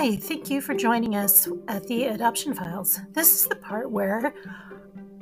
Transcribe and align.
Hi, 0.00 0.14
thank 0.14 0.48
you 0.48 0.60
for 0.60 0.74
joining 0.74 1.16
us 1.16 1.48
at 1.66 1.88
the 1.88 2.04
Adoption 2.04 2.54
Files. 2.54 3.00
This 3.14 3.32
is 3.32 3.48
the 3.48 3.56
part 3.56 3.90
where 3.90 4.32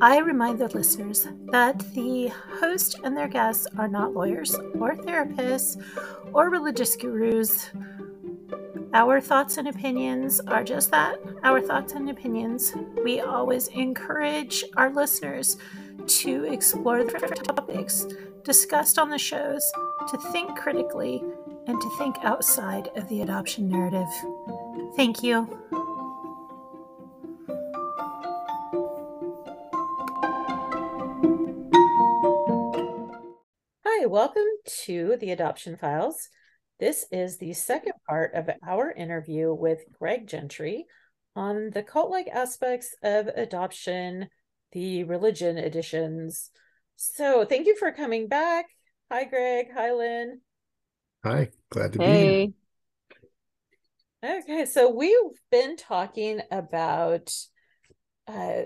I 0.02 0.18
remind 0.18 0.58
the 0.58 0.68
listeners 0.68 1.26
that 1.46 1.78
the 1.94 2.28
host 2.60 3.00
and 3.02 3.16
their 3.16 3.26
guests 3.26 3.66
are 3.78 3.88
not 3.88 4.12
lawyers 4.12 4.54
or 4.54 4.94
therapists 4.94 5.83
or 6.34 6.51
religious 6.51 6.94
gurus. 6.94 7.70
Our 8.92 9.19
thoughts 9.19 9.56
and 9.56 9.66
opinions 9.66 10.40
are 10.40 10.62
just 10.62 10.90
that 10.90 11.20
our 11.43 11.62
thoughts 11.62 11.94
and 11.94 12.11
opinions. 12.11 12.74
We 13.02 13.20
always 13.20 13.69
encourage 13.69 14.62
our 14.76 14.90
listeners 14.90 15.56
to 16.06 16.45
explore 16.52 17.02
the 17.02 17.12
topics 17.12 18.05
discussed 18.45 18.98
on 18.98 19.09
the 19.09 19.19
shows, 19.19 19.73
to 20.11 20.19
think 20.30 20.56
critically, 20.56 21.23
and 21.66 21.80
to 21.80 21.91
think 21.98 22.16
outside 22.23 22.88
of 22.95 23.09
the 23.09 23.23
adoption 23.23 23.69
narrative. 23.69 24.06
Thank 24.96 25.23
you. 25.23 25.46
Hi, 33.84 34.06
welcome 34.06 34.42
to 34.84 35.19
the 35.20 35.32
Adoption 35.32 35.77
Files. 35.77 36.30
This 36.80 37.05
is 37.12 37.36
the 37.36 37.52
second 37.52 37.92
part 38.09 38.32
of 38.32 38.48
our 38.66 38.91
interview 38.91 39.52
with 39.52 39.84
Greg 39.98 40.27
Gentry 40.27 40.86
on 41.34 41.69
the 41.74 41.83
cult 41.83 42.10
like 42.10 42.28
aspects 42.28 42.94
of 43.02 43.27
adoption, 43.27 44.28
the 44.72 45.05
religion 45.05 45.58
editions. 45.58 46.50
So, 46.97 47.44
thank 47.44 47.66
you 47.66 47.77
for 47.77 47.92
coming 47.92 48.28
back. 48.28 48.64
Hi, 49.12 49.24
Greg. 49.24 49.66
Hi, 49.74 49.92
Lynn. 49.92 50.41
Hi, 51.22 51.50
glad 51.69 51.92
to 51.92 51.98
hey. 51.98 52.06
be 52.06 52.42
here. 52.44 52.52
Okay, 54.25 54.64
so 54.64 54.91
we've 54.91 55.14
been 55.50 55.77
talking 55.77 56.41
about, 56.50 57.33
uh, 58.27 58.62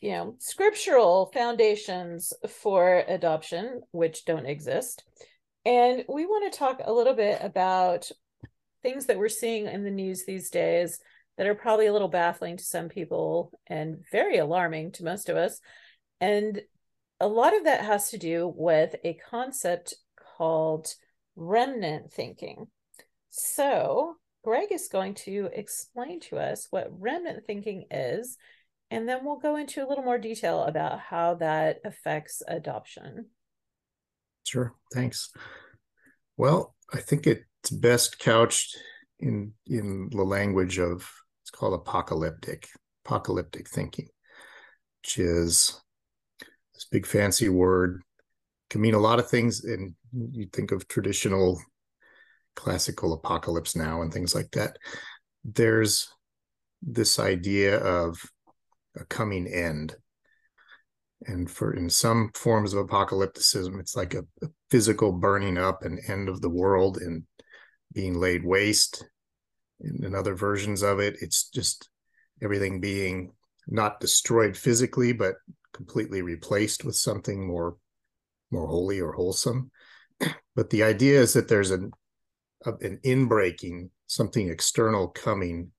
you 0.00 0.12
know, 0.12 0.36
scriptural 0.38 1.30
foundations 1.32 2.32
for 2.48 3.02
adoption, 3.08 3.80
which 3.92 4.26
don't 4.26 4.46
exist. 4.46 5.02
And 5.64 6.04
we 6.08 6.26
want 6.26 6.52
to 6.52 6.58
talk 6.58 6.80
a 6.84 6.92
little 6.92 7.14
bit 7.14 7.38
about 7.40 8.10
things 8.82 9.06
that 9.06 9.18
we're 9.18 9.28
seeing 9.28 9.66
in 9.66 9.82
the 9.82 9.90
news 9.90 10.24
these 10.24 10.50
days 10.50 11.00
that 11.38 11.46
are 11.46 11.54
probably 11.54 11.86
a 11.86 11.92
little 11.92 12.08
baffling 12.08 12.58
to 12.58 12.64
some 12.64 12.90
people 12.90 13.50
and 13.66 14.04
very 14.12 14.36
alarming 14.36 14.92
to 14.92 15.04
most 15.04 15.30
of 15.30 15.36
us. 15.36 15.58
And 16.20 16.60
a 17.18 17.28
lot 17.28 17.56
of 17.56 17.64
that 17.64 17.84
has 17.84 18.10
to 18.10 18.18
do 18.18 18.52
with 18.54 18.94
a 19.04 19.18
concept 19.30 19.94
called 20.36 20.94
remnant 21.34 22.12
thinking. 22.12 22.66
So, 23.30 24.16
Greg 24.42 24.72
is 24.72 24.88
going 24.88 25.14
to 25.14 25.48
explain 25.52 26.20
to 26.20 26.36
us 26.36 26.66
what 26.70 26.90
remnant 26.98 27.44
thinking 27.46 27.84
is, 27.90 28.36
and 28.90 29.08
then 29.08 29.24
we'll 29.24 29.38
go 29.38 29.56
into 29.56 29.84
a 29.84 29.88
little 29.88 30.04
more 30.04 30.18
detail 30.18 30.64
about 30.64 30.98
how 30.98 31.34
that 31.34 31.78
affects 31.84 32.42
adoption. 32.48 33.26
Sure, 34.44 34.74
thanks. 34.92 35.30
Well, 36.36 36.74
I 36.92 36.98
think 36.98 37.26
it's 37.26 37.70
best 37.70 38.18
couched 38.18 38.76
in 39.20 39.52
in 39.66 40.08
the 40.10 40.24
language 40.24 40.78
of 40.78 41.08
it's 41.42 41.50
called 41.50 41.74
apocalyptic 41.74 42.68
apocalyptic 43.04 43.68
thinking, 43.68 44.08
which 45.02 45.18
is 45.18 45.80
this 46.74 46.86
big 46.90 47.06
fancy 47.06 47.48
word 47.48 48.02
can 48.72 48.80
mean 48.80 48.94
a 48.94 48.98
lot 48.98 49.18
of 49.18 49.28
things 49.28 49.64
and 49.64 49.94
you 50.32 50.46
think 50.52 50.72
of 50.72 50.88
traditional 50.88 51.60
classical 52.56 53.12
apocalypse 53.12 53.74
now 53.74 54.02
and 54.02 54.12
things 54.12 54.34
like 54.34 54.50
that 54.52 54.76
there's 55.44 56.08
this 56.82 57.18
idea 57.18 57.78
of 57.78 58.18
a 58.96 59.04
coming 59.06 59.46
end 59.46 59.96
and 61.26 61.50
for 61.50 61.74
in 61.74 61.88
some 61.88 62.30
forms 62.34 62.74
of 62.74 62.86
apocalypticism 62.86 63.78
it's 63.80 63.96
like 63.96 64.14
a, 64.14 64.24
a 64.42 64.46
physical 64.70 65.12
burning 65.12 65.56
up 65.56 65.84
and 65.84 66.00
end 66.08 66.28
of 66.28 66.40
the 66.40 66.50
world 66.50 66.98
and 66.98 67.22
being 67.92 68.18
laid 68.18 68.44
waste 68.44 69.04
in, 69.80 70.04
in 70.04 70.14
other 70.14 70.34
versions 70.34 70.82
of 70.82 70.98
it 70.98 71.16
it's 71.20 71.48
just 71.48 71.88
everything 72.42 72.80
being 72.80 73.32
not 73.68 74.00
destroyed 74.00 74.56
physically 74.56 75.12
but 75.12 75.34
completely 75.72 76.22
replaced 76.22 76.84
with 76.84 76.96
something 76.96 77.46
more 77.46 77.76
more 78.52 78.68
holy 78.68 79.00
or 79.00 79.12
wholesome. 79.12 79.70
But 80.54 80.68
the 80.68 80.82
idea 80.82 81.18
is 81.18 81.32
that 81.32 81.48
there's 81.48 81.70
an 81.70 81.92
an 82.66 83.00
inbreaking, 83.04 83.90
something 84.06 84.48
external 84.48 85.08
coming 85.08 85.70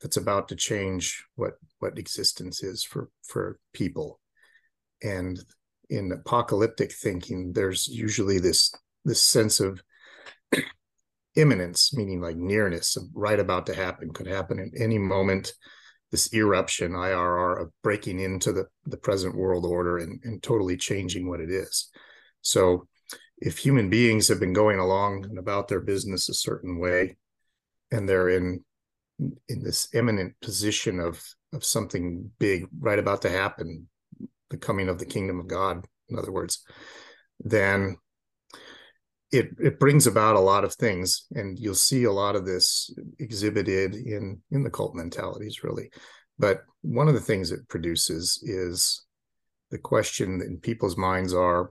that's 0.00 0.16
about 0.16 0.48
to 0.48 0.56
change 0.56 1.24
what 1.36 1.54
what 1.78 1.98
existence 1.98 2.62
is 2.62 2.82
for 2.84 3.10
for 3.26 3.58
people. 3.72 4.20
And 5.02 5.38
in 5.88 6.12
apocalyptic 6.12 6.92
thinking, 6.92 7.52
there's 7.52 7.88
usually 7.88 8.38
this 8.38 8.72
this 9.04 9.22
sense 9.22 9.60
of 9.60 9.82
imminence, 11.36 11.94
meaning 11.94 12.20
like 12.20 12.36
nearness, 12.36 12.96
right 13.14 13.38
about 13.38 13.66
to 13.66 13.74
happen, 13.74 14.12
could 14.12 14.26
happen 14.26 14.58
at 14.58 14.80
any 14.80 14.98
moment 14.98 15.52
this 16.10 16.32
eruption 16.34 16.92
IRR 16.92 17.62
of 17.62 17.70
breaking 17.82 18.18
into 18.18 18.52
the, 18.52 18.66
the 18.86 18.96
present 18.96 19.36
world 19.36 19.64
order 19.64 19.98
and, 19.98 20.20
and 20.24 20.42
totally 20.42 20.76
changing 20.76 21.28
what 21.28 21.40
it 21.40 21.50
is. 21.50 21.88
So 22.42 22.88
if 23.38 23.58
human 23.58 23.88
beings 23.88 24.28
have 24.28 24.40
been 24.40 24.52
going 24.52 24.78
along 24.78 25.24
and 25.24 25.38
about 25.38 25.68
their 25.68 25.80
business 25.80 26.28
a 26.28 26.34
certain 26.34 26.78
way, 26.78 27.16
and 27.90 28.08
they're 28.08 28.28
in 28.28 28.64
in 29.48 29.62
this 29.62 29.88
imminent 29.94 30.34
position 30.40 31.00
of 31.00 31.22
of 31.52 31.64
something 31.64 32.30
big 32.38 32.66
right 32.78 32.98
about 32.98 33.22
to 33.22 33.30
happen, 33.30 33.88
the 34.50 34.56
coming 34.56 34.88
of 34.88 34.98
the 34.98 35.06
kingdom 35.06 35.40
of 35.40 35.48
God, 35.48 35.86
in 36.08 36.18
other 36.18 36.32
words, 36.32 36.64
then 37.40 37.96
it 39.32 39.50
it 39.58 39.80
brings 39.80 40.06
about 40.06 40.36
a 40.36 40.40
lot 40.40 40.64
of 40.64 40.74
things. 40.74 41.26
And 41.32 41.58
you'll 41.58 41.74
see 41.74 42.04
a 42.04 42.12
lot 42.12 42.36
of 42.36 42.44
this 42.44 42.94
exhibited 43.18 43.94
in 43.94 44.40
in 44.50 44.62
the 44.62 44.70
cult 44.70 44.94
mentalities 44.94 45.62
really. 45.64 45.90
But 46.38 46.62
one 46.82 47.08
of 47.08 47.14
the 47.14 47.20
things 47.20 47.52
it 47.52 47.68
produces 47.68 48.42
is 48.42 49.04
the 49.70 49.78
question 49.78 50.40
in 50.40 50.58
people's 50.58 50.96
minds 50.96 51.34
are 51.34 51.70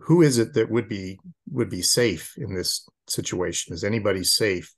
who 0.00 0.22
is 0.22 0.38
it 0.38 0.54
that 0.54 0.70
would 0.70 0.88
be 0.88 1.18
would 1.50 1.70
be 1.70 1.82
safe 1.82 2.34
in 2.36 2.54
this 2.54 2.88
situation? 3.08 3.74
Is 3.74 3.84
anybody 3.84 4.24
safe 4.24 4.74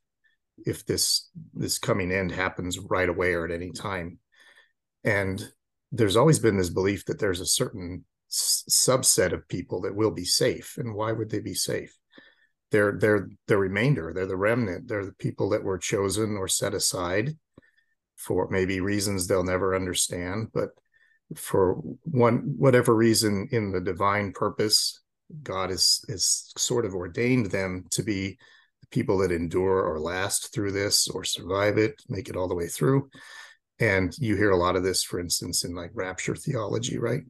if 0.67 0.85
this 0.87 1.29
this 1.55 1.79
coming 1.79 2.13
end 2.13 2.33
happens 2.33 2.79
right 2.79 3.09
away 3.09 3.35
or 3.35 3.45
at 3.45 3.53
any 3.53 3.71
time? 3.71 4.19
And 5.05 5.43
there's 5.93 6.17
always 6.17 6.39
been 6.39 6.57
this 6.57 6.71
belief 6.71 7.07
that 7.07 7.19
there's 7.19 7.41
a 7.41 7.47
certain 7.47 8.05
subset 8.31 9.33
of 9.33 9.49
people 9.49 9.81
that 9.81 9.95
will 9.95 10.13
be 10.13 10.25
safe 10.25 10.77
and 10.79 10.95
why 10.95 11.11
would 11.11 11.31
they 11.31 11.41
be 11.41 11.55
safe? 11.55 11.97
They're 12.71 12.97
they're 12.99 13.29
the 13.49 13.57
remainder 13.57 14.13
they're 14.15 14.27
the 14.27 14.37
remnant 14.37 14.87
they're 14.87 15.05
the 15.05 15.13
people 15.13 15.49
that 15.51 15.65
were 15.65 15.79
chosen 15.79 16.37
or 16.37 16.47
set 16.47 16.73
aside 16.73 17.37
for 18.17 18.49
maybe 18.49 18.81
reasons 18.81 19.27
they'll 19.27 19.43
never 19.43 19.75
understand 19.75 20.51
but 20.55 20.69
for 21.35 21.75
one 22.03 22.55
whatever 22.57 22.95
reason 22.95 23.49
in 23.51 23.73
the 23.73 23.81
divine 23.81 24.31
purpose 24.31 25.01
god 25.43 25.71
has 25.71 26.01
is 26.09 26.53
sort 26.57 26.85
of 26.85 26.95
ordained 26.95 27.47
them 27.47 27.85
to 27.91 28.03
be 28.03 28.39
the 28.81 28.87
people 28.91 29.19
that 29.19 29.33
endure 29.33 29.83
or 29.83 30.01
last 30.01 30.53
through 30.53 30.73
this 30.73 31.09
or 31.09 31.25
survive 31.25 31.79
it 31.79 32.01
make 32.09 32.29
it 32.29 32.37
all 32.37 32.49
the 32.49 32.55
way 32.55 32.67
through. 32.67 33.09
And 33.79 34.15
you 34.19 34.37
hear 34.37 34.51
a 34.51 34.57
lot 34.57 34.77
of 34.77 34.83
this 34.83 35.03
for 35.03 35.21
instance 35.21 35.65
in 35.65 35.75
like 35.75 35.91
rapture 35.95 36.35
theology 36.35 36.99
right? 36.99 37.23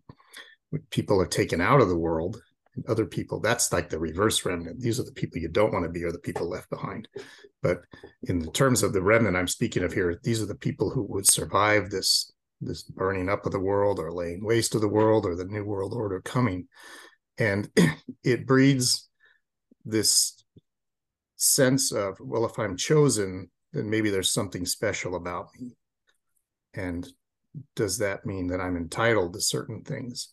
When 0.71 0.83
people 0.91 1.21
are 1.21 1.27
taken 1.27 1.61
out 1.61 1.81
of 1.81 1.89
the 1.89 1.99
world 1.99 2.41
and 2.77 2.87
other 2.87 3.07
people 3.07 3.41
that's 3.41 3.73
like 3.73 3.89
the 3.89 3.99
reverse 3.99 4.45
remnant. 4.45 4.81
These 4.81 5.01
are 5.01 5.05
the 5.05 5.13
people 5.13 5.41
you 5.41 5.49
don't 5.49 5.73
want 5.73 5.85
to 5.85 5.91
be 5.91 6.05
or 6.05 6.13
the 6.13 6.19
people 6.19 6.49
left 6.49 6.71
behind. 6.71 7.09
But 7.63 7.83
in 8.25 8.39
the 8.39 8.51
terms 8.53 8.83
of 8.83 8.93
the 8.93 9.03
remnant 9.03 9.37
i'm 9.37 9.49
speaking 9.49 9.83
of 9.83 9.93
here 9.93 10.19
these 10.23 10.43
are 10.43 10.47
the 10.47 10.55
people 10.55 10.91
who 10.91 11.03
would 11.03 11.27
survive 11.27 11.91
this 11.91 12.33
this 12.61 12.83
burning 12.83 13.29
up 13.29 13.47
of 13.47 13.53
the 13.53 13.61
world 13.61 13.99
or 13.99 14.13
laying 14.13 14.45
waste 14.45 14.75
of 14.75 14.81
the 14.81 14.89
world 14.89 15.25
or 15.25 15.35
the 15.35 15.45
new 15.45 15.65
world 15.65 15.95
order 15.95 16.21
coming 16.21 16.69
and 17.41 17.69
it 18.25 18.47
breeds 18.47 19.09
this 19.85 20.45
sense 21.37 21.91
of 21.91 22.19
well 22.21 22.45
if 22.45 22.59
i'm 22.59 22.77
chosen 22.77 23.51
then 23.73 23.89
maybe 23.89 24.11
there's 24.11 24.31
something 24.31 24.67
special 24.67 25.15
about 25.15 25.49
me. 25.59 25.77
And 26.75 27.07
does 27.75 27.99
that 27.99 28.27
mean 28.27 28.49
that 28.49 28.61
i'm 28.61 28.77
entitled 28.77 29.35
to 29.35 29.41
certain 29.41 29.83
things? 29.83 30.33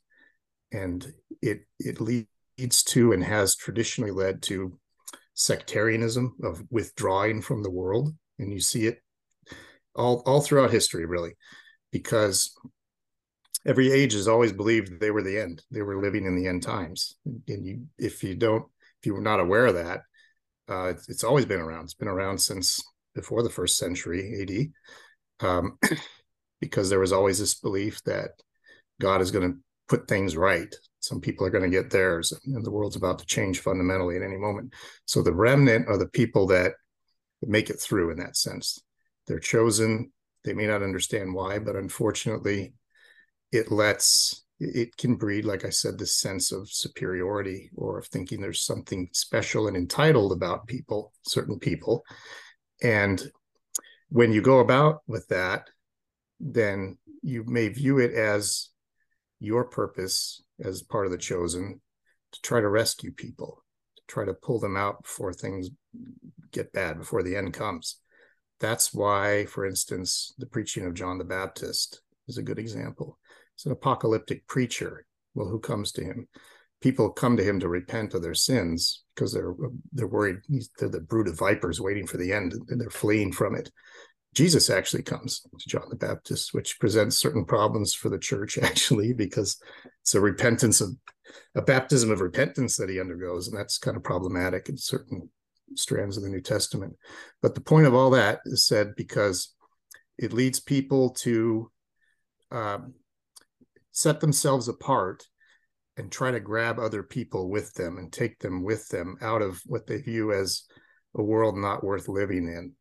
And 0.71 1.06
it 1.42 1.62
it 1.80 2.01
leads 2.01 2.83
to 2.83 3.13
and 3.13 3.24
has 3.24 3.56
traditionally 3.56 4.12
led 4.12 4.42
to 4.44 4.77
sectarianism 5.33 6.36
of 6.44 6.63
withdrawing 6.69 7.42
from 7.42 7.63
the 7.63 7.71
world. 7.71 8.13
And 8.39 8.51
you 8.51 8.59
see 8.59 8.88
it 8.88 9.00
all 9.95 10.21
all 10.25 10.42
throughout 10.42 10.71
history 10.71 11.06
really 11.06 11.36
because 11.92 12.56
every 13.68 13.92
age 13.92 14.14
has 14.14 14.28
always 14.28 14.52
believed 14.52 15.00
they 15.00 15.12
were 15.12 15.22
the 15.22 15.40
end 15.40 15.62
they 15.69 15.81
were 15.81 16.02
living 16.02 16.25
in 16.25 16.36
the 16.36 16.48
end 16.48 16.64
times 16.64 17.16
and 17.25 17.66
you 17.66 17.86
if 18.00 18.24
you 18.24 18.36
don't 18.36 18.66
if 19.00 19.06
you 19.06 19.14
were 19.14 19.22
not 19.22 19.40
aware 19.40 19.68
of 19.68 19.75
that 19.75 20.02
uh, 20.69 20.88
it's, 20.88 21.08
it's 21.10 21.24
always 21.24 21.46
been 21.46 21.60
around 21.60 21.84
it's 21.84 21.94
been 21.94 22.08
around 22.08 22.38
since 22.38 22.81
before 23.18 23.44
the 23.44 23.50
first 23.50 23.78
century 23.78 24.72
AD, 25.42 25.46
um, 25.50 25.78
because 26.62 26.90
there 26.90 27.00
was 27.00 27.12
always 27.12 27.40
this 27.40 27.56
belief 27.56 28.02
that 28.04 28.30
God 29.02 29.22
is 29.22 29.31
going 29.31 29.52
to 29.52 29.58
put 29.90 30.08
things 30.08 30.38
right. 30.38 30.74
Some 31.00 31.19
people 31.19 31.46
are 31.46 31.50
going 31.50 31.69
to 31.69 31.75
get 31.75 31.90
theirs, 31.90 32.31
and 32.46 32.64
the 32.64 32.72
world's 32.72 32.96
about 32.96 33.19
to 33.19 33.25
change 33.25 33.60
fundamentally 33.60 34.16
at 34.16 34.24
any 34.24 34.38
moment. 34.38 34.74
So 35.06 35.22
the 35.22 35.34
remnant 35.34 35.90
are 35.90 35.98
the 35.98 36.08
people 36.08 36.48
that 36.48 36.74
make 37.42 37.69
it 37.69 37.80
through 37.80 38.12
in 38.12 38.19
that 38.19 38.38
sense. 38.38 38.80
They're 39.25 39.40
chosen. 39.40 40.12
They 40.44 40.54
may 40.54 40.68
not 40.68 40.84
understand 40.84 41.34
why, 41.34 41.60
but 41.60 41.75
unfortunately, 41.75 42.74
it 43.52 43.72
lets 43.72 44.44
it 44.60 44.98
can 44.98 45.16
breed, 45.16 45.46
like 45.46 45.66
I 45.66 45.70
said, 45.70 45.98
this 45.98 46.16
sense 46.16 46.52
of 46.52 46.70
superiority 46.70 47.70
or 47.76 48.00
of 48.00 48.08
thinking 48.08 48.42
there's 48.42 48.66
something 48.66 49.08
special 49.14 49.68
and 49.68 49.78
entitled 49.78 50.32
about 50.32 50.68
people, 50.68 51.14
certain 51.24 51.60
people. 51.60 52.04
And 52.82 53.22
when 54.10 54.32
you 54.32 54.42
go 54.42 54.60
about 54.60 55.02
with 55.08 55.28
that, 55.28 55.70
then 56.40 56.98
you 57.22 57.44
may 57.46 57.68
view 57.68 58.00
it 58.00 58.14
as 58.14 58.70
your 59.40 59.66
purpose 59.66 60.42
as 60.64 60.82
part 60.82 61.06
of 61.06 61.12
the 61.12 61.18
chosen 61.18 61.80
to 62.32 62.42
try 62.42 62.60
to 62.60 62.70
rescue 62.70 63.12
people, 63.12 63.64
to 63.96 64.04
try 64.08 64.26
to 64.26 64.34
pull 64.34 64.60
them 64.60 64.76
out 64.76 65.04
before 65.04 65.34
things 65.34 65.70
get 66.52 66.74
bad, 66.74 66.98
before 66.98 67.22
the 67.22 67.36
end 67.36 67.54
comes. 67.54 68.00
That's 68.60 68.94
why, 68.94 69.46
for 69.46 69.66
instance, 69.66 70.34
the 70.40 70.48
preaching 70.48 70.86
of 70.86 70.96
John 70.96 71.20
the 71.20 71.24
Baptist 71.24 72.02
is 72.28 72.38
a 72.38 72.44
good 72.44 72.58
example. 72.58 73.20
An 73.65 73.71
apocalyptic 73.71 74.48
preacher. 74.48 75.06
Well, 75.33 75.48
who 75.48 75.59
comes 75.59 75.92
to 75.94 76.04
him? 76.04 76.27
People 76.81 77.09
come 77.09 77.38
to 77.38 77.44
him 77.44 77.59
to 77.59 77.69
repent 77.69 78.13
of 78.13 78.21
their 78.21 78.36
sins 78.36 79.04
because 79.15 79.33
they're 79.33 79.56
they're 79.92 80.07
worried. 80.07 80.38
They're 80.77 80.89
the 80.89 81.00
brood 81.00 81.27
of 81.27 81.38
vipers 81.38 81.81
waiting 81.81 82.06
for 82.06 82.18
the 82.18 82.31
end, 82.31 82.54
and 82.69 82.80
they're 82.80 82.89
fleeing 82.89 83.31
from 83.31 83.56
it. 83.56 83.71
Jesus 84.36 84.69
actually 84.69 85.01
comes 85.01 85.42
to 85.42 85.69
John 85.69 85.88
the 85.89 85.95
Baptist, 85.95 86.54
which 86.54 86.80
presents 86.80 87.18
certain 87.18 87.45
problems 87.45 87.95
for 87.95 88.09
the 88.09 88.19
church, 88.19 88.57
actually, 88.62 89.13
because 89.13 89.59
it's 90.01 90.13
a 90.13 90.21
repentance 90.21 90.81
of 90.81 90.92
a 91.56 91.62
baptism 91.62 92.12
of 92.12 92.21
repentance 92.21 92.77
that 92.77 92.89
he 92.89 93.00
undergoes, 93.00 93.48
and 93.48 93.57
that's 93.57 93.80
kind 93.80 93.98
of 93.98 94.04
problematic 94.04 94.69
in 94.69 94.77
certain 94.77 95.30
strands 95.75 96.18
of 96.18 96.24
the 96.24 96.30
New 96.30 96.42
Testament. 96.42 96.95
But 97.42 97.56
the 97.56 97.62
point 97.62 97.88
of 97.88 97.94
all 97.94 98.12
that 98.12 98.39
is 98.45 98.65
said 98.65 98.94
because 98.95 99.54
it 100.18 100.33
leads 100.33 100.59
people 100.59 101.09
to 101.12 101.71
um, 102.51 102.94
set 103.98 104.20
themselves 104.20 104.68
apart 104.68 105.26
and 105.98 106.12
try 106.12 106.32
to 106.32 106.40
grab 106.40 106.78
other 106.80 107.04
people 107.04 107.50
with 107.50 107.74
them 107.74 107.98
and 107.98 108.14
take 108.14 108.38
them 108.40 108.64
with 108.64 108.88
them 108.90 109.18
out 109.22 109.42
of 109.42 109.62
what 109.66 109.88
they 109.88 110.02
view 110.02 110.32
as 110.32 110.64
a 111.16 111.24
world 111.24 111.58
not 111.58 111.84
worth 111.84 112.08
living 112.08 112.48
in 112.48 112.74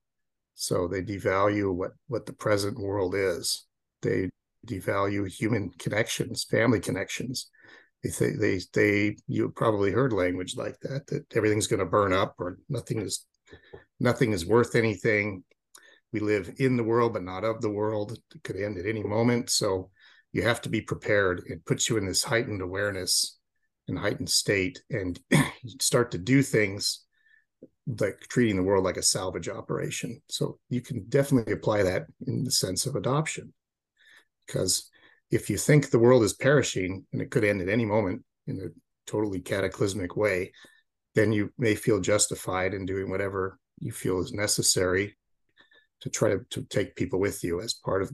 so 0.57 0.89
they 0.89 1.03
devalue 1.03 1.73
what 1.73 1.93
what 2.09 2.25
the 2.25 2.33
present 2.33 2.79
world 2.79 3.15
is. 3.15 3.67
They 4.01 4.31
devalue 4.67 5.31
human 5.31 5.71
connections, 5.79 6.45
family 6.45 6.81
connections. 6.81 7.51
They 8.03 8.11
th- 8.11 8.41
they 8.41 8.61
they 8.73 9.17
you 9.29 9.51
probably 9.51 9.93
heard 9.93 10.15
language 10.15 10.57
like 10.57 10.81
that 10.81 11.07
that 11.09 11.37
everything's 11.37 11.67
going 11.67 11.81
to 11.81 11.87
burn 11.87 12.15
up 12.15 12.37
or 12.39 12.59
nothing 12.71 13.03
is 13.03 13.27
nothing 14.01 14.33
is 14.33 14.47
worth 14.47 14.75
anything. 14.75 15.45
We 16.11 16.21
live 16.21 16.51
in 16.57 16.79
the 16.79 16.85
world 16.85 17.13
but 17.13 17.23
not 17.23 17.45
of 17.45 17.61
the 17.61 17.71
world. 17.71 18.19
It 18.35 18.43
could 18.43 18.57
end 18.57 18.79
at 18.79 18.87
any 18.87 19.03
moment. 19.03 19.51
So 19.51 19.91
you 20.33 20.43
have 20.43 20.61
to 20.63 20.69
be 20.69 20.81
prepared. 20.81 21.43
It 21.47 21.65
puts 21.65 21.89
you 21.89 21.97
in 21.97 22.07
this 22.07 22.25
heightened 22.25 22.63
awareness 22.63 23.39
and 23.89 23.99
heightened 23.99 24.31
state, 24.31 24.83
and 24.91 25.19
you 25.31 25.77
start 25.81 26.11
to 26.13 26.19
do 26.19 26.43
things 26.43 27.05
like 27.87 28.21
treating 28.29 28.57
the 28.57 28.63
world 28.63 28.85
like 28.85 28.97
a 28.97 29.03
salvage 29.03 29.49
operation. 29.49 30.21
So 30.29 30.59
you 30.69 30.81
can 30.81 31.07
definitely 31.09 31.53
apply 31.53 31.85
that 31.85 32.07
in 32.27 32.45
the 32.45 32.51
sense 32.51 32.85
of 32.87 32.97
adoption. 32.97 33.53
Because 34.47 34.91
if 35.31 35.49
you 35.51 35.57
think 35.57 35.91
the 35.91 35.99
world 35.99 36.23
is 36.23 36.33
perishing 36.33 37.07
and 37.13 37.23
it 37.23 37.31
could 37.31 37.45
end 37.45 37.61
at 37.61 37.69
any 37.69 37.85
moment 37.85 38.25
in 38.47 38.61
a 38.61 39.11
totally 39.11 39.41
cataclysmic 39.41 40.17
way, 40.17 40.53
then 41.15 41.33
you 41.33 41.53
may 41.59 41.75
feel 41.75 42.01
justified 42.01 42.75
in 42.75 42.87
doing 42.87 43.11
whatever 43.11 43.59
you 43.79 43.93
feel 43.93 44.21
is 44.21 44.33
necessary 44.33 45.17
to 46.01 46.11
try 46.11 46.31
to, 46.31 46.41
to 46.51 46.63
take 46.65 46.97
people 46.97 47.19
with 47.19 47.43
you 47.43 47.61
as 47.61 47.75
part 47.75 48.03
of 48.03 48.13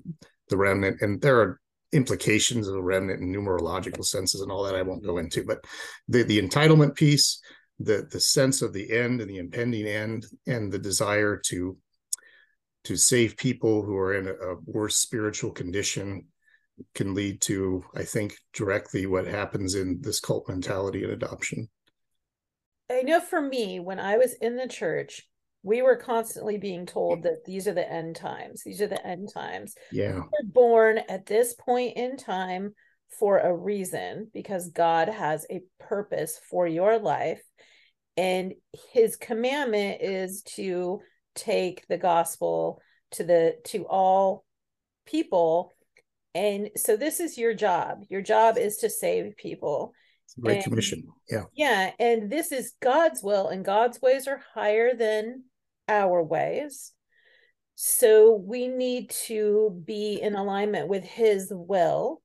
the 0.49 0.57
remnant. 0.57 1.01
And 1.01 1.21
there 1.21 1.41
are 1.41 1.61
implications 1.93 2.67
of 2.67 2.75
the 2.75 2.83
remnant 2.83 3.21
in 3.21 3.33
numerological 3.33 4.05
senses 4.05 4.41
and 4.41 4.51
all 4.51 4.65
that 4.65 4.75
I 4.75 4.83
won't 4.83 5.05
go 5.05 5.19
into. 5.19 5.45
But 5.45 5.65
the, 6.09 6.23
the 6.23 6.41
entitlement 6.41 6.95
piece, 6.95 7.41
the 7.79 8.07
the 8.11 8.21
sense 8.21 8.63
of 8.63 8.73
the 8.73 8.91
end 8.93 9.21
and 9.21 9.29
the 9.29 9.39
impending 9.39 9.87
end 9.87 10.27
and 10.47 10.71
the 10.71 10.79
desire 10.79 11.37
to 11.37 11.77
to 12.85 12.97
save 12.97 13.37
people 13.37 13.83
who 13.83 13.97
are 13.97 14.15
in 14.15 14.27
a, 14.27 14.33
a 14.33 14.57
worse 14.67 14.97
spiritual 14.97 15.51
condition 15.51 16.27
can 16.95 17.15
lead 17.15 17.41
to 17.41 17.85
i 17.95 18.03
think 18.03 18.35
directly 18.53 19.07
what 19.07 19.27
happens 19.27 19.75
in 19.75 20.01
this 20.01 20.21
cult 20.21 20.49
mentality 20.49 21.03
and 21.03 21.13
adoption 21.13 21.69
i 22.91 23.03
know 23.03 23.21
for 23.21 23.41
me 23.41 23.79
when 23.81 23.99
i 23.99 24.17
was 24.17 24.35
in 24.35 24.57
the 24.57 24.69
church 24.69 25.29
we 25.63 25.83
were 25.83 25.97
constantly 25.97 26.59
being 26.59 26.87
told 26.87 27.23
that 27.23 27.45
these 27.45 27.69
are 27.69 27.75
the 27.75 27.91
end 27.91 28.17
times 28.17 28.63
these 28.65 28.81
are 28.81 28.89
the 28.89 29.07
end 29.07 29.29
times. 29.33 29.75
Yeah. 29.91 30.17
we're 30.17 30.49
born 30.53 31.01
at 31.09 31.27
this 31.27 31.55
point 31.55 31.97
in 31.97 32.17
time 32.17 32.75
for 33.19 33.39
a 33.39 33.55
reason 33.55 34.31
because 34.33 34.71
god 34.71 35.09
has 35.09 35.47
a 35.51 35.63
purpose 35.79 36.41
for 36.49 36.67
your 36.67 36.99
life 36.99 37.43
and 38.17 38.53
his 38.93 39.17
commandment 39.17 40.03
is 40.03 40.43
to 40.43 41.01
take 41.35 41.87
the 41.89 41.99
gospel 41.99 42.81
to 43.13 43.25
the 43.25 43.57
to 43.65 43.87
all 43.87 44.45
people. 45.07 45.73
And 46.35 46.71
so 46.77 46.97
this 46.97 47.21
is 47.21 47.37
your 47.37 47.55
job. 47.55 48.05
Your 48.09 48.23
job 48.23 48.57
is 48.57 48.79
to 48.79 48.91
save 48.91 49.37
people. 49.37 49.93
Great 50.41 50.57
and, 50.57 50.65
commission. 50.65 51.05
Yeah. 51.31 51.45
Yeah 51.55 51.91
and 51.99 52.31
this 52.31 52.53
is 52.53 52.73
god's 52.81 53.23
will 53.23 53.49
and 53.49 53.65
god's 53.65 54.01
ways 54.01 54.27
are 54.27 54.43
higher 54.55 54.95
than 54.95 55.45
our 55.93 56.23
ways. 56.23 56.93
So 57.75 58.35
we 58.35 58.67
need 58.69 59.11
to 59.27 59.83
be 59.85 60.19
in 60.21 60.35
alignment 60.35 60.89
with 60.89 61.05
his 61.05 61.53
will. 61.55 62.23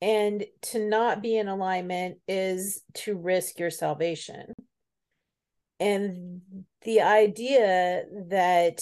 And 0.00 0.44
to 0.62 0.84
not 0.84 1.22
be 1.22 1.36
in 1.36 1.48
alignment 1.48 2.18
is 2.26 2.82
to 2.94 3.16
risk 3.16 3.58
your 3.58 3.70
salvation. 3.70 4.52
And 5.78 6.42
the 6.82 7.02
idea 7.02 8.04
that 8.28 8.80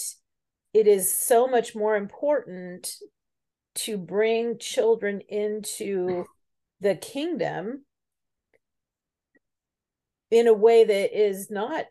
it 0.73 0.87
is 0.87 1.17
so 1.17 1.47
much 1.47 1.75
more 1.75 1.97
important 1.97 2.91
to 3.75 3.99
bring 3.99 4.59
children 4.59 5.21
into 5.29 6.25
the 6.81 6.95
kingdom 6.95 7.85
in 10.31 10.47
a 10.47 10.55
way 10.55 10.85
that 10.85 11.19
is 11.19 11.51
not 11.51 11.85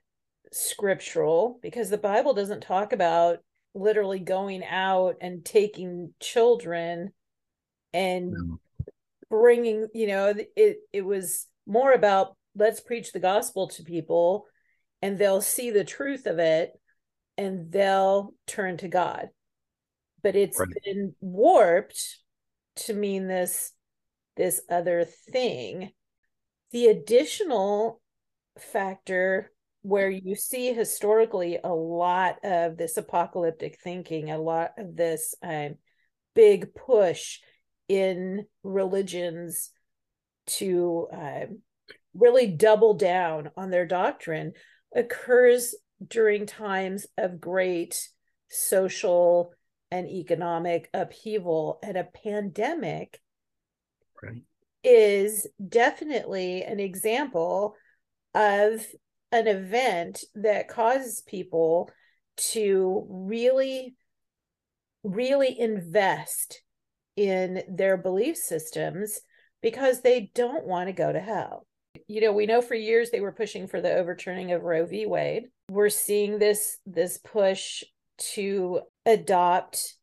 scriptural 0.51 1.59
because 1.61 1.89
the 1.89 1.97
bible 1.97 2.33
doesn't 2.33 2.61
talk 2.61 2.93
about 2.93 3.39
literally 3.75 4.19
going 4.19 4.63
out 4.63 5.15
and 5.21 5.45
taking 5.45 6.13
children 6.19 7.11
and 7.93 8.31
no. 8.31 8.59
bringing 9.29 9.87
you 9.93 10.07
know 10.07 10.33
it 10.55 10.77
it 10.91 11.01
was 11.01 11.47
more 11.67 11.93
about 11.93 12.35
let's 12.55 12.79
preach 12.79 13.11
the 13.11 13.19
gospel 13.19 13.67
to 13.67 13.83
people 13.83 14.45
and 15.01 15.17
they'll 15.17 15.41
see 15.41 15.71
the 15.71 15.83
truth 15.83 16.25
of 16.25 16.39
it 16.39 16.73
and 17.37 17.71
they'll 17.71 18.33
turn 18.47 18.77
to 18.77 18.87
God. 18.87 19.29
But 20.21 20.35
it's 20.35 20.59
right. 20.59 20.67
been 20.83 21.15
warped 21.21 22.17
to 22.77 22.93
mean 22.93 23.27
this 23.27 23.71
this 24.35 24.61
other 24.69 25.05
thing. 25.05 25.91
The 26.71 26.87
additional 26.87 28.01
factor 28.57 29.51
where 29.81 30.09
you 30.09 30.35
see 30.35 30.73
historically 30.73 31.59
a 31.63 31.73
lot 31.73 32.37
of 32.43 32.77
this 32.77 32.97
apocalyptic 32.97 33.79
thinking, 33.81 34.29
a 34.29 34.37
lot 34.37 34.71
of 34.77 34.95
this 34.95 35.35
um, 35.41 35.75
big 36.35 36.73
push 36.75 37.39
in 37.87 38.45
religions 38.63 39.71
to 40.47 41.07
um, 41.11 41.59
really 42.13 42.47
double 42.47 42.93
down 42.93 43.51
on 43.55 43.69
their 43.69 43.85
doctrine 43.85 44.53
occurs 44.95 45.75
during 46.05 46.45
times 46.45 47.07
of 47.17 47.39
great 47.39 48.09
social 48.49 49.53
and 49.91 50.07
economic 50.07 50.89
upheaval 50.93 51.79
and 51.83 51.97
a 51.97 52.03
pandemic 52.23 53.19
right. 54.21 54.43
is 54.83 55.47
definitely 55.67 56.63
an 56.63 56.79
example 56.79 57.75
of 58.33 58.85
an 59.31 59.47
event 59.47 60.23
that 60.35 60.67
causes 60.67 61.21
people 61.27 61.89
to 62.37 63.05
really 63.09 63.95
really 65.03 65.57
invest 65.59 66.61
in 67.15 67.63
their 67.69 67.95
belief 67.95 68.35
systems 68.35 69.19
because 69.61 70.01
they 70.01 70.31
don't 70.35 70.65
want 70.65 70.87
to 70.87 70.93
go 70.93 71.11
to 71.11 71.19
hell 71.19 71.65
you 72.07 72.21
know, 72.21 72.31
we 72.31 72.45
know 72.45 72.61
for 72.61 72.75
years 72.75 73.09
they 73.09 73.19
were 73.19 73.31
pushing 73.31 73.67
for 73.67 73.81
the 73.81 73.93
overturning 73.93 74.51
of 74.51 74.63
Roe 74.63 74.85
v. 74.85 75.05
Wade. 75.05 75.45
We're 75.69 75.89
seeing 75.89 76.39
this 76.39 76.77
this 76.85 77.17
push 77.17 77.83
to 78.33 78.81
adopt 79.05 79.95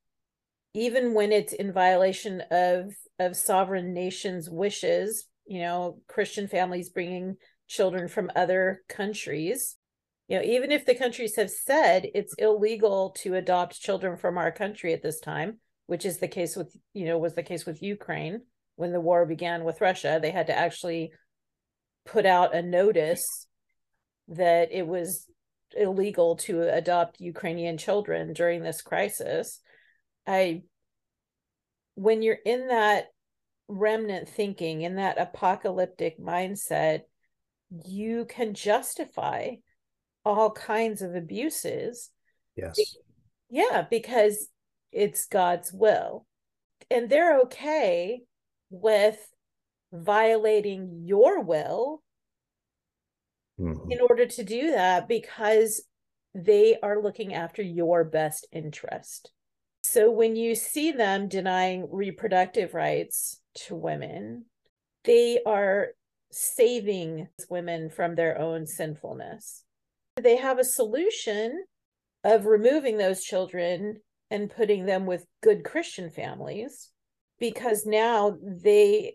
even 0.75 1.15
when 1.15 1.33
it's 1.33 1.53
in 1.53 1.73
violation 1.73 2.43
of 2.51 2.93
of 3.19 3.37
sovereign 3.37 3.93
nations 3.93 4.49
wishes 4.49 5.27
you 5.47 5.61
know 5.61 6.01
christian 6.09 6.49
families 6.49 6.89
bringing 6.89 7.37
children 7.67 8.09
from 8.09 8.31
other 8.37 8.83
countries. 8.89 9.77
You 10.29 10.39
know 10.39 10.45
even 10.45 10.73
if 10.73 10.85
the 10.85 10.95
countries 10.95 11.37
have 11.37 11.51
said 11.51 12.09
it's 12.15 12.35
illegal 12.39 13.11
to 13.19 13.35
adopt 13.35 13.81
children 13.81 14.17
from 14.17 14.39
our 14.39 14.51
country 14.51 14.93
at 14.93 15.03
this 15.03 15.21
time 15.21 15.59
which 15.87 16.05
is 16.05 16.19
the 16.19 16.27
case 16.27 16.57
with 16.57 16.77
you 16.95 17.05
know 17.05 17.17
was 17.17 17.37
the 17.37 17.45
case 17.45 17.65
with 17.65 17.81
ukraine 17.81 18.41
when 18.75 18.91
the 18.91 19.01
war 19.01 19.25
began 19.25 19.63
with 19.63 19.81
russia 19.81 20.19
they 20.21 20.33
had 20.33 20.49
to 20.49 20.59
actually 20.59 21.13
put 22.05 22.27
out 22.27 22.57
a 22.57 22.61
notice 22.61 23.47
that 24.29 24.73
it 24.73 24.85
was 24.85 25.27
illegal 25.77 26.37
to 26.37 26.63
adopt 26.63 27.21
ukrainian 27.21 27.77
children 27.77 28.33
during 28.33 28.63
this 28.63 28.83
crisis. 28.83 29.61
I 30.27 30.63
when 31.95 32.23
you're 32.23 32.39
in 32.45 32.69
that 32.69 33.07
remnant 33.69 34.29
thinking 34.29 34.83
in 34.83 34.97
that 34.97 35.21
apocalyptic 35.21 36.21
mindset 36.21 37.03
you 37.71 38.25
can 38.27 38.55
justify 38.55 39.51
all 40.25 40.51
kinds 40.51 41.03
of 41.03 41.15
abuses 41.15 42.11
yes. 42.57 42.79
yeah 43.49 43.85
because 43.89 44.49
it's 44.97 45.27
god's 45.27 45.73
will. 45.73 46.27
And 46.91 47.11
they're 47.11 47.41
okay 47.43 48.23
with 48.71 49.19
violating 49.93 51.03
your 51.05 51.43
will 51.43 52.03
mm-hmm. 53.61 53.91
in 53.91 53.99
order 54.01 54.27
to 54.27 54.45
do 54.45 54.73
that 54.73 55.07
because 55.07 55.83
they 56.35 56.77
are 56.83 57.03
looking 57.03 57.35
after 57.35 57.63
your 57.63 58.05
best 58.05 58.47
interest. 58.53 59.31
So 59.83 60.11
when 60.11 60.35
you 60.35 60.55
see 60.55 60.93
them 60.93 61.29
denying 61.29 61.89
reproductive 61.91 62.75
rights 62.75 63.41
to 63.67 63.75
women, 63.75 64.47
they 65.05 65.41
are 65.47 65.89
saving 66.37 67.29
women 67.49 67.89
from 67.89 68.15
their 68.15 68.39
own 68.39 68.67
sinfulness. 68.67 69.65
They 70.17 70.37
have 70.37 70.59
a 70.59 70.65
solution 70.65 71.65
of 72.25 72.47
removing 72.47 72.99
those 72.99 73.23
children 73.23 74.01
and 74.31 74.51
putting 74.51 74.85
them 74.85 75.07
with 75.07 75.25
good 75.43 75.65
Christian 75.65 76.11
families 76.11 76.91
because 77.39 77.87
now 77.87 78.37
they 78.43 79.15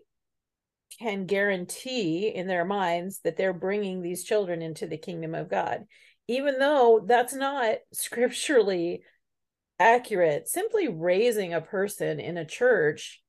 can 0.98 1.26
guarantee 1.26 2.28
in 2.28 2.46
their 2.46 2.64
minds 2.64 3.20
that 3.24 3.36
they're 3.36 3.52
bringing 3.52 4.02
these 4.02 4.24
children 4.24 4.60
into 4.60 4.86
the 4.86 4.98
kingdom 4.98 5.34
of 5.34 5.48
God, 5.48 5.84
even 6.28 6.58
though 6.58 7.04
that's 7.06 7.34
not 7.34 7.76
scripturally 7.92 9.02
accurate. 9.78 10.48
Simply 10.48 10.88
raising 10.88 11.54
a 11.54 11.60
person 11.60 12.18
in 12.18 12.36
a 12.36 12.44
church 12.44 13.22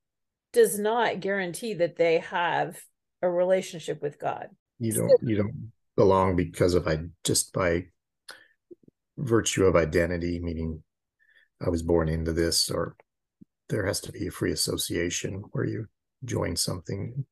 does 0.52 0.80
not 0.80 1.20
guarantee 1.20 1.76
that 1.76 1.96
they 1.96 2.20
have 2.20 2.80
a 3.24 3.30
relationship 3.30 4.02
with 4.02 4.20
God. 4.20 4.50
You 4.80 4.94
don't 4.94 5.12
you 5.24 5.38
don't 5.38 5.72
belong 5.96 6.36
because 6.36 6.76
of 6.76 6.88
I 6.88 7.00
just 7.24 7.54
by 7.54 7.86
virtue 9.18 9.66
of 9.66 9.76
identity, 9.76 10.40
meaning 10.42 10.84
I 11.66 11.70
was 11.70 11.82
born 11.82 12.10
into 12.10 12.34
this, 12.34 12.70
or 12.70 12.96
there 13.70 13.86
has 13.86 14.02
to 14.02 14.12
be 14.12 14.28
a 14.28 14.32
free 14.32 14.52
association 14.52 15.44
where 15.52 15.66
you 15.66 15.88
join 16.26 16.56
something 16.56 17.26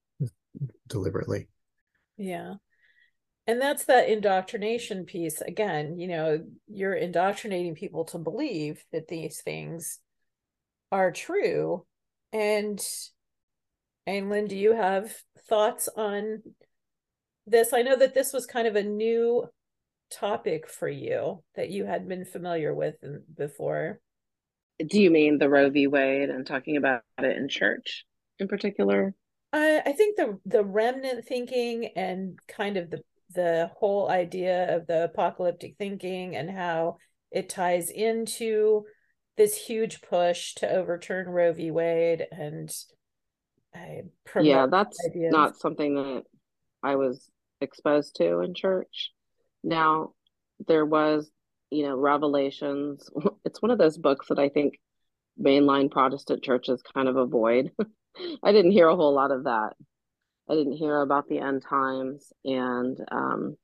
deliberately. 0.88 1.48
Yeah 2.18 2.56
and 3.48 3.60
that's 3.60 3.86
that 3.86 4.10
indoctrination 4.10 5.06
piece 5.06 5.42
again 5.42 5.98
you 6.00 6.08
know 6.08 6.44
you're 6.68 6.94
indoctrinating 6.94 7.76
people 7.76 8.06
to 8.06 8.18
believe 8.18 8.84
that 8.92 9.08
these 9.08 9.42
things 9.42 10.00
are 10.92 11.12
true 11.12 11.86
and 12.32 12.80
and 14.06 14.30
lynn 14.30 14.48
do 14.48 14.58
you 14.58 14.74
have 14.74 15.16
thoughts 15.48 15.90
on 15.96 16.42
this? 17.46 17.74
I 17.74 17.82
know 17.82 17.96
that 17.98 18.14
this 18.14 18.34
was 18.34 18.46
kind 18.46 18.68
of 18.68 18.76
a 18.76 18.84
new 18.84 19.48
topic 20.12 20.68
for 20.68 20.90
you 20.90 21.44
that 21.56 21.70
you 21.70 21.86
had 21.86 22.08
been 22.08 22.26
familiar 22.26 22.74
with 22.74 22.96
before. 23.36 24.00
Do 24.86 25.02
you 25.02 25.12
mean 25.12 25.38
the 25.38 25.50
roe 25.50 25.70
v. 25.70 25.88
Wade 25.88 26.30
and 26.30 26.46
talking 26.46 26.78
about 26.78 27.04
it 27.20 27.38
in 27.38 27.48
church 27.48 28.06
in 28.40 28.48
particular? 28.48 29.14
I, 29.54 29.82
I 29.86 29.92
think 29.94 30.18
the 30.18 30.40
the 30.46 30.64
remnant 30.64 31.26
thinking 31.26 31.90
and 31.96 32.40
kind 32.48 32.78
of 32.78 32.90
the 32.90 33.02
the 33.34 33.72
whole 33.78 34.10
idea 34.10 34.76
of 34.76 34.88
the 34.88 35.06
apocalyptic 35.06 35.76
thinking 35.78 36.36
and 36.36 36.50
how 36.50 36.98
it 37.32 37.50
ties 37.50 37.90
into 37.90 38.84
this 39.38 39.56
huge 39.56 40.02
push 40.02 40.54
to 40.56 40.70
overturn 40.70 41.30
Roe 41.30 41.54
v. 41.54 41.72
Wade 41.72 42.26
and 42.32 42.70
yeah, 44.42 44.68
that's 44.70 44.98
ideas. 45.06 45.32
not 45.32 45.58
something 45.58 45.96
that 45.96 46.24
I 46.84 46.96
was 46.96 47.30
exposed 47.62 48.16
to 48.18 48.40
in 48.40 48.54
church. 48.54 49.12
Now, 49.64 50.14
there 50.68 50.86
was, 50.86 51.30
you 51.70 51.84
know, 51.84 51.96
Revelations. 51.96 53.10
It's 53.46 53.62
one 53.62 53.72
of 53.72 53.80
those 53.80 53.98
books 53.98 54.28
that 54.30 54.40
I 54.40 54.50
think 54.50 54.80
mainline 55.40 55.90
Protestant 55.90 56.44
churches 56.44 56.82
kind 56.94 57.08
of 57.08 57.18
avoid. 57.18 57.72
I 58.44 58.52
didn't 58.52 58.72
hear 58.72 58.88
a 58.88 58.96
whole 58.96 59.14
lot 59.14 59.32
of 59.32 59.46
that. 59.46 59.74
I 60.50 60.56
didn't 60.56 60.78
hear 60.78 61.02
about 61.02 61.28
the 61.28 61.40
end 61.40 61.64
times 61.68 62.34
and 62.44 62.98
um, 63.12 63.56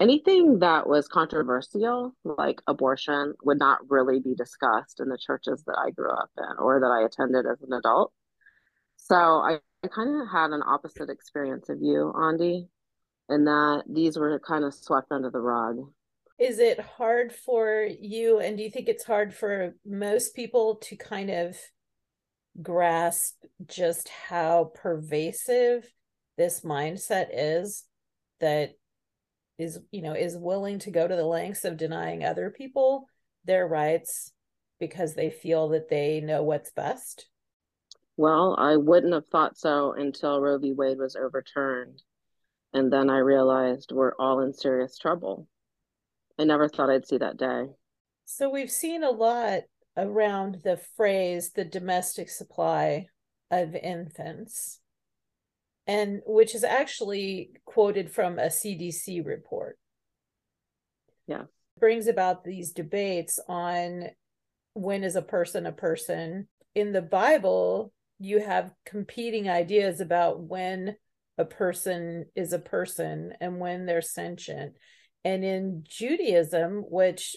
anything 0.00 0.58
that 0.58 0.88
was 0.88 1.06
controversial, 1.06 2.14
like 2.24 2.60
abortion, 2.66 3.34
would 3.44 3.58
not 3.58 3.78
really 3.88 4.18
be 4.18 4.34
discussed 4.34 4.98
in 4.98 5.08
the 5.08 5.18
churches 5.18 5.62
that 5.66 5.78
I 5.78 5.90
grew 5.90 6.10
up 6.10 6.30
in 6.36 6.58
or 6.58 6.80
that 6.80 6.86
I 6.86 7.04
attended 7.04 7.46
as 7.46 7.62
an 7.62 7.72
adult. 7.72 8.12
So 9.04 9.16
I, 9.16 9.58
I 9.82 9.88
kind 9.88 10.22
of 10.22 10.28
had 10.30 10.50
an 10.50 10.62
opposite 10.64 11.10
experience 11.10 11.68
of 11.68 11.78
you, 11.80 12.12
Ande, 12.16 12.68
in 13.28 13.44
that 13.44 13.82
these 13.88 14.16
were 14.16 14.38
kind 14.38 14.64
of 14.64 14.72
swept 14.72 15.10
under 15.10 15.30
the 15.30 15.40
rug. 15.40 15.76
Is 16.38 16.60
it 16.60 16.78
hard 16.78 17.32
for 17.32 17.86
you, 18.00 18.38
and 18.38 18.56
do 18.56 18.62
you 18.62 18.70
think 18.70 18.88
it's 18.88 19.04
hard 19.04 19.34
for 19.34 19.74
most 19.84 20.36
people 20.36 20.76
to 20.84 20.96
kind 20.96 21.30
of 21.30 21.56
grasp 22.60 23.34
just 23.66 24.08
how 24.08 24.70
pervasive 24.74 25.90
this 26.36 26.60
mindset 26.60 27.26
is 27.32 27.84
that 28.40 28.72
is 29.58 29.78
you 29.90 30.02
know 30.02 30.12
is 30.12 30.36
willing 30.36 30.78
to 30.78 30.90
go 30.90 31.06
to 31.06 31.16
the 31.16 31.24
lengths 31.24 31.64
of 31.64 31.78
denying 31.78 32.24
other 32.24 32.50
people 32.50 33.06
their 33.46 33.66
rights 33.66 34.32
because 34.78 35.14
they 35.14 35.30
feel 35.30 35.70
that 35.70 35.88
they 35.88 36.20
know 36.20 36.42
what's 36.42 36.72
best 36.72 37.26
well 38.16 38.54
i 38.58 38.76
wouldn't 38.76 39.12
have 39.12 39.26
thought 39.28 39.56
so 39.56 39.92
until 39.92 40.40
roe 40.40 40.58
v 40.58 40.72
wade 40.72 40.98
was 40.98 41.16
overturned 41.16 42.02
and 42.72 42.92
then 42.92 43.10
i 43.10 43.18
realized 43.18 43.92
we're 43.92 44.14
all 44.18 44.40
in 44.40 44.52
serious 44.52 44.98
trouble 44.98 45.48
i 46.38 46.44
never 46.44 46.68
thought 46.68 46.90
i'd 46.90 47.06
see 47.06 47.18
that 47.18 47.36
day 47.36 47.64
so 48.24 48.48
we've 48.48 48.70
seen 48.70 49.02
a 49.02 49.10
lot 49.10 49.60
around 49.96 50.58
the 50.64 50.78
phrase 50.96 51.52
the 51.52 51.64
domestic 51.64 52.28
supply 52.28 53.06
of 53.50 53.74
infants 53.74 54.80
and 55.86 56.20
which 56.26 56.54
is 56.54 56.64
actually 56.64 57.50
quoted 57.64 58.10
from 58.10 58.38
a 58.38 58.46
CDC 58.46 59.24
report. 59.24 59.78
Yeah. 61.26 61.44
Brings 61.78 62.06
about 62.06 62.44
these 62.44 62.72
debates 62.72 63.38
on 63.48 64.04
when 64.74 65.02
is 65.02 65.16
a 65.16 65.22
person 65.22 65.66
a 65.66 65.72
person. 65.72 66.48
In 66.74 66.92
the 66.92 67.02
Bible, 67.02 67.92
you 68.18 68.40
have 68.40 68.72
competing 68.86 69.48
ideas 69.48 70.00
about 70.00 70.40
when 70.40 70.96
a 71.38 71.44
person 71.44 72.26
is 72.36 72.52
a 72.52 72.58
person 72.58 73.32
and 73.40 73.58
when 73.58 73.86
they're 73.86 74.02
sentient. 74.02 74.74
And 75.24 75.44
in 75.44 75.84
Judaism, 75.88 76.84
which 76.88 77.36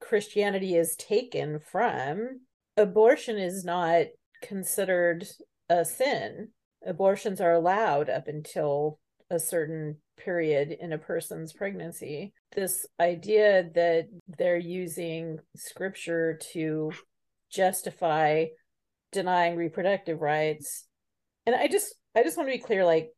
Christianity 0.00 0.76
is 0.76 0.96
taken 0.96 1.60
from, 1.60 2.40
abortion 2.76 3.38
is 3.38 3.64
not 3.64 4.06
considered 4.42 5.26
a 5.68 5.84
sin. 5.84 6.48
Abortions 6.84 7.40
are 7.40 7.52
allowed 7.52 8.10
up 8.10 8.28
until 8.28 8.98
a 9.30 9.38
certain 9.38 9.96
period 10.18 10.76
in 10.78 10.92
a 10.92 10.98
person's 10.98 11.52
pregnancy. 11.52 12.32
This 12.54 12.86
idea 13.00 13.70
that 13.74 14.08
they're 14.38 14.58
using 14.58 15.38
scripture 15.56 16.38
to 16.52 16.92
justify 17.50 18.46
denying 19.12 19.56
reproductive 19.56 20.20
rights. 20.20 20.86
And 21.46 21.54
I 21.54 21.68
just 21.68 21.94
I 22.14 22.22
just 22.22 22.36
want 22.36 22.48
to 22.48 22.56
be 22.56 22.62
clear 22.62 22.84
like 22.84 23.10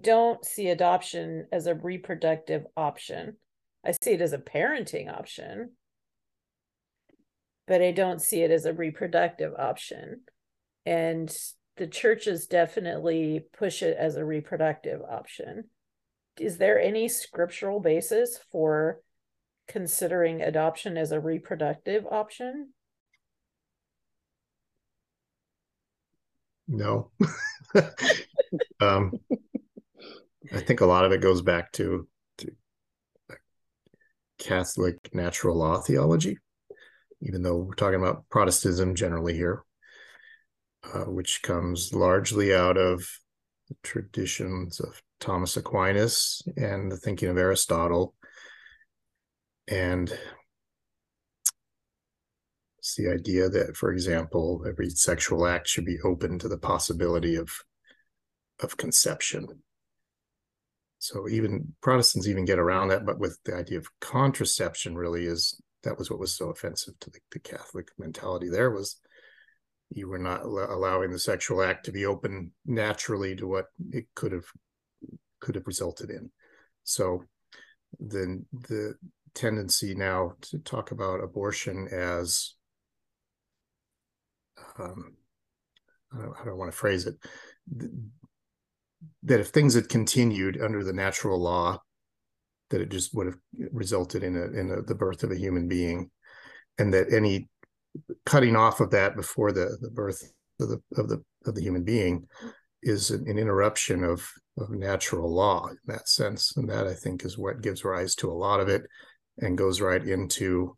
don't 0.00 0.44
see 0.44 0.68
adoption 0.68 1.46
as 1.52 1.66
a 1.66 1.74
reproductive 1.74 2.64
option. 2.76 3.36
I 3.84 3.92
see 3.92 4.12
it 4.12 4.20
as 4.20 4.32
a 4.32 4.38
parenting 4.38 5.12
option 5.12 5.70
but 7.66 7.82
I 7.82 7.92
don't 7.92 8.20
see 8.20 8.42
it 8.42 8.50
as 8.50 8.64
a 8.64 8.72
reproductive 8.72 9.54
option. 9.58 10.22
And 10.84 11.34
the 11.76 11.86
churches 11.86 12.46
definitely 12.46 13.46
push 13.56 13.82
it 13.82 13.96
as 13.96 14.16
a 14.16 14.24
reproductive 14.24 15.00
option. 15.00 15.64
Is 16.38 16.58
there 16.58 16.80
any 16.80 17.08
scriptural 17.08 17.80
basis 17.80 18.38
for 18.50 19.00
considering 19.68 20.42
adoption 20.42 20.96
as 20.96 21.12
a 21.12 21.20
reproductive 21.20 22.04
option? 22.10 22.74
No. 26.72 27.10
um, 28.80 29.12
I 30.52 30.60
think 30.60 30.80
a 30.80 30.86
lot 30.86 31.04
of 31.04 31.12
it 31.12 31.20
goes 31.20 31.42
back 31.42 31.70
to, 31.72 32.08
to 32.38 32.52
Catholic 34.38 35.14
natural 35.14 35.56
law 35.56 35.80
theology, 35.80 36.38
even 37.20 37.42
though 37.42 37.58
we're 37.58 37.74
talking 37.74 38.00
about 38.00 38.24
Protestantism 38.30 38.94
generally 38.94 39.34
here, 39.34 39.64
uh, 40.94 41.04
which 41.04 41.42
comes 41.42 41.92
largely 41.92 42.54
out 42.54 42.78
of 42.78 43.06
the 43.68 43.76
traditions 43.82 44.80
of 44.80 45.00
Thomas 45.20 45.58
Aquinas 45.58 46.40
and 46.56 46.90
the 46.90 46.96
thinking 46.96 47.28
of 47.28 47.36
Aristotle. 47.36 48.14
And 49.68 50.10
it's 52.82 52.96
the 52.96 53.08
idea 53.08 53.48
that, 53.48 53.76
for 53.76 53.92
example, 53.92 54.64
every 54.66 54.90
sexual 54.90 55.46
act 55.46 55.68
should 55.68 55.84
be 55.84 56.00
open 56.00 56.36
to 56.40 56.48
the 56.48 56.58
possibility 56.58 57.36
of 57.36 57.48
of 58.58 58.76
conception. 58.76 59.46
So 60.98 61.28
even 61.28 61.74
Protestants 61.80 62.26
even 62.26 62.44
get 62.44 62.58
around 62.58 62.88
that, 62.88 63.06
but 63.06 63.20
with 63.20 63.38
the 63.44 63.54
idea 63.54 63.78
of 63.78 63.86
contraception, 64.00 64.96
really 64.96 65.26
is 65.26 65.60
that 65.84 65.96
was 65.96 66.10
what 66.10 66.18
was 66.18 66.34
so 66.34 66.48
offensive 66.48 66.98
to 66.98 67.10
the, 67.10 67.20
the 67.30 67.38
Catholic 67.38 67.88
mentality. 67.98 68.48
There 68.48 68.72
was 68.72 69.00
you 69.90 70.08
were 70.08 70.18
not 70.18 70.42
allowing 70.42 71.12
the 71.12 71.20
sexual 71.20 71.62
act 71.62 71.84
to 71.84 71.92
be 71.92 72.04
open 72.04 72.50
naturally 72.66 73.36
to 73.36 73.46
what 73.46 73.66
it 73.92 74.06
could 74.16 74.32
have 74.32 74.46
could 75.38 75.54
have 75.54 75.68
resulted 75.68 76.10
in. 76.10 76.32
So 76.82 77.22
then 78.00 78.44
the 78.52 78.96
tendency 79.34 79.94
now 79.94 80.32
to 80.40 80.58
talk 80.58 80.90
about 80.90 81.22
abortion 81.22 81.86
as 81.86 82.54
um, 84.78 85.16
I 86.12 86.22
don't, 86.22 86.34
I 86.40 86.44
don't 86.44 86.58
want 86.58 86.70
to 86.70 86.76
phrase 86.76 87.06
it 87.06 87.16
that 89.22 89.40
if 89.40 89.48
things 89.48 89.74
had 89.74 89.88
continued 89.88 90.60
under 90.60 90.84
the 90.84 90.92
natural 90.92 91.40
law 91.40 91.80
that 92.70 92.80
it 92.80 92.90
just 92.90 93.14
would 93.14 93.26
have 93.26 93.38
resulted 93.72 94.22
in 94.22 94.36
a 94.36 94.44
in 94.58 94.70
a, 94.70 94.82
the 94.82 94.94
birth 94.94 95.22
of 95.22 95.30
a 95.30 95.38
human 95.38 95.68
being 95.68 96.10
and 96.78 96.92
that 96.94 97.12
any 97.12 97.48
cutting 98.24 98.56
off 98.56 98.80
of 98.80 98.90
that 98.90 99.16
before 99.16 99.52
the 99.52 99.76
the 99.80 99.90
birth 99.90 100.22
of 100.60 100.68
the 100.68 100.82
of 100.96 101.08
the 101.08 101.22
of 101.46 101.54
the 101.54 101.62
human 101.62 101.84
being 101.84 102.26
is 102.82 103.10
an, 103.10 103.28
an 103.28 103.38
interruption 103.38 104.04
of 104.04 104.26
of 104.58 104.70
natural 104.70 105.32
law 105.32 105.68
in 105.68 105.76
that 105.86 106.08
sense. 106.08 106.56
And 106.56 106.68
that 106.68 106.86
i 106.86 106.94
think 106.94 107.24
is 107.24 107.38
what 107.38 107.62
gives 107.62 107.84
rise 107.84 108.14
to 108.16 108.30
a 108.30 108.32
lot 108.32 108.60
of 108.60 108.68
it 108.68 108.82
and 109.38 109.58
goes 109.58 109.80
right 109.80 110.02
into 110.02 110.76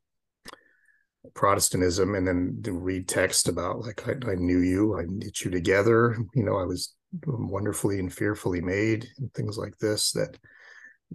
Protestantism 1.32 2.14
and 2.14 2.26
then 2.26 2.60
read 2.62 3.08
text 3.08 3.48
about 3.48 3.80
like 3.80 4.06
I, 4.06 4.12
I, 4.30 4.34
knew 4.34 4.58
you, 4.58 4.98
I 4.98 5.04
knit 5.06 5.42
you 5.42 5.50
together. 5.50 6.16
You 6.34 6.44
know, 6.44 6.56
I 6.56 6.64
was 6.64 6.94
wonderfully 7.26 7.98
and 7.98 8.12
fearfully 8.12 8.60
made, 8.60 9.06
and 9.18 9.32
things 9.32 9.56
like 9.56 9.78
this 9.78 10.12
that 10.12 10.38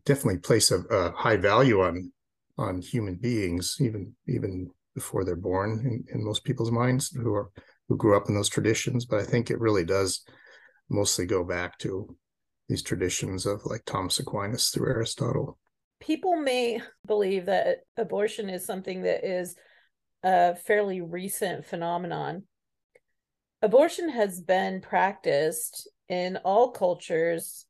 definitely 0.05 0.39
place 0.39 0.71
a, 0.71 0.79
a 0.79 1.11
high 1.11 1.37
value 1.37 1.81
on 1.81 2.11
on 2.57 2.81
human 2.81 3.15
beings, 3.15 3.77
even 3.79 4.13
even 4.27 4.69
before 4.95 5.23
they're 5.23 5.35
born 5.35 5.79
in, 5.85 6.03
in 6.13 6.25
most 6.25 6.43
people's 6.43 6.71
minds 6.71 7.09
who 7.09 7.33
are 7.33 7.51
who 7.87 7.97
grew 7.97 8.17
up 8.17 8.29
in 8.29 8.35
those 8.35 8.49
traditions. 8.49 9.05
But 9.05 9.19
I 9.19 9.23
think 9.23 9.49
it 9.49 9.59
really 9.59 9.85
does 9.85 10.23
mostly 10.89 11.25
go 11.25 11.43
back 11.43 11.77
to 11.79 12.15
these 12.67 12.83
traditions 12.83 13.45
of 13.45 13.65
like 13.65 13.83
Thomas 13.85 14.19
Aquinas 14.19 14.69
through 14.69 14.89
Aristotle. 14.89 15.57
People 15.99 16.35
may 16.37 16.81
believe 17.05 17.45
that 17.47 17.79
abortion 17.97 18.49
is 18.49 18.65
something 18.65 19.01
that 19.03 19.25
is 19.25 19.55
a 20.23 20.55
fairly 20.55 21.01
recent 21.01 21.65
phenomenon. 21.65 22.43
Abortion 23.61 24.09
has 24.09 24.41
been 24.41 24.81
practiced 24.81 25.89
in 26.07 26.37
all 26.37 26.71
cultures 26.71 27.65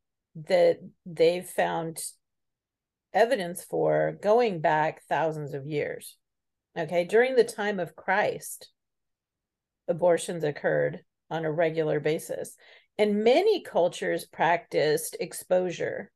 that 0.47 0.79
they've 1.05 1.45
found 1.45 1.99
evidence 3.13 3.63
for 3.63 4.17
going 4.21 4.61
back 4.61 5.03
thousands 5.03 5.53
of 5.53 5.65
years. 5.65 6.15
Okay, 6.77 7.03
during 7.03 7.35
the 7.35 7.43
time 7.43 7.79
of 7.79 7.95
Christ, 7.95 8.69
abortions 9.87 10.43
occurred 10.43 10.99
on 11.29 11.45
a 11.45 11.51
regular 11.51 11.99
basis, 11.99 12.55
and 12.97 13.23
many 13.23 13.63
cultures 13.63 14.25
practiced 14.25 15.17
exposure. 15.19 16.11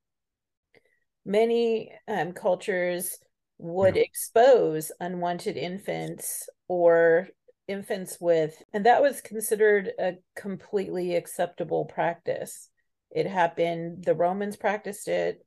Many 1.26 1.92
um, 2.08 2.34
cultures 2.34 3.18
would 3.58 3.96
yeah. 3.96 4.02
expose 4.04 4.92
unwanted 5.00 5.58
infants 5.58 6.50
or 6.68 7.28
infants 7.68 8.18
with, 8.20 8.62
and 8.74 8.86
that 8.86 9.02
was 9.02 9.22
considered 9.22 9.92
a 10.00 10.14
completely 10.36 11.16
acceptable 11.16 11.86
practice. 11.86 12.70
It 13.12 13.28
happened, 13.28 14.04
the 14.04 14.16
Romans 14.16 14.58
practiced 14.58 15.08
it. 15.08 15.46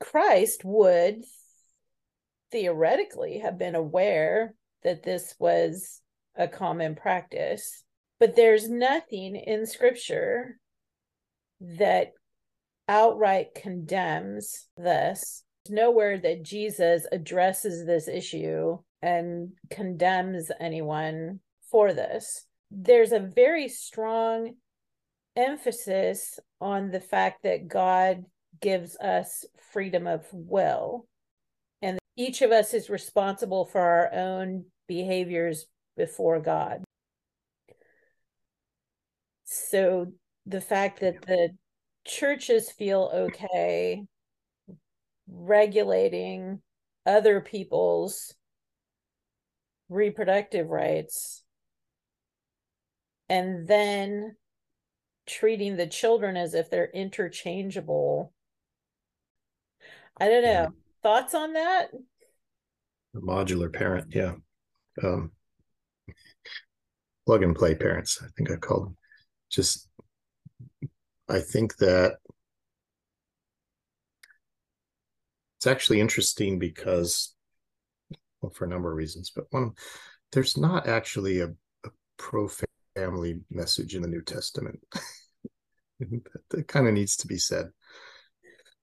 Christ 0.00 0.62
would 0.64 1.22
theoretically 2.50 3.38
have 3.38 3.58
been 3.58 3.74
aware 3.74 4.54
that 4.82 5.02
this 5.02 5.34
was 5.38 6.00
a 6.36 6.48
common 6.48 6.94
practice, 6.94 7.84
but 8.18 8.36
there's 8.36 8.68
nothing 8.68 9.36
in 9.36 9.66
scripture 9.66 10.58
that 11.60 12.12
outright 12.88 13.54
condemns 13.54 14.66
this 14.76 15.43
nowhere 15.68 16.18
that 16.18 16.42
Jesus 16.42 17.06
addresses 17.12 17.86
this 17.86 18.08
issue 18.08 18.78
and 19.02 19.52
condemns 19.70 20.50
anyone 20.60 21.40
for 21.70 21.92
this. 21.92 22.46
There's 22.70 23.12
a 23.12 23.20
very 23.20 23.68
strong 23.68 24.54
emphasis 25.36 26.38
on 26.60 26.90
the 26.90 27.00
fact 27.00 27.42
that 27.42 27.68
God 27.68 28.24
gives 28.60 28.96
us 28.96 29.44
freedom 29.72 30.06
of 30.06 30.26
will. 30.32 31.06
And 31.82 31.98
each 32.16 32.42
of 32.42 32.50
us 32.50 32.72
is 32.74 32.88
responsible 32.88 33.64
for 33.64 33.80
our 33.80 34.12
own 34.12 34.66
behaviors 34.86 35.66
before 35.96 36.40
God. 36.40 36.84
So 39.44 40.12
the 40.46 40.60
fact 40.60 41.00
that 41.00 41.22
the 41.22 41.50
churches 42.06 42.70
feel 42.70 43.10
okay 43.14 44.04
regulating 45.28 46.60
other 47.06 47.40
people's 47.40 48.34
reproductive 49.88 50.68
rights 50.68 51.42
and 53.28 53.66
then 53.66 54.36
treating 55.26 55.76
the 55.76 55.86
children 55.86 56.36
as 56.36 56.54
if 56.54 56.70
they're 56.70 56.90
interchangeable. 56.92 58.32
I 60.18 60.28
don't 60.28 60.44
know. 60.44 60.68
Thoughts 61.02 61.34
on 61.34 61.54
that? 61.54 61.90
A 63.14 63.18
modular 63.18 63.72
parent, 63.72 64.14
yeah. 64.14 64.34
Um, 65.02 65.32
plug 67.26 67.42
and 67.42 67.56
play 67.56 67.74
parents, 67.74 68.20
I 68.22 68.28
think 68.36 68.50
I 68.50 68.56
called 68.56 68.86
them. 68.86 68.96
Just, 69.50 69.88
I 71.28 71.40
think 71.40 71.76
that 71.76 72.18
it's 75.64 75.72
actually 75.72 75.98
interesting 75.98 76.58
because, 76.58 77.34
well, 78.42 78.52
for 78.52 78.66
a 78.66 78.68
number 78.68 78.90
of 78.90 78.98
reasons, 78.98 79.32
but 79.34 79.46
one, 79.48 79.72
there's 80.30 80.58
not 80.58 80.86
actually 80.86 81.40
a, 81.40 81.46
a 81.46 81.90
pro 82.18 82.50
family 82.94 83.40
message 83.50 83.94
in 83.94 84.02
the 84.02 84.08
New 84.08 84.20
Testament. 84.20 84.78
that, 86.00 86.42
that 86.50 86.68
kind 86.68 86.86
of 86.86 86.92
needs 86.92 87.16
to 87.16 87.26
be 87.26 87.38
said. 87.38 87.70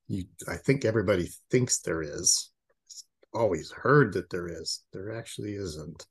You, 0.08 0.24
I 0.48 0.56
think 0.56 0.84
everybody 0.84 1.30
thinks 1.52 1.82
there 1.82 2.02
is. 2.02 2.50
It's 2.88 3.06
always 3.32 3.70
heard 3.70 4.14
that 4.14 4.32
there 4.32 4.48
is. 4.48 4.82
There 4.92 5.16
actually 5.16 5.54
isn't. 5.54 6.08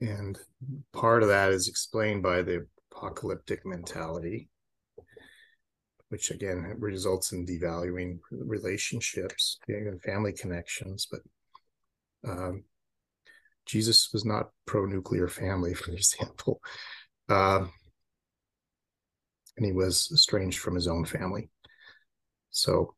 And 0.00 0.38
part 0.92 1.24
of 1.24 1.28
that 1.30 1.50
is 1.50 1.66
explained 1.66 2.22
by 2.22 2.42
the 2.42 2.68
apocalyptic 2.92 3.66
mentality, 3.66 4.48
which 6.08 6.30
again 6.30 6.74
results 6.78 7.32
in 7.32 7.46
devaluing 7.46 8.18
relationships 8.30 9.58
and 9.68 10.00
family 10.02 10.32
connections. 10.32 11.08
But 11.10 11.20
um, 12.30 12.64
Jesus 13.66 14.10
was 14.12 14.24
not 14.24 14.50
pro 14.66 14.86
nuclear 14.86 15.28
family, 15.28 15.74
for 15.74 15.92
example. 15.92 16.60
Uh, 17.28 17.66
and 19.56 19.66
he 19.66 19.72
was 19.72 20.10
estranged 20.12 20.58
from 20.58 20.74
his 20.74 20.86
own 20.86 21.04
family. 21.04 21.48
So 22.50 22.94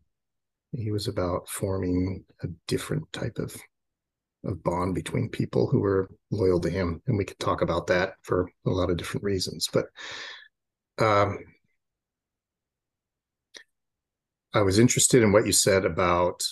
he 0.73 0.91
was 0.91 1.09
about 1.09 1.49
forming 1.49 2.25
a 2.43 2.49
different 2.67 3.11
type 3.13 3.39
of 3.39 3.57
of 4.45 4.63
bond 4.63 4.95
between 4.95 5.29
people 5.29 5.67
who 5.67 5.81
were 5.81 6.09
loyal 6.31 6.61
to 6.61 6.71
him 6.71 7.03
and 7.09 7.19
we 7.19 7.25
could 7.25 7.39
talk 7.41 7.61
about 7.61 7.89
that 7.89 8.15
for 8.23 8.49
a 8.67 8.71
lot 8.71 8.89
of 8.89 8.97
different 8.97 9.25
reasons 9.25 9.69
but 9.73 9.87
um, 10.99 11.39
i 14.55 14.63
was 14.63 14.79
interested 14.79 15.23
in 15.23 15.33
what 15.33 15.47
you 15.47 15.53
said 15.53 15.85
about 15.85 16.43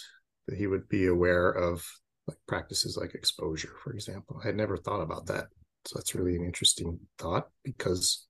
that 0.47 0.57
he 0.57 0.67
would 0.67 0.89
be 0.89 1.07
aware 1.07 1.51
of 1.51 1.85
like 2.27 2.39
practices 2.47 2.97
like 2.97 3.15
exposure, 3.15 3.73
for 3.83 3.93
example. 3.93 4.41
I 4.43 4.47
had 4.49 4.57
never 4.57 4.77
thought 4.77 5.01
about 5.01 5.27
that. 5.27 5.47
So 5.85 5.99
that's 5.99 6.15
really 6.15 6.37
an 6.37 6.45
interesting 6.45 6.99
thought 7.19 7.49
because 7.65 8.27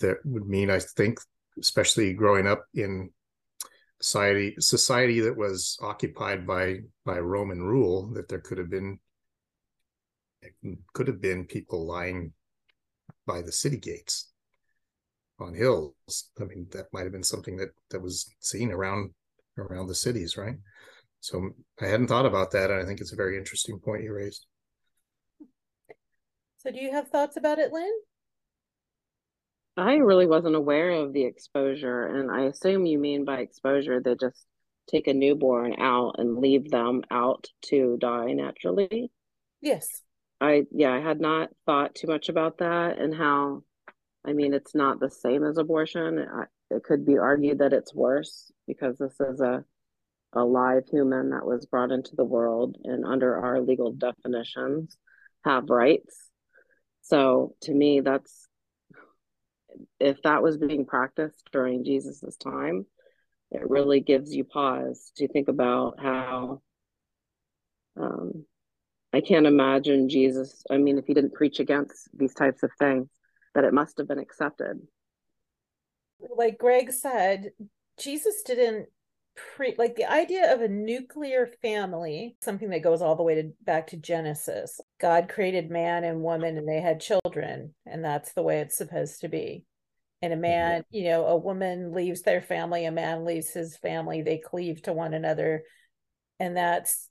that 0.00 0.18
would 0.24 0.46
mean, 0.46 0.70
I 0.70 0.78
think, 0.78 1.18
especially 1.58 2.12
growing 2.12 2.46
up 2.46 2.64
in 2.74 3.10
society 4.00 4.54
society 4.60 5.20
that 5.20 5.36
was 5.36 5.76
occupied 5.82 6.46
by 6.46 6.78
by 7.04 7.18
Roman 7.18 7.62
rule, 7.62 8.12
that 8.14 8.28
there 8.28 8.38
could 8.38 8.58
have 8.58 8.70
been 8.70 9.00
could 10.92 11.08
have 11.08 11.20
been 11.20 11.46
people 11.46 11.84
lying 11.84 12.32
by 13.26 13.42
the 13.42 13.50
city 13.50 13.76
gates 13.76 14.27
on 15.40 15.54
hills. 15.54 15.94
I 16.40 16.44
mean, 16.44 16.66
that 16.72 16.92
might 16.92 17.04
have 17.04 17.12
been 17.12 17.22
something 17.22 17.56
that 17.56 17.70
that 17.90 18.02
was 18.02 18.34
seen 18.40 18.72
around 18.72 19.10
around 19.56 19.88
the 19.88 19.94
cities, 19.94 20.36
right? 20.36 20.56
So 21.20 21.50
I 21.80 21.86
hadn't 21.86 22.08
thought 22.08 22.26
about 22.26 22.52
that, 22.52 22.70
and 22.70 22.80
I 22.80 22.84
think 22.84 23.00
it's 23.00 23.12
a 23.12 23.16
very 23.16 23.36
interesting 23.36 23.80
point 23.80 24.04
you 24.04 24.12
raised. 24.12 24.46
So, 26.58 26.70
do 26.70 26.78
you 26.78 26.92
have 26.92 27.08
thoughts 27.08 27.36
about 27.36 27.58
it, 27.58 27.72
Lynn? 27.72 27.92
I 29.76 29.94
really 29.94 30.26
wasn't 30.26 30.56
aware 30.56 30.90
of 30.90 31.12
the 31.12 31.24
exposure, 31.24 32.04
and 32.04 32.30
I 32.30 32.46
assume 32.46 32.86
you 32.86 32.98
mean 32.98 33.24
by 33.24 33.40
exposure 33.40 34.00
they 34.00 34.16
just 34.16 34.44
take 34.88 35.06
a 35.06 35.14
newborn 35.14 35.80
out 35.80 36.16
and 36.18 36.38
leave 36.38 36.70
them 36.70 37.02
out 37.10 37.46
to 37.66 37.96
die 38.00 38.32
naturally. 38.32 39.10
Yes. 39.60 40.02
I 40.40 40.64
yeah, 40.70 40.92
I 40.92 41.00
had 41.00 41.20
not 41.20 41.50
thought 41.66 41.94
too 41.94 42.06
much 42.06 42.28
about 42.28 42.58
that 42.58 42.98
and 42.98 43.14
how 43.14 43.62
I 44.28 44.34
mean 44.34 44.52
it's 44.52 44.74
not 44.74 45.00
the 45.00 45.10
same 45.10 45.42
as 45.42 45.56
abortion. 45.56 46.26
it 46.70 46.84
could 46.84 47.06
be 47.06 47.16
argued 47.16 47.60
that 47.60 47.72
it's 47.72 47.94
worse 47.94 48.52
because 48.66 48.98
this 48.98 49.18
is 49.20 49.40
a 49.40 49.64
a 50.34 50.44
live 50.44 50.86
human 50.90 51.30
that 51.30 51.46
was 51.46 51.64
brought 51.64 51.90
into 51.90 52.14
the 52.14 52.24
world 52.24 52.76
and 52.84 53.06
under 53.06 53.34
our 53.34 53.62
legal 53.62 53.92
definitions 53.92 54.98
have 55.46 55.70
rights. 55.70 56.28
So 57.00 57.54
to 57.62 57.72
me 57.72 58.00
that's 58.00 58.46
if 59.98 60.20
that 60.24 60.42
was 60.42 60.58
being 60.58 60.84
practiced 60.84 61.48
during 61.50 61.84
Jesus's 61.84 62.36
time, 62.36 62.84
it 63.50 63.70
really 63.70 64.00
gives 64.00 64.34
you 64.34 64.44
pause 64.44 65.10
to 65.16 65.28
think 65.28 65.48
about 65.48 65.94
how 65.98 66.60
um, 67.98 68.44
I 69.14 69.22
can't 69.22 69.46
imagine 69.46 70.10
Jesus. 70.10 70.62
I 70.70 70.76
mean, 70.76 70.98
if 70.98 71.06
he 71.06 71.14
didn't 71.14 71.34
preach 71.34 71.60
against 71.60 72.08
these 72.12 72.34
types 72.34 72.62
of 72.62 72.70
things, 72.78 73.08
that 73.54 73.64
it 73.64 73.74
must 73.74 73.98
have 73.98 74.08
been 74.08 74.18
accepted. 74.18 74.80
Like 76.36 76.58
Greg 76.58 76.92
said, 76.92 77.50
Jesus 77.98 78.42
didn't 78.44 78.88
pre 79.56 79.74
like 79.78 79.94
the 79.94 80.10
idea 80.10 80.52
of 80.52 80.60
a 80.60 80.68
nuclear 80.68 81.48
family, 81.62 82.36
something 82.42 82.70
that 82.70 82.82
goes 82.82 83.02
all 83.02 83.16
the 83.16 83.22
way 83.22 83.36
to 83.36 83.52
back 83.62 83.88
to 83.88 83.96
Genesis. 83.96 84.80
God 85.00 85.28
created 85.28 85.70
man 85.70 86.04
and 86.04 86.22
woman 86.22 86.56
and 86.56 86.68
they 86.68 86.80
had 86.80 87.00
children, 87.00 87.74
and 87.86 88.04
that's 88.04 88.32
the 88.32 88.42
way 88.42 88.60
it's 88.60 88.76
supposed 88.76 89.20
to 89.20 89.28
be. 89.28 89.64
And 90.22 90.32
a 90.32 90.36
mm-hmm. 90.36 90.42
man, 90.42 90.84
you 90.90 91.04
know, 91.04 91.26
a 91.26 91.36
woman 91.36 91.92
leaves 91.92 92.22
their 92.22 92.40
family, 92.40 92.84
a 92.84 92.92
man 92.92 93.24
leaves 93.24 93.50
his 93.50 93.76
family, 93.76 94.22
they 94.22 94.38
cleave 94.38 94.82
to 94.82 94.92
one 94.92 95.14
another. 95.14 95.62
And 96.40 96.56
that's 96.56 97.08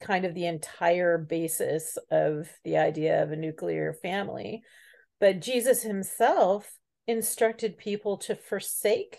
kind 0.00 0.24
of 0.24 0.34
the 0.34 0.46
entire 0.46 1.16
basis 1.18 1.96
of 2.10 2.48
the 2.64 2.78
idea 2.78 3.22
of 3.22 3.30
a 3.30 3.36
nuclear 3.36 3.94
family. 4.02 4.62
But 5.22 5.38
Jesus 5.38 5.84
himself 5.84 6.80
instructed 7.06 7.78
people 7.78 8.16
to 8.16 8.34
forsake 8.34 9.18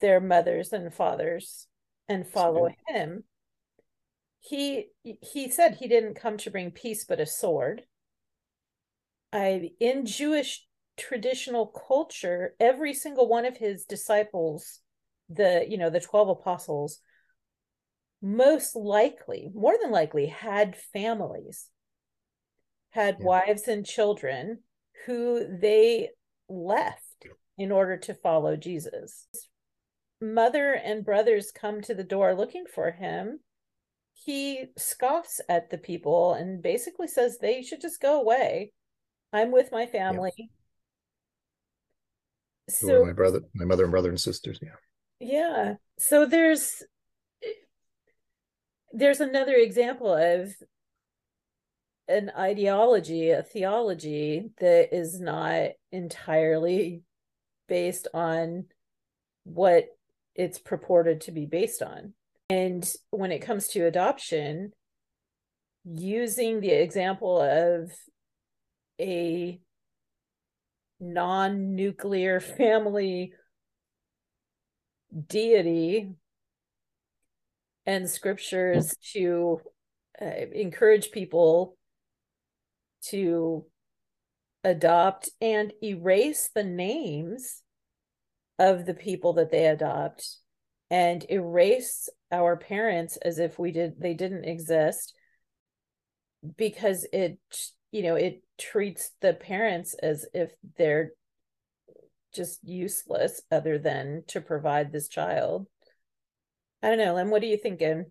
their 0.00 0.20
mothers 0.20 0.72
and 0.72 0.94
fathers 0.94 1.66
and 2.08 2.24
follow 2.24 2.68
him. 2.86 3.24
He 4.38 4.90
he 5.02 5.50
said 5.50 5.74
he 5.74 5.88
didn't 5.88 6.14
come 6.14 6.36
to 6.36 6.52
bring 6.52 6.70
peace 6.70 7.04
but 7.04 7.18
a 7.18 7.26
sword. 7.26 7.82
I 9.32 9.70
in 9.80 10.06
Jewish 10.06 10.64
traditional 10.96 11.66
culture, 11.66 12.54
every 12.60 12.94
single 12.94 13.28
one 13.28 13.44
of 13.44 13.56
his 13.56 13.86
disciples, 13.86 14.78
the 15.28 15.66
you 15.68 15.78
know, 15.78 15.90
the 15.90 15.98
12 15.98 16.28
apostles 16.28 17.00
most 18.22 18.76
likely, 18.76 19.50
more 19.52 19.74
than 19.82 19.90
likely, 19.90 20.26
had 20.26 20.76
families, 20.76 21.70
had 22.90 23.16
yeah. 23.18 23.26
wives 23.26 23.66
and 23.66 23.84
children 23.84 24.60
who 25.04 25.46
they 25.60 26.10
left 26.48 27.26
in 27.58 27.72
order 27.72 27.96
to 27.96 28.14
follow 28.14 28.56
Jesus. 28.56 29.26
Mother 30.20 30.72
and 30.72 31.04
brothers 31.04 31.50
come 31.50 31.82
to 31.82 31.94
the 31.94 32.04
door 32.04 32.34
looking 32.34 32.64
for 32.72 32.90
him. 32.90 33.40
He 34.14 34.66
scoffs 34.78 35.40
at 35.48 35.70
the 35.70 35.78
people 35.78 36.32
and 36.32 36.62
basically 36.62 37.06
says 37.06 37.38
they 37.38 37.62
should 37.62 37.80
just 37.80 38.00
go 38.00 38.20
away. 38.20 38.72
I'm 39.32 39.52
with 39.52 39.70
my 39.72 39.86
family. 39.86 40.50
So 42.68 43.04
my 43.04 43.12
brother, 43.12 43.42
my 43.54 43.64
mother 43.64 43.84
and 43.84 43.90
brother 43.90 44.08
and 44.08 44.20
sisters, 44.20 44.58
yeah. 44.62 44.70
Yeah. 45.20 45.74
So 45.98 46.26
there's 46.26 46.82
there's 48.92 49.20
another 49.20 49.54
example 49.54 50.14
of 50.14 50.54
an 52.08 52.30
ideology, 52.36 53.30
a 53.30 53.42
theology 53.42 54.50
that 54.60 54.94
is 54.94 55.20
not 55.20 55.70
entirely 55.90 57.02
based 57.68 58.06
on 58.14 58.66
what 59.44 59.86
it's 60.34 60.58
purported 60.58 61.22
to 61.22 61.32
be 61.32 61.46
based 61.46 61.82
on. 61.82 62.12
And 62.48 62.88
when 63.10 63.32
it 63.32 63.40
comes 63.40 63.68
to 63.68 63.86
adoption, 63.86 64.72
using 65.84 66.60
the 66.60 66.70
example 66.70 67.40
of 67.40 67.92
a 69.00 69.60
non 71.00 71.74
nuclear 71.74 72.40
family 72.58 73.32
deity 75.28 76.10
and 77.84 78.08
scriptures 78.10 78.94
to 79.12 79.60
uh, 80.20 80.24
encourage 80.24 81.10
people 81.10 81.75
to 83.10 83.64
adopt 84.64 85.30
and 85.40 85.72
erase 85.82 86.50
the 86.54 86.64
names 86.64 87.62
of 88.58 88.86
the 88.86 88.94
people 88.94 89.34
that 89.34 89.50
they 89.50 89.66
adopt 89.66 90.38
and 90.90 91.24
erase 91.28 92.08
our 92.32 92.56
parents 92.56 93.16
as 93.18 93.38
if 93.38 93.58
we 93.58 93.70
did 93.70 94.00
they 94.00 94.14
didn't 94.14 94.44
exist 94.44 95.14
because 96.56 97.06
it 97.12 97.38
you 97.92 98.02
know 98.02 98.14
it 98.14 98.42
treats 98.58 99.10
the 99.20 99.34
parents 99.34 99.94
as 100.02 100.26
if 100.32 100.50
they're 100.78 101.10
just 102.34 102.58
useless 102.64 103.42
other 103.50 103.78
than 103.78 104.22
to 104.26 104.40
provide 104.40 104.90
this 104.90 105.08
child 105.08 105.66
I 106.82 106.88
don't 106.88 106.98
know, 106.98 107.14
Lynn. 107.14 107.30
What 107.30 107.42
are 107.42 107.46
you 107.46 107.56
thinking? 107.56 108.06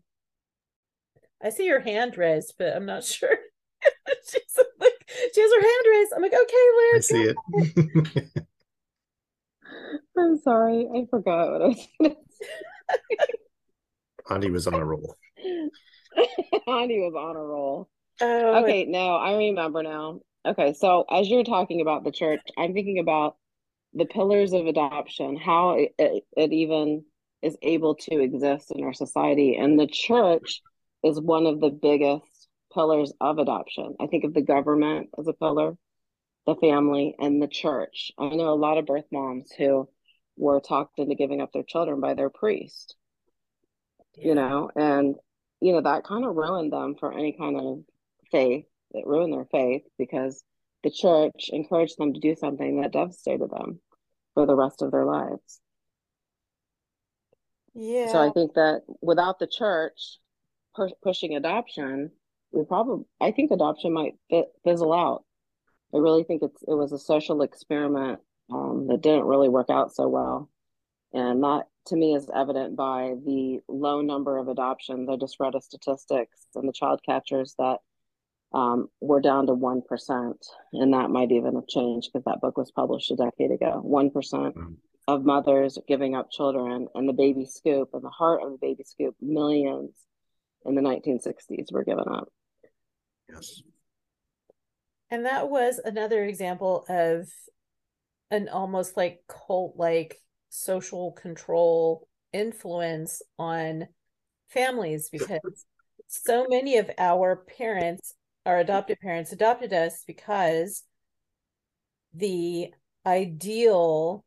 I 1.41 1.49
see 1.49 1.65
your 1.65 1.79
hand 1.79 2.17
raised, 2.17 2.55
but 2.57 2.75
I'm 2.75 2.85
not 2.85 3.03
sure. 3.05 3.37
She's 5.95 6.11
like, 6.11 6.31
she 6.31 6.31
has 6.31 6.31
her 6.31 6.31
hand 6.31 6.31
raised. 6.31 6.31
I'm 6.31 6.31
like, 6.31 6.33
okay, 6.33 6.65
Lynn. 6.77 6.95
I 6.95 6.99
see 6.99 7.23
it. 7.23 8.45
I'm 10.17 10.37
sorry, 10.39 10.87
I 10.95 11.05
forgot 11.09 11.51
what 11.51 11.61
I 11.61 11.67
was 11.67 11.87
going 11.99 12.15
Ande 14.29 14.51
was 14.51 14.67
on 14.67 14.73
a 14.73 14.85
roll. 14.85 15.15
Ande 16.67 17.01
was 17.01 17.13
on 17.15 17.35
a 17.35 17.43
roll. 17.43 17.89
Oh, 18.21 18.63
okay, 18.63 18.85
no, 18.85 19.15
I 19.15 19.35
remember 19.35 19.83
now. 19.83 20.21
Okay, 20.45 20.73
so 20.73 21.05
as 21.09 21.29
you're 21.29 21.43
talking 21.43 21.81
about 21.81 22.03
the 22.03 22.11
church, 22.11 22.41
I'm 22.57 22.73
thinking 22.73 22.99
about 22.99 23.35
the 23.93 24.05
pillars 24.05 24.53
of 24.53 24.67
adoption, 24.67 25.37
how 25.37 25.71
it, 25.71 25.93
it, 25.97 26.23
it 26.37 26.53
even 26.53 27.03
is 27.41 27.57
able 27.61 27.95
to 27.95 28.19
exist 28.19 28.71
in 28.71 28.83
our 28.83 28.93
society. 28.93 29.55
And 29.55 29.79
the 29.79 29.87
church 29.87 30.61
is 31.03 31.19
one 31.19 31.45
of 31.45 31.59
the 31.59 31.69
biggest 31.69 32.47
pillars 32.73 33.13
of 33.21 33.37
adoption. 33.37 33.95
I 33.99 34.07
think 34.07 34.23
of 34.23 34.33
the 34.33 34.41
government 34.41 35.09
as 35.17 35.27
a 35.27 35.33
pillar, 35.33 35.77
the 36.45 36.55
family, 36.55 37.15
and 37.19 37.41
the 37.41 37.47
church. 37.47 38.11
I 38.17 38.29
know 38.29 38.49
a 38.49 38.55
lot 38.55 38.77
of 38.77 38.85
birth 38.85 39.05
moms 39.11 39.51
who 39.51 39.89
were 40.37 40.59
talked 40.59 40.99
into 40.99 41.15
giving 41.15 41.41
up 41.41 41.51
their 41.53 41.63
children 41.63 41.99
by 41.99 42.13
their 42.13 42.29
priest, 42.29 42.95
yeah. 44.15 44.27
you 44.27 44.35
know, 44.35 44.69
and, 44.75 45.15
you 45.61 45.71
know, 45.73 45.81
that 45.81 46.03
kind 46.03 46.25
of 46.25 46.35
ruined 46.35 46.71
them 46.71 46.95
for 46.99 47.13
any 47.13 47.33
kind 47.33 47.59
of 47.59 47.83
faith. 48.31 48.65
It 48.91 49.07
ruined 49.07 49.33
their 49.33 49.47
faith 49.51 49.83
because 49.97 50.43
the 50.83 50.91
church 50.91 51.49
encouraged 51.51 51.97
them 51.97 52.13
to 52.13 52.19
do 52.19 52.35
something 52.35 52.81
that 52.81 52.93
devastated 52.93 53.49
them 53.49 53.79
for 54.33 54.45
the 54.45 54.55
rest 54.55 54.81
of 54.81 54.91
their 54.91 55.05
lives. 55.05 55.59
Yeah. 57.73 58.11
So 58.11 58.19
I 58.19 58.31
think 58.31 58.53
that 58.53 58.83
without 59.01 59.39
the 59.39 59.47
church 59.47 60.19
pushing 61.01 61.35
adoption, 61.35 62.11
we 62.51 62.63
probably 62.63 63.05
I 63.19 63.31
think 63.31 63.51
adoption 63.51 63.93
might 63.93 64.15
fizzle 64.63 64.93
out. 64.93 65.23
I 65.95 65.99
really 65.99 66.23
think 66.23 66.43
it's 66.43 66.61
it 66.67 66.73
was 66.73 66.91
a 66.91 66.99
social 66.99 67.41
experiment 67.41 68.19
um, 68.51 68.87
that 68.89 69.01
didn't 69.01 69.25
really 69.25 69.49
work 69.49 69.69
out 69.69 69.95
so 69.95 70.07
well, 70.07 70.49
and 71.13 71.43
that 71.43 71.63
to 71.87 71.95
me 71.95 72.15
is 72.15 72.29
evident 72.33 72.75
by 72.75 73.13
the 73.25 73.59
low 73.67 74.01
number 74.01 74.37
of 74.37 74.47
adoptions. 74.47 75.07
I 75.09 75.15
just 75.15 75.39
read 75.39 75.55
a 75.55 75.61
statistics 75.61 76.47
and 76.55 76.67
the 76.67 76.73
child 76.73 77.01
catchers 77.05 77.55
that 77.59 77.77
um, 78.55 78.87
we're 79.01 79.21
down 79.21 79.47
to 79.47 79.53
1%. 79.53 80.33
And 80.73 80.93
that 80.93 81.09
might 81.09 81.31
even 81.31 81.55
have 81.55 81.67
changed 81.67 82.09
because 82.11 82.25
that 82.25 82.41
book 82.41 82.57
was 82.57 82.71
published 82.71 83.11
a 83.11 83.15
decade 83.15 83.51
ago. 83.51 83.83
1% 83.85 84.11
mm-hmm. 84.13 84.73
of 85.07 85.25
mothers 85.25 85.77
giving 85.87 86.15
up 86.15 86.31
children 86.31 86.87
and 86.95 87.07
the 87.07 87.13
baby 87.13 87.45
scoop 87.45 87.89
and 87.93 88.03
the 88.03 88.09
heart 88.09 88.41
of 88.43 88.51
the 88.51 88.57
baby 88.57 88.83
scoop, 88.83 89.15
millions 89.21 89.91
in 90.65 90.73
the 90.75 90.81
1960s 90.81 91.71
were 91.71 91.83
given 91.83 92.05
up. 92.07 92.29
Yes. 93.29 93.61
And 95.15 95.25
that 95.25 95.49
was 95.49 95.79
another 95.79 96.25
example 96.25 96.83
of 96.89 97.29
an 98.31 98.49
almost 98.49 98.97
like 98.97 99.21
cult 99.29 99.77
like 99.77 100.17
social 100.49 101.13
control 101.13 102.09
influence 102.33 103.21
on 103.39 103.87
families 104.49 105.07
because 105.09 105.65
so 106.09 106.47
many 106.49 106.79
of 106.79 106.91
our 106.97 107.45
parents 107.57 108.15
our 108.45 108.59
adopted 108.59 108.99
parents 108.99 109.31
adopted 109.31 109.71
us 109.71 110.03
because 110.05 110.83
the 112.13 112.73
ideal 113.05 114.25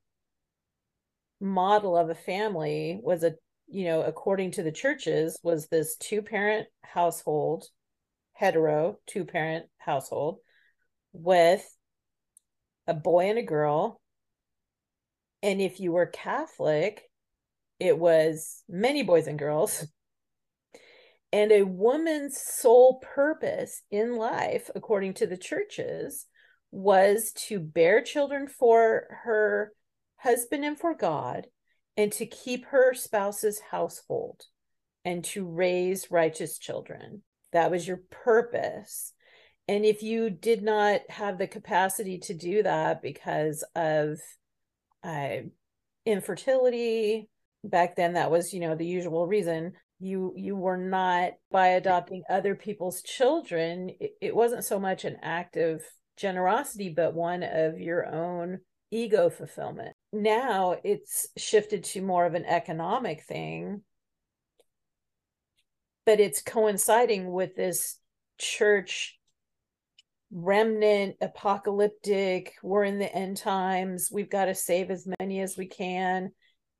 model 1.38 1.98
of 1.98 2.08
a 2.08 2.14
family 2.14 2.98
was 3.02 3.22
a 3.24 3.34
you 3.66 3.84
know 3.84 4.00
according 4.00 4.52
to 4.52 4.62
the 4.62 4.72
churches 4.72 5.38
was 5.42 5.68
this 5.68 5.98
two 5.98 6.22
parent 6.22 6.66
household 6.82 7.66
hetero 8.32 8.96
two 9.06 9.26
parent 9.26 9.66
household 9.76 10.38
with 11.18 11.64
a 12.86 12.94
boy 12.94 13.28
and 13.28 13.38
a 13.38 13.42
girl 13.42 14.00
and 15.42 15.60
if 15.60 15.80
you 15.80 15.92
were 15.92 16.06
catholic 16.06 17.02
it 17.78 17.98
was 17.98 18.62
many 18.68 19.02
boys 19.02 19.26
and 19.26 19.38
girls 19.38 19.86
and 21.32 21.52
a 21.52 21.62
woman's 21.62 22.40
sole 22.40 23.00
purpose 23.00 23.82
in 23.90 24.16
life, 24.16 24.70
according 24.74 25.14
to 25.14 25.26
the 25.26 25.36
churches, 25.36 26.26
was 26.70 27.32
to 27.32 27.58
bear 27.58 28.02
children 28.02 28.46
for 28.48 29.06
her 29.24 29.72
husband 30.16 30.64
and 30.64 30.78
for 30.78 30.94
God, 30.94 31.46
and 31.96 32.12
to 32.12 32.26
keep 32.26 32.66
her 32.66 32.94
spouse's 32.94 33.60
household 33.70 34.42
and 35.04 35.24
to 35.24 35.46
raise 35.46 36.10
righteous 36.10 36.58
children. 36.58 37.22
That 37.52 37.70
was 37.70 37.86
your 37.86 38.02
purpose. 38.10 39.12
And 39.68 39.84
if 39.84 40.02
you 40.02 40.30
did 40.30 40.62
not 40.62 41.02
have 41.10 41.38
the 41.38 41.46
capacity 41.46 42.18
to 42.20 42.34
do 42.34 42.62
that 42.62 43.02
because 43.02 43.62
of 43.76 44.18
uh, 45.04 45.36
infertility, 46.06 47.28
back 47.62 47.94
then 47.94 48.14
that 48.14 48.30
was, 48.30 48.54
you 48.54 48.60
know, 48.60 48.74
the 48.74 48.86
usual 48.86 49.26
reason, 49.26 49.74
you 50.00 50.32
you 50.36 50.56
were 50.56 50.76
not 50.76 51.32
by 51.50 51.68
adopting 51.68 52.22
other 52.30 52.54
people's 52.54 53.02
children 53.02 53.90
it, 53.98 54.12
it 54.20 54.36
wasn't 54.36 54.64
so 54.64 54.78
much 54.78 55.04
an 55.04 55.16
act 55.22 55.56
of 55.56 55.82
generosity 56.16 56.88
but 56.88 57.14
one 57.14 57.42
of 57.42 57.80
your 57.80 58.06
own 58.06 58.60
ego 58.90 59.28
fulfillment. 59.28 59.94
Now 60.12 60.76
it's 60.84 61.28
shifted 61.36 61.84
to 61.84 62.02
more 62.02 62.26
of 62.26 62.34
an 62.34 62.44
economic 62.44 63.22
thing. 63.24 63.82
But 66.06 66.20
it's 66.20 66.40
coinciding 66.40 67.30
with 67.30 67.54
this 67.54 67.98
church 68.38 69.17
remnant 70.30 71.16
apocalyptic 71.20 72.54
we're 72.62 72.84
in 72.84 72.98
the 72.98 73.12
end 73.14 73.36
times 73.36 74.10
we've 74.12 74.30
got 74.30 74.44
to 74.44 74.54
save 74.54 74.90
as 74.90 75.08
many 75.18 75.40
as 75.40 75.56
we 75.56 75.66
can 75.66 76.30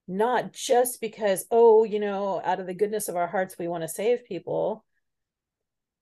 not 0.08 0.54
just 0.54 1.00
because, 1.02 1.44
oh, 1.50 1.84
you 1.84 2.00
know, 2.00 2.40
out 2.42 2.60
of 2.60 2.66
the 2.66 2.74
goodness 2.74 3.08
of 3.08 3.16
our 3.16 3.28
hearts, 3.28 3.56
we 3.58 3.68
want 3.68 3.82
to 3.82 3.88
save 3.88 4.24
people. 4.24 4.84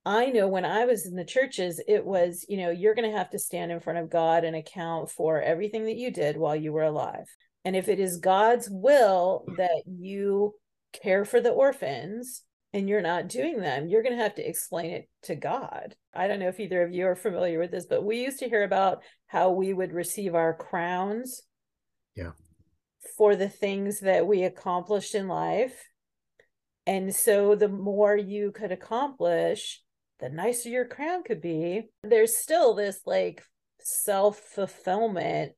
I 0.07 0.27
know 0.27 0.47
when 0.47 0.65
I 0.65 0.85
was 0.85 1.05
in 1.05 1.17
the 1.17 1.25
churches, 1.25 1.83
it 1.89 2.07
was, 2.07 2.47
you 2.49 2.57
know, 2.59 2.71
you're 2.71 2.95
going 2.95 3.11
to 3.11 3.19
have 3.19 3.31
to 3.31 3.41
stand 3.41 3.73
in 3.73 3.81
front 3.81 3.99
of 3.99 4.09
God 4.09 4.45
and 4.45 4.55
account 4.55 5.11
for 5.11 5.43
everything 5.43 5.87
that 5.87 5.97
you 5.97 6.13
did 6.13 6.37
while 6.37 6.55
you 6.55 6.73
were 6.73 6.85
alive. 6.85 7.27
And 7.65 7.75
if 7.75 7.89
it 7.89 7.99
is 7.99 8.19
God's 8.19 8.69
will 8.71 9.45
that 9.57 9.83
you 9.87 10.55
care 10.93 11.25
for 11.25 11.41
the 11.41 11.51
orphans 11.51 12.43
and 12.77 12.89
you're 12.89 13.03
not 13.03 13.29
doing 13.29 13.61
them, 13.61 13.89
you're 13.89 14.03
going 14.03 14.17
to 14.17 14.23
have 14.23 14.37
to 14.37 14.49
explain 14.49 14.93
it 14.93 15.09
to 15.23 15.35
God. 15.35 15.97
I 16.15 16.29
don't 16.29 16.41
know 16.41 16.49
if 16.49 16.61
either 16.61 16.83
of 16.83 16.93
you 16.93 17.07
are 17.07 17.17
familiar 17.17 17.59
with 17.59 17.71
this, 17.71 17.87
but 17.87 18.05
we 18.05 18.23
used 18.23 18.39
to 18.41 18.49
hear 18.49 18.63
about 18.63 19.03
how 19.27 19.51
we 19.51 19.73
would 19.73 19.93
receive 19.93 20.35
our 20.35 20.55
crowns. 20.55 21.43
Yeah 22.15 22.33
for 23.17 23.37
the 23.37 23.49
things 23.49 24.01
that 24.01 24.27
we 24.27 24.43
accomplished 24.43 25.15
in 25.15 25.29
life. 25.29 25.89
And 26.87 27.15
so 27.15 27.55
the 27.55 27.69
more 27.69 28.17
you 28.17 28.53
could 28.53 28.73
accomplish, 28.73 29.83
the 30.21 30.29
nicer 30.29 30.69
your 30.69 30.87
crown 30.87 31.23
could 31.25 31.41
be. 31.41 31.89
There's 32.03 32.37
still 32.37 32.75
this 32.75 33.01
like 33.05 33.43
self 33.81 34.39
fulfillment 34.39 35.53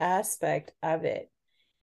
aspect 0.00 0.72
of 0.82 1.04
it. 1.04 1.30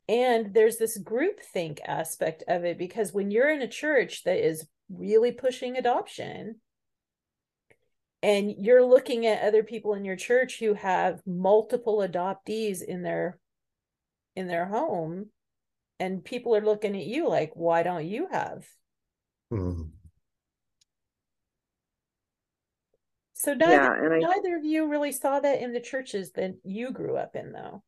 And 0.08 0.54
there's 0.54 0.78
this 0.78 0.98
group 0.98 1.40
think 1.42 1.82
aspect 1.86 2.44
of 2.48 2.64
it 2.64 2.78
because 2.78 3.12
when 3.12 3.32
you're 3.32 3.50
in 3.50 3.62
a 3.62 3.68
church 3.68 4.24
that 4.24 4.46
is 4.46 4.68
really 4.90 5.32
pushing 5.32 5.78
adoption, 5.78 6.58
and 8.26 8.56
you're 8.58 8.84
looking 8.84 9.28
at 9.28 9.44
other 9.44 9.62
people 9.62 9.94
in 9.94 10.04
your 10.04 10.16
church 10.16 10.58
who 10.60 10.74
have 10.74 11.22
multiple 11.28 11.98
adoptees 12.00 12.82
in 12.82 13.04
their 13.04 13.38
in 14.36 14.48
their 14.48 14.66
home 14.66 15.28
and 16.00 16.26
people 16.26 16.56
are 16.56 16.66
looking 16.66 16.96
at 16.96 17.06
you 17.06 17.30
like 17.30 17.52
why 17.54 17.84
don't 17.84 18.06
you 18.06 18.28
have 18.32 18.66
mm. 19.54 19.90
so 23.34 23.54
neither, 23.54 23.72
yeah, 23.72 24.16
I, 24.16 24.20
neither 24.20 24.58
of 24.58 24.66
you 24.66 24.90
really 24.90 25.12
saw 25.12 25.40
that 25.40 25.62
in 25.62 25.72
the 25.72 25.80
churches 25.80 26.32
that 26.32 26.56
you 26.64 26.92
grew 26.92 27.16
up 27.18 27.36
in 27.36 27.52
though 27.52 27.84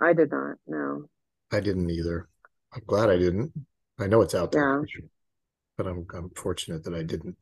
i 0.00 0.12
did 0.12 0.30
not 0.30 0.56
no. 0.66 1.08
I 1.52 1.60
didn't 1.60 1.90
either. 1.90 2.28
I'm 2.74 2.82
glad 2.86 3.10
i 3.10 3.16
didn't. 3.16 3.52
I 3.98 4.06
know 4.06 4.20
it's 4.20 4.34
out 4.34 4.52
there 4.52 4.84
yeah. 4.86 5.06
but 5.76 5.86
i'm 5.86 6.06
i'm 6.14 6.30
fortunate 6.30 6.84
that 6.84 6.94
i 6.94 7.02
didn't 7.02 7.36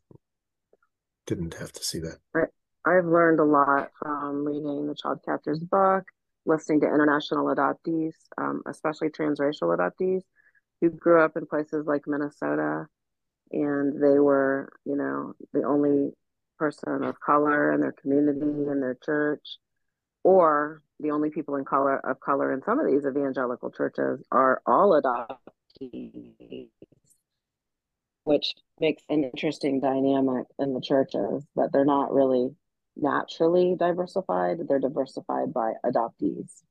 didn't 1.26 1.54
have 1.54 1.72
to 1.72 1.82
see 1.82 2.00
that. 2.00 2.18
I, 2.34 2.42
i've 2.90 3.06
learned 3.06 3.40
a 3.40 3.44
lot 3.44 3.90
from 3.98 4.44
reading 4.44 4.86
the 4.86 4.94
child 4.94 5.20
Catchers 5.24 5.60
book 5.60 6.04
listening 6.46 6.80
to 6.80 6.86
international 6.86 7.46
adoptees, 7.46 8.14
um, 8.38 8.62
especially 8.66 9.08
transracial 9.08 9.76
adoptees 9.76 10.22
who 10.80 10.90
grew 10.90 11.22
up 11.22 11.36
in 11.36 11.46
places 11.46 11.86
like 11.86 12.02
Minnesota 12.06 12.86
and 13.52 14.02
they 14.02 14.18
were, 14.18 14.72
you 14.84 14.96
know, 14.96 15.34
the 15.52 15.62
only 15.62 16.10
person 16.58 17.04
of 17.04 17.20
color 17.20 17.72
in 17.72 17.80
their 17.80 17.92
community, 17.92 18.40
in 18.40 18.80
their 18.80 18.98
church, 19.04 19.58
or 20.22 20.82
the 21.04 21.12
only 21.12 21.30
people 21.30 21.56
in 21.56 21.64
color 21.64 21.98
of 21.98 22.18
color 22.20 22.52
in 22.52 22.62
some 22.62 22.80
of 22.80 22.86
these 22.86 23.04
evangelical 23.06 23.70
churches 23.70 24.24
are 24.32 24.62
all 24.66 25.00
adoptees, 25.00 26.68
which 28.24 28.54
makes 28.80 29.02
an 29.08 29.24
interesting 29.24 29.80
dynamic 29.80 30.46
in 30.58 30.74
the 30.74 30.80
churches, 30.80 31.44
but 31.54 31.72
they're 31.72 31.84
not 31.84 32.12
really 32.12 32.56
naturally 32.96 33.76
diversified, 33.78 34.58
they're 34.66 34.80
diversified 34.80 35.52
by 35.52 35.74
adoptees. 35.84 36.62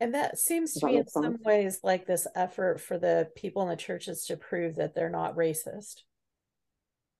And 0.00 0.14
that 0.14 0.38
seems 0.38 0.74
Does 0.74 0.80
to 0.82 0.86
be 0.86 0.96
in 0.96 1.08
some 1.08 1.24
sense? 1.34 1.44
ways 1.44 1.80
like 1.82 2.06
this 2.06 2.26
effort 2.36 2.80
for 2.80 2.98
the 2.98 3.30
people 3.34 3.62
in 3.62 3.68
the 3.68 3.76
churches 3.76 4.26
to 4.26 4.36
prove 4.36 4.76
that 4.76 4.94
they're 4.94 5.10
not 5.10 5.36
racist. 5.36 6.02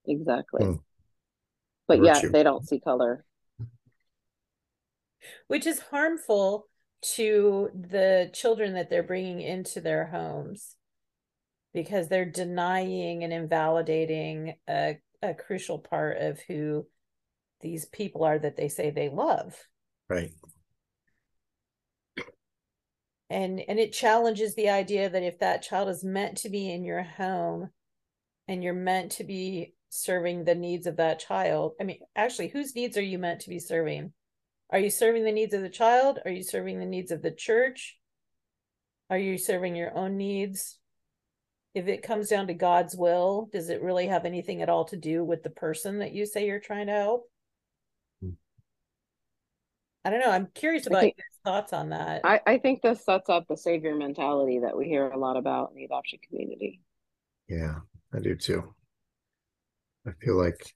Exactly. 0.07 0.63
Hmm. 0.63 0.75
But 1.87 2.03
yet 2.03 2.31
they 2.31 2.43
don't 2.43 2.67
see 2.67 2.79
color. 2.79 3.25
Which 5.47 5.65
is 5.67 5.79
harmful 5.79 6.67
to 7.15 7.69
the 7.73 8.29
children 8.33 8.73
that 8.73 8.89
they're 8.89 9.03
bringing 9.03 9.41
into 9.41 9.81
their 9.81 10.07
homes 10.07 10.75
because 11.73 12.07
they're 12.07 12.25
denying 12.25 13.23
and 13.23 13.31
invalidating 13.31 14.55
a 14.67 14.97
a 15.21 15.33
crucial 15.33 15.79
part 15.79 16.17
of 16.17 16.39
who 16.47 16.87
these 17.61 17.85
people 17.85 18.23
are 18.23 18.39
that 18.39 18.55
they 18.55 18.69
say 18.69 18.89
they 18.89 19.09
love. 19.09 19.55
Right. 20.09 20.31
And 23.29 23.61
and 23.67 23.79
it 23.79 23.93
challenges 23.93 24.55
the 24.55 24.69
idea 24.69 25.09
that 25.09 25.23
if 25.23 25.39
that 25.39 25.61
child 25.61 25.89
is 25.89 26.03
meant 26.03 26.37
to 26.39 26.49
be 26.49 26.71
in 26.71 26.83
your 26.83 27.03
home 27.03 27.69
and 28.47 28.63
you're 28.63 28.73
meant 28.73 29.11
to 29.13 29.23
be 29.23 29.75
serving 29.89 30.43
the 30.43 30.55
needs 30.55 30.87
of 30.87 30.97
that 30.97 31.19
child, 31.19 31.73
I 31.79 31.83
mean, 31.83 31.99
actually, 32.15 32.47
whose 32.47 32.75
needs 32.75 32.97
are 32.97 33.01
you 33.01 33.19
meant 33.19 33.41
to 33.41 33.49
be 33.49 33.59
serving? 33.59 34.13
Are 34.71 34.79
you 34.79 34.89
serving 34.89 35.23
the 35.23 35.31
needs 35.31 35.53
of 35.53 35.61
the 35.61 35.69
child? 35.69 36.19
Are 36.25 36.31
you 36.31 36.43
serving 36.43 36.79
the 36.79 36.85
needs 36.85 37.11
of 37.11 37.21
the 37.21 37.31
church? 37.31 37.97
Are 39.09 39.17
you 39.17 39.37
serving 39.37 39.75
your 39.75 39.97
own 39.97 40.17
needs? 40.17 40.79
if 41.75 41.87
it 41.87 42.01
comes 42.01 42.29
down 42.29 42.47
to 42.47 42.53
God's 42.53 42.95
will, 42.95 43.49
does 43.51 43.69
it 43.69 43.81
really 43.81 44.07
have 44.07 44.25
anything 44.25 44.61
at 44.61 44.69
all 44.69 44.85
to 44.85 44.97
do 44.97 45.23
with 45.23 45.43
the 45.43 45.49
person 45.49 45.99
that 45.99 46.13
you 46.13 46.25
say 46.25 46.47
you're 46.47 46.59
trying 46.59 46.87
to 46.87 46.93
help? 46.93 47.29
Hmm. 48.21 48.31
I 50.03 50.09
don't 50.09 50.19
know. 50.19 50.31
I'm 50.31 50.47
curious 50.53 50.87
about 50.87 51.01
think, 51.01 51.17
your 51.17 51.53
thoughts 51.53 51.73
on 51.73 51.89
that. 51.89 52.21
I, 52.23 52.41
I 52.45 52.57
think 52.57 52.81
this 52.81 53.05
sets 53.05 53.29
up 53.29 53.45
the 53.47 53.57
savior 53.57 53.95
mentality 53.95 54.59
that 54.59 54.75
we 54.75 54.87
hear 54.87 55.09
a 55.09 55.17
lot 55.17 55.37
about 55.37 55.69
in 55.71 55.77
the 55.77 55.85
adoption 55.85 56.19
community. 56.27 56.81
Yeah, 57.47 57.75
I 58.13 58.19
do 58.19 58.35
too. 58.35 58.73
I 60.07 60.11
feel 60.23 60.37
like 60.37 60.75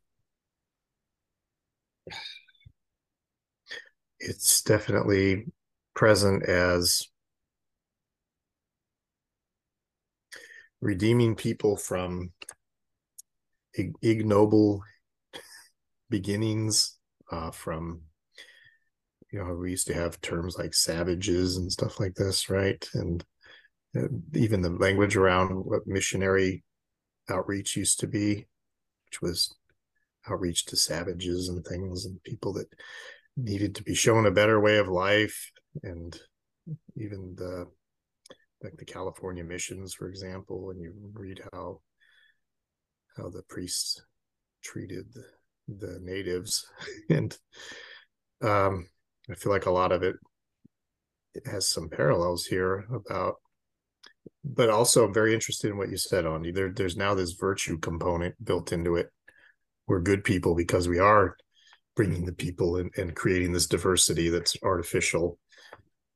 it's 4.26 4.62
definitely 4.62 5.46
present 5.94 6.44
as 6.44 7.08
redeeming 10.82 11.36
people 11.36 11.78
from 11.78 12.32
ignoble 14.02 14.84
beginnings 16.10 16.98
uh, 17.32 17.52
from 17.52 18.02
you 19.32 19.40
know 19.40 19.54
we 19.56 19.72
used 19.72 19.88
to 19.88 19.94
have 19.94 20.22
terms 20.22 20.58
like 20.58 20.74
savages 20.74 21.58
and 21.58 21.72
stuff 21.72 22.00
like 22.00 22.14
this 22.16 22.50
right? 22.50 22.88
And 22.94 23.24
uh, 23.96 24.08
even 24.34 24.62
the 24.62 24.70
language 24.70 25.16
around 25.16 25.50
what 25.50 25.86
missionary 25.86 26.64
outreach 27.30 27.76
used 27.76 28.00
to 28.00 28.08
be 28.08 28.48
which 29.08 29.22
was 29.22 29.54
outreach 30.30 30.66
to 30.66 30.76
savages 30.76 31.50
and 31.50 31.66
things 31.66 32.06
and 32.06 32.22
people 32.24 32.54
that 32.54 32.68
needed 33.36 33.76
to 33.76 33.84
be 33.84 33.96
shown 33.96 34.26
a 34.26 34.32
better 34.32 34.60
way 34.60 34.78
of 34.78 34.88
life 34.88 35.52
and 35.82 36.20
even 36.96 37.34
the 37.36 37.66
like 38.64 38.78
the 38.78 38.86
California 38.86 39.44
missions, 39.44 39.94
for 39.94 40.08
example, 40.08 40.70
and 40.70 40.80
you 40.80 40.94
read 41.14 41.42
how 41.52 41.82
how 43.18 43.30
the 43.30 43.44
priests 43.50 44.02
treated 44.64 45.06
the, 45.68 46.00
natives, 46.02 46.66
and 47.10 47.38
um, 48.42 48.88
I 49.30 49.36
feel 49.36 49.52
like 49.52 49.66
a 49.66 49.72
lot 49.72 49.92
of 49.92 50.04
it 50.04 50.16
it 51.34 51.48
has 51.48 51.68
some 51.68 51.90
parallels 51.90 52.46
here 52.46 52.86
about, 52.94 53.36
but 54.44 54.70
also 54.70 55.06
I'm 55.06 55.14
very 55.14 55.34
interested 55.34 55.72
in 55.72 55.78
what 55.78 55.90
you 55.90 55.98
said, 55.98 56.26
Ande. 56.26 56.54
There, 56.54 56.72
there's 56.72 56.96
now 56.96 57.16
this 57.16 57.32
virtue 57.32 57.78
component 57.80 58.36
built 58.44 58.72
into 58.72 58.96
it. 58.96 59.10
We're 59.88 60.02
good 60.02 60.24
people 60.24 60.56
because 60.56 60.88
we 60.88 61.00
are 61.00 61.36
bringing 61.96 62.26
the 62.26 62.34
people 62.34 62.78
and, 62.78 62.92
and 62.98 63.16
creating 63.16 63.52
this 63.54 63.68
diversity 63.68 64.30
that's 64.30 64.58
artificial 64.64 65.38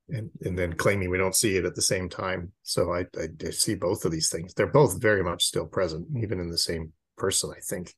and 0.10 0.30
and 0.42 0.58
then 0.58 0.74
claiming 0.74 1.10
we 1.10 1.18
don't 1.18 1.36
see 1.36 1.58
it 1.58 1.66
at 1.66 1.76
the 1.76 1.82
same 1.82 2.10
time. 2.10 2.52
So 2.64 2.94
I, 2.94 3.02
I, 3.20 3.28
I 3.46 3.50
see 3.50 3.76
both 3.76 4.06
of 4.06 4.12
these 4.12 4.30
things. 4.30 4.54
They're 4.54 4.68
both 4.68 5.02
very 5.02 5.24
much 5.24 5.44
still 5.44 5.66
present, 5.66 6.08
even 6.18 6.40
in 6.40 6.50
the 6.50 6.58
same 6.58 6.94
person. 7.18 7.52
I 7.56 7.60
think 7.60 7.94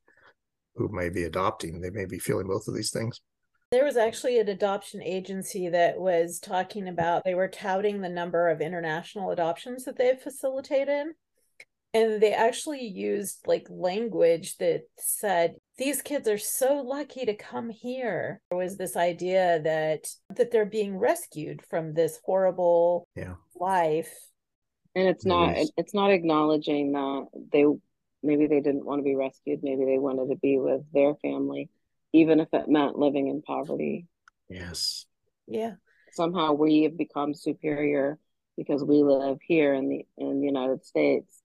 who 0.75 0.89
may 0.91 1.09
be 1.09 1.23
adopting, 1.23 1.81
they 1.81 1.89
may 1.89 2.05
be 2.05 2.19
feeling 2.19 2.47
both 2.47 2.67
of 2.67 2.75
these 2.75 2.91
things. 2.91 3.21
There 3.71 3.85
was 3.85 3.97
actually 3.97 4.39
an 4.39 4.49
adoption 4.49 5.03
agency 5.03 5.69
that 5.69 5.99
was 5.99 6.39
talking 6.39 6.87
about 6.87 7.23
they 7.23 7.35
were 7.35 7.47
touting 7.47 8.01
the 8.01 8.09
number 8.09 8.49
of 8.49 8.61
international 8.61 9.29
adoptions 9.29 9.85
that 9.85 9.95
they've 9.95 10.19
facilitated 10.19 11.09
and 11.93 12.21
they 12.21 12.33
actually 12.33 12.83
used 12.83 13.39
like 13.45 13.67
language 13.69 14.57
that 14.57 14.83
said 14.97 15.55
these 15.79 16.01
kids 16.01 16.27
are 16.27 16.37
so 16.37 16.83
lucky 16.85 17.25
to 17.25 17.33
come 17.33 17.69
here. 17.69 18.41
There 18.49 18.57
was 18.59 18.77
this 18.77 18.95
idea 18.95 19.61
that 19.63 20.07
that 20.35 20.51
they're 20.51 20.65
being 20.65 20.97
rescued 20.97 21.63
from 21.69 21.93
this 21.93 22.19
horrible 22.23 23.07
yeah. 23.15 23.35
life. 23.59 24.13
And 24.95 25.07
it's 25.07 25.25
not 25.25 25.55
it's 25.77 25.93
not 25.93 26.11
acknowledging 26.11 26.91
that 26.91 27.27
they 27.51 27.65
maybe 28.21 28.45
they 28.47 28.59
didn't 28.59 28.85
want 28.85 28.99
to 28.99 29.03
be 29.03 29.15
rescued. 29.15 29.61
Maybe 29.63 29.85
they 29.85 29.97
wanted 29.97 30.29
to 30.29 30.35
be 30.35 30.59
with 30.59 30.81
their 30.93 31.15
family 31.15 31.69
even 32.11 32.39
if 32.39 32.47
it 32.53 32.67
meant 32.67 32.97
living 32.97 33.27
in 33.27 33.41
poverty. 33.41 34.07
Yes. 34.49 35.05
Yeah. 35.47 35.73
Somehow 36.11 36.53
we 36.53 36.83
have 36.83 36.97
become 36.97 37.33
superior 37.35 38.17
because 38.59 38.83
we 38.83 39.03
live 39.03 39.37
here 39.41 39.73
in 39.73 39.87
the 39.87 40.05
in 40.17 40.41
the 40.41 40.45
united 40.45 40.85
states 40.85 41.38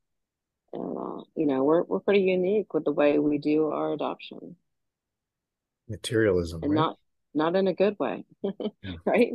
and 0.75 0.97
uh, 0.97 1.23
you 1.37 1.47
know 1.47 1.65
we're 1.65 1.83
we're 1.85 2.01
pretty 2.01 2.21
unique 2.21 2.73
with 2.75 2.85
the 2.85 2.93
way 2.93 3.19
we 3.19 3.39
do 3.39 3.69
our 3.69 3.93
adoption 3.93 4.57
materialism 5.89 6.63
and 6.63 6.73
right? 6.73 6.81
not 6.81 6.99
not 7.35 7.57
in 7.57 7.69
a 7.69 7.75
good 7.75 7.97
way 7.99 8.25
yeah. 8.43 8.93
right 9.05 9.33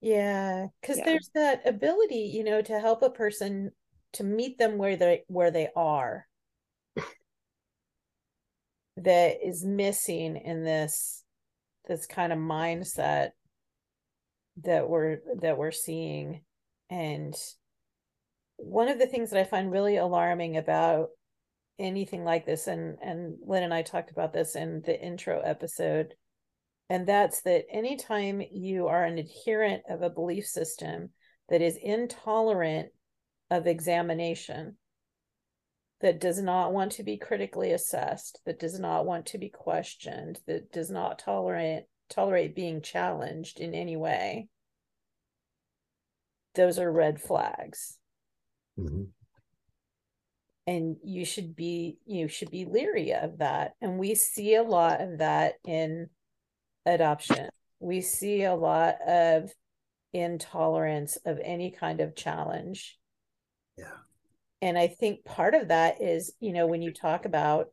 yeah 0.00 0.66
because 0.80 0.98
yeah. 0.98 1.04
there's 1.04 1.30
that 1.34 1.66
ability 1.66 2.30
you 2.34 2.44
know 2.44 2.60
to 2.60 2.78
help 2.78 3.02
a 3.02 3.10
person 3.10 3.70
to 4.12 4.24
meet 4.24 4.58
them 4.58 4.78
where 4.78 4.96
they 4.96 5.22
where 5.28 5.50
they 5.50 5.68
are 5.74 6.26
that 8.96 9.36
is 9.44 9.64
missing 9.64 10.36
in 10.36 10.64
this 10.64 11.24
this 11.88 12.06
kind 12.06 12.32
of 12.32 12.38
mindset 12.38 13.30
that 14.62 14.88
we're 14.88 15.18
that 15.40 15.56
we're 15.56 15.72
seeing 15.72 16.42
and 16.90 17.34
one 18.62 18.88
of 18.88 18.98
the 18.98 19.06
things 19.06 19.30
that 19.30 19.40
I 19.40 19.44
find 19.44 19.70
really 19.70 19.96
alarming 19.96 20.56
about 20.56 21.08
anything 21.78 22.24
like 22.24 22.46
this, 22.46 22.66
and 22.66 22.98
and 23.02 23.36
Lynn 23.44 23.64
and 23.64 23.74
I 23.74 23.82
talked 23.82 24.10
about 24.10 24.32
this 24.32 24.56
in 24.56 24.82
the 24.84 25.00
intro 25.00 25.40
episode, 25.40 26.14
and 26.88 27.06
that's 27.06 27.42
that 27.42 27.64
anytime 27.70 28.42
you 28.50 28.88
are 28.88 29.04
an 29.04 29.18
adherent 29.18 29.82
of 29.88 30.02
a 30.02 30.10
belief 30.10 30.46
system 30.46 31.10
that 31.48 31.62
is 31.62 31.76
intolerant 31.76 32.90
of 33.50 33.66
examination, 33.66 34.76
that 36.00 36.20
does 36.20 36.40
not 36.40 36.72
want 36.72 36.92
to 36.92 37.02
be 37.02 37.16
critically 37.16 37.72
assessed, 37.72 38.40
that 38.46 38.58
does 38.58 38.78
not 38.78 39.06
want 39.06 39.26
to 39.26 39.38
be 39.38 39.48
questioned, 39.48 40.40
that 40.46 40.72
does 40.72 40.90
not 40.90 41.18
tolerate 41.18 41.84
tolerate 42.08 42.54
being 42.54 42.82
challenged 42.82 43.58
in 43.58 43.74
any 43.74 43.96
way, 43.96 44.48
those 46.54 46.78
are 46.78 46.92
red 46.92 47.20
flags. 47.20 47.98
Mm-hmm. 48.78 49.04
And 50.66 50.96
you 51.02 51.24
should 51.24 51.56
be 51.56 51.98
you 52.06 52.28
should 52.28 52.50
be 52.50 52.64
leery 52.64 53.12
of 53.12 53.38
that. 53.38 53.72
And 53.80 53.98
we 53.98 54.14
see 54.14 54.54
a 54.54 54.62
lot 54.62 55.00
of 55.00 55.18
that 55.18 55.54
in 55.66 56.08
adoption. 56.86 57.48
We 57.80 58.00
see 58.00 58.44
a 58.44 58.54
lot 58.54 58.96
of 59.06 59.52
intolerance 60.12 61.16
of 61.24 61.40
any 61.42 61.72
kind 61.72 62.00
of 62.00 62.14
challenge. 62.14 62.98
Yeah. 63.76 63.96
And 64.60 64.78
I 64.78 64.86
think 64.86 65.24
part 65.24 65.54
of 65.54 65.68
that 65.68 66.00
is, 66.00 66.32
you 66.38 66.52
know, 66.52 66.66
when 66.66 66.82
you 66.82 66.92
talk 66.92 67.24
about 67.24 67.70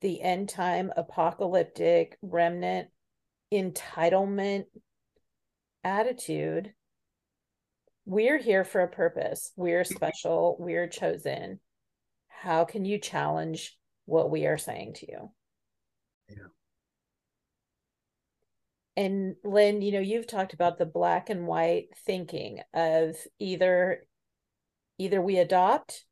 the 0.00 0.20
end 0.20 0.48
time 0.48 0.90
apocalyptic 0.96 2.18
remnant 2.22 2.88
entitlement 3.52 4.64
attitude, 5.84 6.72
we're 8.06 8.38
here 8.38 8.64
for 8.64 8.80
a 8.80 8.88
purpose. 8.88 9.52
We're 9.56 9.82
mm-hmm. 9.82 9.94
special. 9.94 10.56
We're 10.58 10.88
chosen. 10.88 11.60
How 12.28 12.64
can 12.64 12.84
you 12.84 12.98
challenge 12.98 13.76
what 14.06 14.30
we 14.30 14.46
are 14.46 14.58
saying 14.58 14.94
to 14.94 15.10
you? 15.10 15.30
Yeah. 16.28 16.48
And 18.96 19.36
Lynn, 19.44 19.82
you 19.82 19.92
know, 19.92 20.00
you've 20.00 20.26
talked 20.26 20.52
about 20.52 20.78
the 20.78 20.86
black 20.86 21.30
and 21.30 21.46
white 21.46 21.88
thinking 22.04 22.60
of 22.74 23.16
either 23.38 24.02
either 24.98 25.22
we 25.22 25.38
adopt 25.38 26.04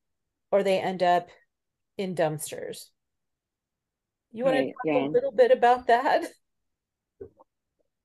or 0.51 0.63
they 0.63 0.79
end 0.79 1.03
up 1.03 1.29
in 1.99 2.15
dumpsters. 2.15 2.87
You 4.33 4.45
want 4.45 4.57
right, 4.57 4.67
to 4.67 4.73
talk 4.73 4.75
yeah. 4.85 5.07
a 5.07 5.09
little 5.09 5.33
bit 5.33 5.51
about 5.51 5.89
that? 5.89 6.25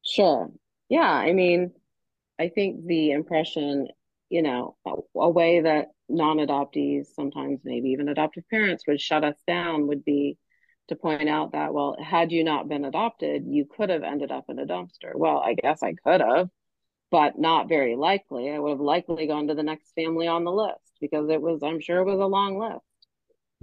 Sure. 0.02 0.52
Yeah, 0.90 1.10
I 1.10 1.34
mean, 1.34 1.72
I 2.44 2.50
think 2.50 2.86
the 2.86 3.12
impression, 3.12 3.88
you 4.30 4.42
know, 4.42 4.76
a, 4.86 4.96
a 5.16 5.30
way 5.30 5.62
that 5.62 5.92
non 6.10 6.38
adoptees, 6.38 7.06
sometimes 7.16 7.62
maybe 7.64 7.90
even 7.90 8.10
adoptive 8.10 8.44
parents, 8.50 8.84
would 8.86 9.00
shut 9.00 9.24
us 9.24 9.38
down 9.48 9.88
would 9.88 10.04
be 10.04 10.38
to 10.90 10.98
point 10.98 11.30
out 11.30 11.54
that, 11.54 11.74
well, 11.74 11.96
had 12.04 12.34
you 12.34 12.44
not 12.44 12.68
been 12.68 12.84
adopted, 12.84 13.46
you 13.48 13.66
could 13.66 13.90
have 13.90 14.04
ended 14.04 14.30
up 14.30 14.44
in 14.50 14.60
a 14.60 14.66
dumpster. 14.66 15.16
Well, 15.16 15.38
I 15.38 15.54
guess 15.54 15.82
I 15.82 15.94
could 15.94 16.20
have, 16.20 16.50
but 17.10 17.40
not 17.40 17.70
very 17.70 17.96
likely. 17.96 18.52
I 18.52 18.60
would 18.60 18.72
have 18.72 18.82
likely 18.82 19.26
gone 19.26 19.48
to 19.48 19.56
the 19.56 19.64
next 19.64 19.94
family 19.94 20.28
on 20.28 20.44
the 20.44 20.52
list 20.52 20.98
because 21.00 21.30
it 21.30 21.42
was, 21.42 21.64
I'm 21.64 21.80
sure 21.80 22.00
it 22.00 22.06
was 22.06 22.20
a 22.20 22.26
long 22.26 22.60
list. 22.60 22.82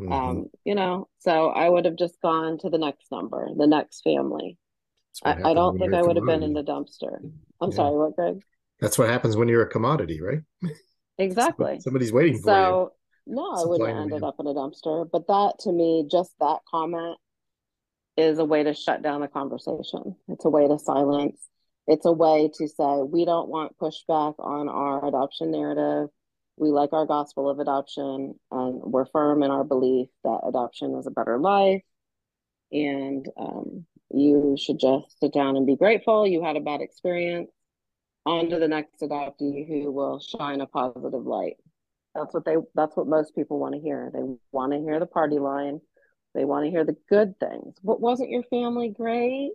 Mm-hmm. 0.01 0.13
Um, 0.13 0.47
you 0.65 0.75
know, 0.75 1.09
so 1.19 1.49
I 1.49 1.69
would 1.69 1.85
have 1.85 1.97
just 1.97 2.19
gone 2.23 2.57
to 2.61 2.71
the 2.71 2.79
next 2.79 3.13
number, 3.13 3.47
the 3.55 3.67
next 3.67 4.01
family. 4.01 4.57
I, 5.23 5.51
I, 5.51 5.55
don't 5.55 5.79
think 5.79 5.93
I 5.93 6.01
would 6.01 6.17
have 6.17 6.25
been 6.25 6.43
in 6.43 6.55
the 6.55 6.63
dumpster. 6.63 7.19
I'm 7.61 7.71
yeah. 7.71 7.77
sorry, 7.77 7.97
what, 7.97 8.17
Greg? 8.17 8.41
That's 8.81 8.99
what 8.99 9.09
happens 9.09 9.37
when 9.37 9.49
you're 9.49 9.63
a 9.63 9.69
commodity, 9.69 10.21
right? 10.21 10.41
Exactly. 11.19 11.81
Somebody's 11.83 12.13
waiting 12.13 12.39
for 12.39 12.45
so, 12.45 12.93
you. 13.27 13.37
No, 13.37 13.53
I 13.53 13.65
wouldn't 13.65 13.89
have 13.89 13.99
ended 13.99 14.23
up 14.25 14.37
in 14.41 14.47
a 14.47 14.55
dumpster. 14.55 15.09
But 15.11 15.27
that 15.29 15.55
to 15.61 15.73
me, 15.73 16.07
just 16.11 16.33
that 16.41 16.61
comment 16.71 17.19
is 18.17 18.39
a 18.39 18.45
way 18.45 18.63
to 18.65 18.75
shut 18.75 19.03
down 19.03 19.21
the 19.21 19.29
conversation. 19.29 20.17
It's 20.29 20.45
a 20.45 20.51
way 20.51 20.67
to 20.67 20.79
silence. 20.79 21.41
It's 21.87 22.07
a 22.07 22.13
way 22.13 22.51
to 22.55 22.69
say 22.69 23.03
we 23.03 23.25
don't 23.25 23.49
want 23.49 23.79
pushback 23.79 24.35
on 24.39 24.69
our 24.69 25.07
adoption 25.07 25.51
narrative. 25.51 26.09
We 26.57 26.69
like 26.71 26.93
our 26.93 27.07
gospel 27.07 27.49
of 27.49 27.59
adoption 27.59 28.35
and 28.51 28.83
we're 28.83 29.07
firm 29.07 29.43
in 29.43 29.51
our 29.51 29.65
belief 29.65 30.09
that 30.25 30.41
adoption 30.47 30.95
is 30.97 31.07
a 31.07 31.11
better 31.11 31.39
life. 31.39 31.83
And 32.73 33.27
um, 33.39 33.87
you 34.13 34.57
should 34.59 34.79
just 34.79 35.19
sit 35.21 35.33
down 35.33 35.57
and 35.57 35.67
be 35.67 35.77
grateful 35.77 36.27
you 36.27 36.43
had 36.43 36.57
a 36.57 36.61
bad 36.61 36.81
experience 36.81 37.51
on 38.27 38.51
to 38.51 38.59
the 38.59 38.69
next 38.69 39.01
adoptee 39.01 39.67
who 39.67 39.91
will 39.91 40.21
shine 40.21 40.61
a 40.61 40.67
positive 40.67 41.25
light. 41.25 41.57
That's 42.15 42.35
what 42.35 42.45
they 42.45 42.57
that's 42.75 42.97
what 42.97 43.07
most 43.07 43.35
people 43.35 43.59
want 43.59 43.75
to 43.75 43.81
hear. 43.81 44.11
They 44.13 44.23
want 44.53 44.73
to 44.73 44.79
hear 44.79 44.99
the 44.99 45.07
party 45.07 45.39
line. 45.39 45.81
They 46.35 46.45
want 46.45 46.65
to 46.65 46.71
hear 46.71 46.85
the 46.85 46.97
good 47.09 47.39
things. 47.41 47.77
What 47.83 48.01
wasn't 48.01 48.31
your 48.31 48.43
family 48.45 48.89
great? 48.89 49.53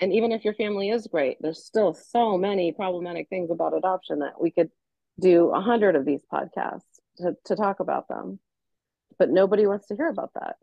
And 0.00 0.12
even 0.12 0.32
if 0.32 0.44
your 0.44 0.54
family 0.54 0.90
is 0.90 1.06
great 1.06 1.38
there's 1.40 1.64
still 1.64 1.94
so 1.94 2.36
many 2.36 2.72
problematic 2.72 3.28
things 3.28 3.50
about 3.50 3.76
adoption 3.76 4.18
that 4.18 4.40
we 4.40 4.50
could 4.50 4.70
do 5.18 5.50
a 5.50 5.60
hundred 5.60 5.96
of 5.96 6.04
these 6.04 6.22
podcasts 6.30 7.00
to, 7.18 7.34
to 7.46 7.56
talk 7.56 7.80
about 7.80 8.08
them. 8.08 8.38
But 9.18 9.30
nobody 9.30 9.66
wants 9.66 9.86
to 9.86 9.96
hear 9.96 10.08
about 10.08 10.32
that. 10.34 10.56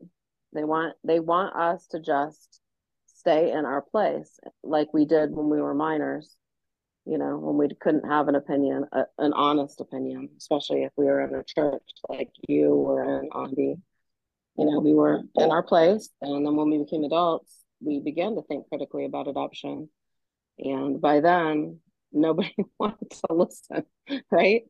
They 0.54 0.64
want 0.64 0.96
they 1.04 1.20
want 1.20 1.56
us 1.56 1.88
to 1.88 2.00
just 2.00 2.60
stay 3.08 3.52
in 3.52 3.66
our 3.66 3.82
place 3.82 4.39
like 4.64 4.94
we 4.94 5.06
did 5.06 5.32
when 5.32 5.50
we 5.50 5.62
were 5.62 5.74
minors 5.74 6.36
you 7.06 7.18
know 7.18 7.38
when 7.38 7.58
we 7.58 7.74
couldn't 7.76 8.10
have 8.10 8.28
an 8.28 8.36
opinion 8.36 8.86
a, 8.93 9.04
an 9.18 9.34
honest 9.34 9.82
opinion 9.82 10.30
especially 10.38 10.84
if 10.84 10.91
we 10.95 11.06
were 11.06 11.22
in 11.22 11.36
a 11.36 11.43
church 11.43 11.84
like 12.10 12.30
you 12.47 12.74
were 12.76 13.20
in 13.20 13.30
Ande. 13.34 13.82
You 14.58 14.66
know 14.66 14.80
we 14.80 14.93
were 14.93 15.22
in 15.36 15.51
our 15.51 15.64
place 15.64 16.10
and 16.22 16.45
then 16.45 16.56
when 16.56 16.70
we 16.70 16.78
became 16.78 17.04
adults 17.04 17.64
we 17.82 17.99
began 17.99 18.36
to 18.36 18.41
think 18.43 18.68
critically 18.70 19.06
about 19.06 19.28
adoption. 19.28 19.89
And 20.58 21.01
by 21.01 21.20
then 21.20 21.80
nobody 22.12 22.56
wanted 22.80 23.10
to 23.10 23.34
listen 23.34 23.84
right? 24.32 24.64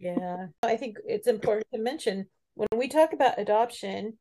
Yeah. 0.00 0.46
I 0.62 0.76
think 0.76 0.96
it's 1.06 1.28
important 1.28 1.66
to 1.72 1.78
mention 1.78 2.26
when 2.54 2.68
we 2.76 2.88
talk 2.88 3.12
about 3.12 3.38
adoption 3.38 4.18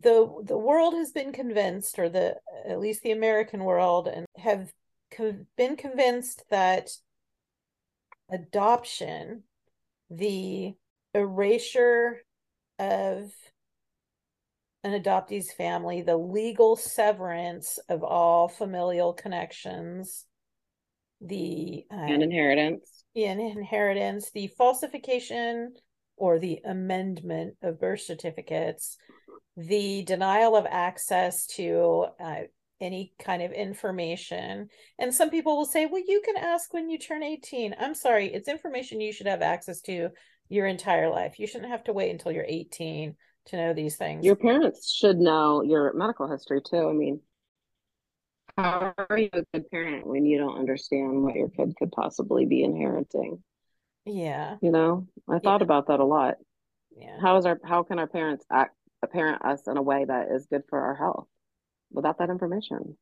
the 0.00 0.28
the 0.44 0.58
world 0.58 0.94
has 0.94 1.10
been 1.10 1.32
convinced 1.32 1.98
or 1.98 2.08
the 2.08 2.36
at 2.68 2.78
least 2.78 3.02
the 3.02 3.10
american 3.10 3.64
world 3.64 4.06
and 4.06 4.26
have 4.36 4.70
co- 5.10 5.46
been 5.56 5.76
convinced 5.76 6.44
that 6.50 6.90
adoption 8.30 9.42
the 10.10 10.74
erasure 11.14 12.18
of 12.78 13.30
an 14.84 14.92
adoptee's 14.92 15.52
family 15.52 16.02
the 16.02 16.16
legal 16.16 16.76
severance 16.76 17.78
of 17.88 18.02
all 18.02 18.48
familial 18.48 19.12
connections 19.12 20.26
the 21.20 21.84
uh, 21.90 21.96
and 21.96 22.22
inheritance. 22.22 23.04
in 23.14 23.40
inheritance 23.40 24.30
the 24.32 24.46
falsification 24.58 25.74
or 26.16 26.38
the 26.38 26.60
amendment 26.64 27.56
of 27.62 27.80
birth 27.80 28.00
certificates 28.02 28.96
the 29.56 30.04
denial 30.04 30.54
of 30.54 30.66
access 30.70 31.46
to 31.46 32.06
uh, 32.20 32.42
any 32.80 33.12
kind 33.18 33.42
of 33.42 33.52
information. 33.52 34.68
And 34.98 35.12
some 35.14 35.30
people 35.30 35.56
will 35.56 35.66
say, 35.66 35.86
well, 35.86 36.02
you 36.06 36.22
can 36.24 36.36
ask 36.36 36.72
when 36.72 36.88
you 36.88 36.98
turn 36.98 37.22
18. 37.22 37.74
I'm 37.78 37.94
sorry, 37.94 38.32
it's 38.32 38.48
information 38.48 39.00
you 39.00 39.12
should 39.12 39.26
have 39.26 39.42
access 39.42 39.80
to 39.82 40.10
your 40.48 40.66
entire 40.66 41.10
life. 41.10 41.38
You 41.38 41.46
shouldn't 41.46 41.70
have 41.70 41.84
to 41.84 41.92
wait 41.92 42.10
until 42.10 42.32
you're 42.32 42.44
18 42.46 43.14
to 43.46 43.56
know 43.56 43.74
these 43.74 43.96
things. 43.96 44.24
Your 44.24 44.36
parents 44.36 44.92
should 44.92 45.18
know 45.18 45.62
your 45.62 45.92
medical 45.94 46.30
history 46.30 46.60
too. 46.62 46.88
I 46.88 46.92
mean, 46.92 47.20
how 48.56 48.92
are 49.08 49.18
you 49.18 49.30
a 49.32 49.44
good 49.52 49.70
parent 49.70 50.06
when 50.06 50.26
you 50.26 50.38
don't 50.38 50.58
understand 50.58 51.22
what 51.22 51.34
your 51.34 51.48
kid 51.48 51.74
could 51.78 51.92
possibly 51.92 52.46
be 52.46 52.62
inheriting? 52.62 53.42
Yeah. 54.04 54.56
You 54.62 54.72
know, 54.72 55.06
I 55.28 55.38
thought 55.38 55.60
yeah. 55.60 55.64
about 55.64 55.88
that 55.88 56.00
a 56.00 56.04
lot. 56.04 56.36
Yeah. 56.96 57.18
How 57.20 57.36
is 57.36 57.46
our 57.46 57.60
how 57.64 57.84
can 57.84 57.98
our 57.98 58.08
parents 58.08 58.44
act 58.50 58.74
parent 59.12 59.44
us 59.44 59.62
in 59.68 59.76
a 59.76 59.82
way 59.82 60.04
that 60.04 60.28
is 60.32 60.46
good 60.50 60.62
for 60.68 60.80
our 60.80 60.94
health 60.96 61.28
without 61.90 62.18
that 62.18 62.30
information. 62.30 62.96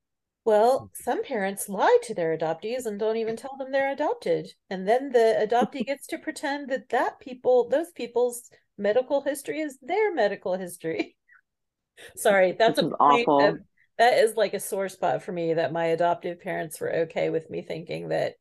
Well, 0.45 0.79
hmm. 0.79 0.87
some 0.95 1.25
parents 1.25 1.69
lie 1.69 1.99
to 2.05 2.15
their 2.15 2.37
adoptees 2.37 2.87
and 2.87 2.99
don't 2.99 3.17
even 3.17 3.37
tell 3.37 3.57
them 3.59 3.73
they're 3.73 3.93
adopted. 3.93 4.49
And 4.71 4.87
then 4.87 5.11
the 5.11 5.47
adoptee 5.47 5.85
gets 5.87 6.07
to 6.09 6.19
pretend 6.19 6.71
that 6.71 6.89
that 6.91 7.21
people, 7.21 7.69
those 7.69 7.91
people's 7.93 8.51
medical 8.79 9.23
history 9.23 9.61
is 9.61 9.79
their 9.83 10.15
medical 10.15 10.55
history. 10.55 11.17
Sorry, 12.17 12.53
that's 12.59 12.79
a 12.79 12.87
awful. 13.01 13.41
Of, 13.41 13.59
that 13.99 14.19
is 14.19 14.37
like 14.37 14.55
a 14.55 14.61
sore 14.61 14.89
spot 14.89 15.23
for 15.23 15.33
me 15.33 15.55
that 15.55 15.73
my 15.73 15.87
adoptive 15.87 16.41
parents 16.41 16.81
were 16.81 16.95
okay 16.95 17.31
with 17.31 17.49
me 17.49 17.63
thinking 17.63 18.09
that 18.09 18.35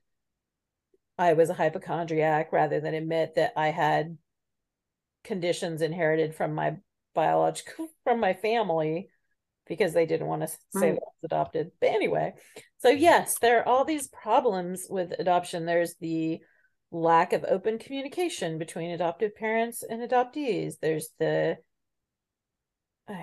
I 1.18 1.34
was 1.34 1.50
a 1.50 1.54
hypochondriac 1.54 2.52
rather 2.52 2.82
than 2.82 2.94
admit 2.94 3.36
that 3.36 3.54
I 3.56 3.70
had 3.70 4.18
conditions 5.24 5.82
inherited 5.82 6.36
from 6.36 6.54
my 6.54 6.76
biological 7.14 7.88
from 8.04 8.20
my 8.20 8.34
family 8.34 9.10
because 9.68 9.94
they 9.94 10.06
didn't 10.06 10.28
want 10.28 10.42
to 10.42 10.48
say 10.48 10.92
right. 10.92 10.94
that 10.94 11.02
was 11.22 11.24
adopted. 11.24 11.72
But 11.80 11.90
anyway, 11.90 12.34
so 12.78 12.90
yes, 12.90 13.40
there 13.40 13.60
are 13.60 13.68
all 13.68 13.86
these 13.86 14.08
problems 14.08 14.88
with 14.90 15.14
adoption. 15.18 15.66
There's 15.66 15.96
the 16.00 16.40
lack 16.92 17.34
of 17.34 17.46
open 17.48 17.80
communication 17.80 18.58
between 18.58 18.92
adoptive 18.92 19.36
parents 19.36 19.84
and 19.84 20.02
adoptees. 20.02 20.76
There's 20.82 21.10
the 21.20 21.58
uh, 23.10 23.14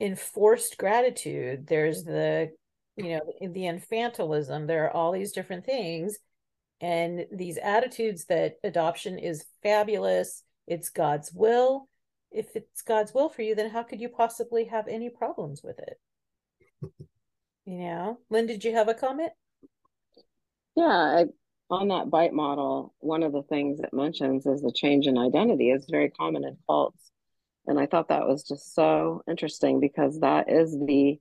enforced 0.00 0.78
gratitude. 0.78 1.66
There's 1.66 2.04
the 2.04 2.50
you 2.96 3.16
know 3.16 3.32
the 3.40 3.62
infantilism. 3.62 4.66
There 4.66 4.84
are 4.84 4.90
all 4.90 5.12
these 5.12 5.32
different 5.32 5.64
things, 5.64 6.18
and 6.80 7.26
these 7.32 7.58
attitudes 7.58 8.26
that 8.26 8.54
adoption 8.62 9.18
is 9.18 9.44
fabulous. 9.62 10.42
It's 10.66 10.90
God's 10.90 11.32
will 11.32 11.88
if 12.30 12.54
it's 12.54 12.82
God's 12.82 13.12
will 13.12 13.28
for 13.28 13.42
you, 13.42 13.54
then 13.54 13.70
how 13.70 13.82
could 13.82 14.00
you 14.00 14.08
possibly 14.08 14.64
have 14.64 14.88
any 14.88 15.10
problems 15.10 15.62
with 15.62 15.78
it? 15.78 16.00
you 17.64 17.78
know, 17.78 18.18
Lynn, 18.30 18.46
did 18.46 18.64
you 18.64 18.72
have 18.74 18.88
a 18.88 18.94
comment? 18.94 19.32
Yeah, 20.76 20.84
I, 20.84 21.24
on 21.70 21.88
that 21.88 22.10
BITE 22.10 22.32
model, 22.32 22.94
one 23.00 23.22
of 23.22 23.32
the 23.32 23.42
things 23.42 23.80
it 23.80 23.92
mentions 23.92 24.46
is 24.46 24.62
the 24.62 24.72
change 24.72 25.06
in 25.06 25.18
identity 25.18 25.70
is 25.70 25.86
very 25.90 26.10
common 26.10 26.44
in 26.44 26.56
cults, 26.66 27.10
and 27.66 27.78
I 27.78 27.86
thought 27.86 28.08
that 28.08 28.26
was 28.26 28.42
just 28.44 28.74
so 28.74 29.22
interesting 29.28 29.80
because 29.80 30.20
that 30.20 30.50
is 30.50 30.72
the 30.72 31.18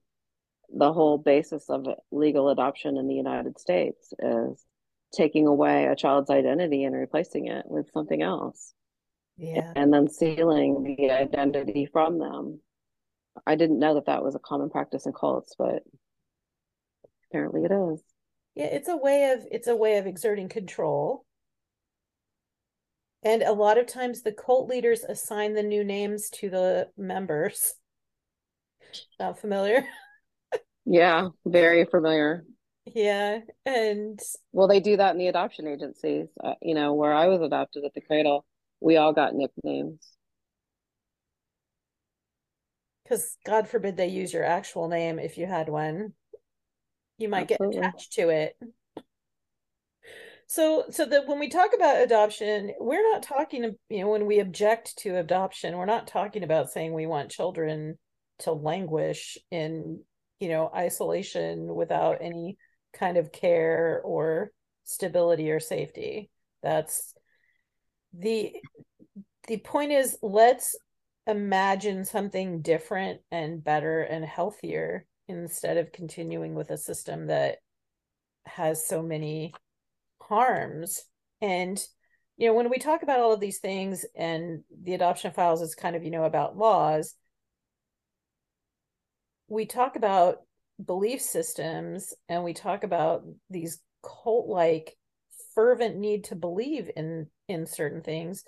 the 0.72 0.94
whole 0.94 1.18
basis 1.18 1.68
of 1.70 1.88
legal 2.12 2.50
adoption 2.50 2.96
in 2.98 3.08
the 3.08 3.16
United 3.16 3.60
States 3.60 4.14
is 4.20 4.64
taking 5.12 5.48
away 5.48 5.86
a 5.86 5.96
child's 5.96 6.30
identity 6.30 6.84
and 6.84 6.96
replacing 6.96 7.48
it 7.48 7.66
with 7.68 7.90
something 7.92 8.22
else 8.22 8.76
yeah. 9.40 9.72
and 9.76 9.94
then 9.94 10.10
sealing 10.10 10.84
the 10.84 11.12
identity 11.12 11.88
from 11.92 12.20
them. 12.20 12.60
I 13.48 13.56
didn't 13.56 13.80
know 13.80 13.96
that 13.96 14.08
that 14.08 14.24
was 14.24 14.36
a 14.36 14.40
common 14.40 14.70
practice 14.70 15.06
in 15.06 15.14
cults 15.14 15.56
but 15.58 15.84
apparently 17.30 17.64
it 17.64 17.72
is. 17.72 18.04
Yeah 18.56 18.66
it's 18.66 18.90
a 18.90 18.98
way 18.98 19.32
of 19.32 19.46
it's 19.50 19.68
a 19.68 19.76
way 19.76 19.98
of 19.98 20.06
exerting 20.06 20.50
control. 20.50 21.26
And 23.24 23.42
a 23.42 23.54
lot 23.54 23.78
of 23.78 23.86
times 23.86 24.22
the 24.22 24.32
cult 24.32 24.70
leaders 24.70 25.04
assign 25.04 25.54
the 25.54 25.64
new 25.64 25.84
names 25.84 26.30
to 26.36 26.50
the 26.50 26.90
members. 26.98 27.74
Not 29.20 29.40
familiar? 29.40 29.86
Yeah 30.86 31.30
very 31.46 31.86
familiar. 31.86 32.44
Yeah 32.94 33.40
and 33.66 34.20
well 34.52 34.68
they 34.68 34.80
do 34.80 34.98
that 34.98 35.12
in 35.12 35.20
the 35.20 35.28
adoption 35.28 35.68
agencies 35.68 36.28
uh, 36.44 36.56
you 36.62 36.74
know 36.74 36.94
where 36.96 37.14
i 37.14 37.28
was 37.28 37.42
adopted 37.42 37.86
at 37.86 37.94
the 37.94 38.02
cradle 38.02 38.46
we 38.80 38.98
all 38.98 39.14
got 39.14 39.34
nicknames. 39.34 40.08
Because 43.04 43.38
God 43.46 43.68
forbid 43.68 43.98
they 43.98 44.08
use 44.08 44.32
your 44.32 44.44
actual 44.44 44.88
name 44.88 45.18
if 45.20 45.38
you 45.38 45.48
had 45.48 45.68
one. 45.68 46.14
You 47.18 47.28
might 47.28 47.52
Absolutely. 47.52 47.82
get 47.82 47.86
attached 47.86 48.14
to 48.14 48.30
it. 48.30 48.56
So, 50.48 50.86
so 50.90 51.06
that 51.06 51.28
when 51.28 51.40
we 51.40 51.50
talk 51.50 51.72
about 51.76 52.02
adoption, 52.02 52.72
we're 52.80 53.12
not 53.12 53.22
talking, 53.22 53.76
you 53.90 54.00
know, 54.02 54.10
when 54.10 54.26
we 54.26 54.40
object 54.40 54.98
to 55.00 55.18
adoption, 55.18 55.78
we're 55.78 55.86
not 55.86 56.08
talking 56.08 56.44
about 56.44 56.72
saying 56.72 56.94
we 56.94 57.06
want 57.06 57.30
children 57.30 58.00
to 58.40 58.52
languish 58.52 59.38
in, 59.52 60.02
you 60.40 60.50
know, 60.50 60.72
isolation 60.74 61.76
without 61.76 62.18
any 62.22 62.58
kind 62.94 63.18
of 63.18 63.32
care 63.32 64.02
or 64.04 64.52
stability 64.86 65.52
or 65.52 65.60
safety. 65.60 66.32
That's 66.64 67.14
the 68.14 68.54
the 69.48 69.58
point 69.58 69.92
is 69.92 70.18
let's 70.22 70.76
imagine 71.28 72.06
something 72.06 72.62
different 72.62 73.22
and 73.32 73.64
better 73.64 74.02
and 74.02 74.26
healthier 74.26 75.06
instead 75.28 75.78
of 75.78 75.92
continuing 75.92 76.56
with 76.56 76.72
a 76.72 76.78
system 76.78 77.28
that 77.28 77.58
has 78.46 78.88
so 78.88 79.02
many 79.02 79.54
harms. 80.22 81.04
And 81.42 81.80
you 82.40 82.48
know 82.48 82.54
when 82.54 82.70
we 82.70 82.80
talk 82.80 83.04
about 83.04 83.20
all 83.20 83.34
of 83.34 83.40
these 83.40 83.60
things 83.60 84.06
and 84.16 84.64
the 84.84 84.94
adoption 84.96 85.32
files 85.32 85.62
is 85.62 85.76
kind 85.76 85.96
of 85.96 86.04
you 86.04 86.10
know 86.10 86.24
about 86.24 86.58
laws 86.58 87.14
we 89.50 89.66
talk 89.66 89.96
about 89.98 90.38
belief 90.84 91.22
systems 91.22 92.14
and 92.30 92.44
we 92.44 92.54
talk 92.54 92.84
about 92.84 93.24
these 93.50 93.80
cult 94.02 94.48
like 94.48 94.96
fervent 95.56 95.98
need 95.98 96.26
to 96.26 96.36
believe 96.36 96.90
in 96.96 97.28
in 97.48 97.66
certain 97.66 98.02
things 98.02 98.44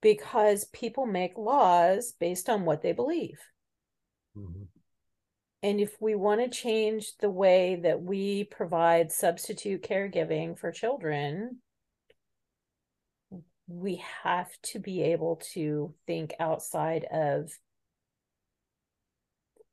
because 0.00 0.64
people 0.66 1.06
make 1.06 1.36
laws 1.36 2.12
based 2.18 2.48
on 2.48 2.64
what 2.64 2.82
they 2.82 2.92
believe. 2.92 3.40
Mm-hmm. 4.36 4.64
and 5.64 5.80
if 5.80 5.96
we 6.00 6.14
want 6.14 6.40
to 6.40 6.48
change 6.48 7.16
the 7.20 7.30
way 7.30 7.80
that 7.82 8.00
we 8.00 8.44
provide 8.44 9.10
substitute 9.10 9.82
caregiving 9.82 10.56
for 10.56 10.70
children, 10.70 11.56
we 13.66 14.02
have 14.22 14.48
to 14.62 14.78
be 14.78 15.02
able 15.02 15.40
to 15.54 15.94
think 16.06 16.34
outside 16.38 17.04
of 17.10 17.50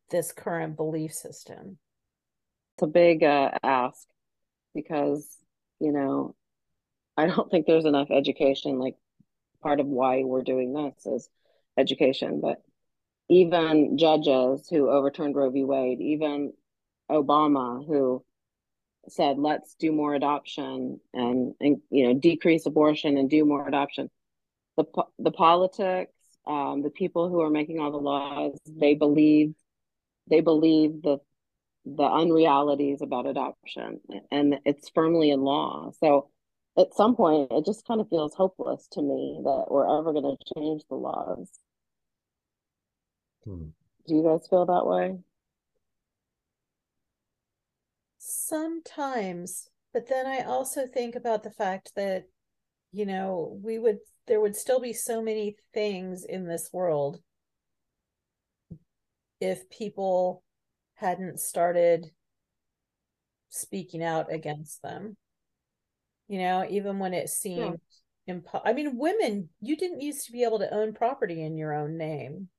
this 0.09 0.31
current 0.31 0.75
belief 0.75 1.13
system. 1.13 1.77
It's 2.75 2.83
a 2.83 2.87
big 2.87 3.23
uh, 3.23 3.51
ask 3.63 4.07
because, 4.73 5.37
you 5.79 5.91
know, 5.91 6.35
I 7.17 7.27
don't 7.27 7.49
think 7.49 7.65
there's 7.65 7.85
enough 7.85 8.11
education. 8.11 8.79
Like, 8.79 8.95
part 9.61 9.79
of 9.79 9.87
why 9.87 10.23
we're 10.23 10.43
doing 10.43 10.73
this 10.73 11.05
is 11.05 11.29
education, 11.77 12.41
but 12.41 12.61
even 13.29 13.97
judges 13.97 14.67
who 14.69 14.89
overturned 14.89 15.35
Roe 15.35 15.49
v. 15.49 15.63
Wade, 15.63 16.01
even 16.01 16.53
Obama 17.09 17.85
who 17.85 18.23
said 19.07 19.37
let's 19.37 19.75
do 19.75 19.91
more 19.91 20.15
adoption 20.15 20.99
and 21.13 21.53
and 21.59 21.77
you 21.91 22.07
know 22.07 22.13
decrease 22.19 22.65
abortion 22.65 23.17
and 23.17 23.29
do 23.29 23.45
more 23.45 23.67
adoption. 23.67 24.09
The 24.77 24.85
the 25.19 25.31
politics, 25.31 26.13
um, 26.47 26.81
the 26.83 26.89
people 26.89 27.29
who 27.29 27.41
are 27.41 27.49
making 27.49 27.79
all 27.79 27.91
the 27.91 27.97
laws, 27.97 28.59
they 28.67 28.95
believe 28.95 29.53
they 30.29 30.41
believe 30.41 31.01
the 31.01 31.19
the 31.85 32.03
unrealities 32.11 33.01
about 33.01 33.27
adoption, 33.27 33.99
and 34.31 34.59
it's 34.65 34.89
firmly 34.89 35.29
in 35.29 35.41
law. 35.41 35.91
So 35.99 36.29
at 36.77 36.93
some 36.93 37.15
point, 37.15 37.51
it 37.51 37.65
just 37.65 37.87
kind 37.87 38.01
of 38.01 38.09
feels 38.09 38.35
hopeless 38.35 38.87
to 38.91 39.01
me 39.01 39.39
that 39.43 39.65
we're 39.69 39.99
ever 39.99 40.11
going 40.11 40.35
to 40.37 40.53
change 40.55 40.83
the 40.89 40.95
laws. 40.95 41.49
Hmm. 43.45 43.67
Do 44.07 44.15
you 44.15 44.23
guys 44.23 44.47
feel 44.49 44.65
that 44.65 44.85
way? 44.85 45.17
Sometimes, 48.19 49.69
but 49.93 50.07
then 50.09 50.25
I 50.25 50.41
also 50.41 50.85
think 50.85 51.15
about 51.15 51.43
the 51.43 51.51
fact 51.51 51.93
that, 51.95 52.25
you 52.91 53.05
know, 53.05 53.57
we 53.63 53.79
would, 53.79 53.99
there 54.27 54.41
would 54.41 54.55
still 54.55 54.79
be 54.79 54.93
so 54.93 55.21
many 55.21 55.55
things 55.73 56.25
in 56.25 56.47
this 56.47 56.69
world 56.73 57.19
if 59.39 59.69
people 59.69 60.43
hadn't 60.95 61.39
started 61.39 62.11
speaking 63.49 64.03
out 64.03 64.31
against 64.31 64.81
them. 64.81 65.17
You 66.27 66.39
know, 66.39 66.65
even 66.69 66.99
when 66.99 67.13
it 67.13 67.29
seemed 67.29 67.79
yeah. 68.25 68.35
impo- 68.35 68.61
I 68.65 68.73
mean, 68.73 68.97
women, 68.97 69.49
you 69.61 69.77
didn't 69.77 70.01
used 70.01 70.25
to 70.25 70.31
be 70.31 70.43
able 70.43 70.59
to 70.59 70.73
own 70.73 70.93
property 70.93 71.43
in 71.43 71.57
your 71.57 71.73
own 71.73 71.97
name. 71.97 72.49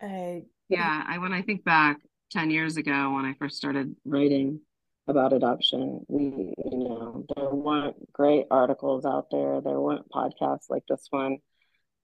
I 0.00 0.44
yeah, 0.68 1.02
I 1.06 1.18
when 1.18 1.32
I 1.32 1.42
think 1.42 1.64
back 1.64 1.98
10 2.30 2.50
years 2.50 2.76
ago 2.76 3.14
when 3.14 3.24
I 3.24 3.34
first 3.38 3.56
started 3.56 3.96
writing 4.04 4.60
about 5.06 5.32
adoption, 5.32 6.04
we 6.08 6.52
you 6.70 6.78
know, 6.78 7.24
there 7.34 7.50
weren't 7.50 8.12
great 8.12 8.46
articles 8.50 9.04
out 9.06 9.26
there, 9.30 9.60
there 9.60 9.80
weren't 9.80 10.10
podcasts 10.10 10.68
like 10.68 10.84
this 10.88 11.06
one. 11.10 11.38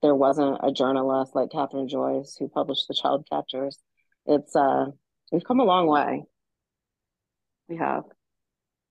There 0.03 0.15
wasn't 0.15 0.59
a 0.63 0.73
journalist 0.73 1.35
like 1.35 1.51
Kathryn 1.51 1.89
Joyce 1.89 2.37
who 2.39 2.49
published 2.49 2.89
The 2.89 2.95
Child 2.95 3.27
Catchers. 3.31 3.79
It's 4.27 4.57
uh 4.57 4.87
we've 5.31 5.45
come 5.45 5.61
a 5.61 5.65
long 5.65 5.87
way. 5.87 6.25
We 7.69 7.77
have. 7.77 8.05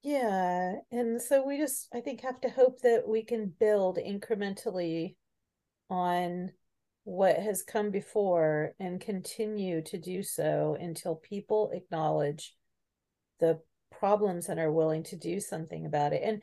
Yeah, 0.03 0.75
and 0.91 1.21
so 1.21 1.45
we 1.45 1.57
just 1.57 1.87
I 1.93 2.01
think 2.01 2.21
have 2.21 2.41
to 2.41 2.49
hope 2.49 2.81
that 2.81 3.07
we 3.07 3.23
can 3.23 3.53
build 3.57 3.97
incrementally 3.97 5.15
on 5.89 6.51
what 7.05 7.37
has 7.37 7.63
come 7.63 7.89
before 7.89 8.73
and 8.79 8.99
continue 8.99 9.81
to 9.83 9.97
do 9.97 10.23
so 10.23 10.77
until 10.79 11.15
people 11.15 11.71
acknowledge 11.73 12.55
the 13.39 13.59
problems 13.91 14.49
and 14.49 14.59
are 14.59 14.71
willing 14.71 15.03
to 15.03 15.15
do 15.15 15.39
something 15.39 15.85
about 15.85 16.13
it. 16.13 16.21
And 16.23 16.41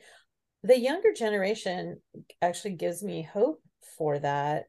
the 0.63 0.79
younger 0.79 1.13
generation 1.13 2.01
actually 2.41 2.75
gives 2.75 3.03
me 3.03 3.21
hope 3.23 3.61
for 3.97 4.19
that 4.19 4.65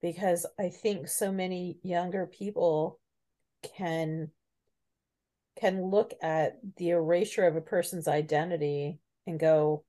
because 0.00 0.46
I 0.58 0.68
think 0.70 1.08
so 1.08 1.30
many 1.30 1.78
younger 1.82 2.26
people 2.26 3.00
can 3.76 4.30
can 5.58 5.90
look 5.90 6.14
at 6.22 6.58
the 6.76 6.90
erasure 6.90 7.46
of 7.46 7.56
a 7.56 7.60
person's 7.60 8.08
identity 8.08 8.98
and 9.26 9.38
go 9.38 9.84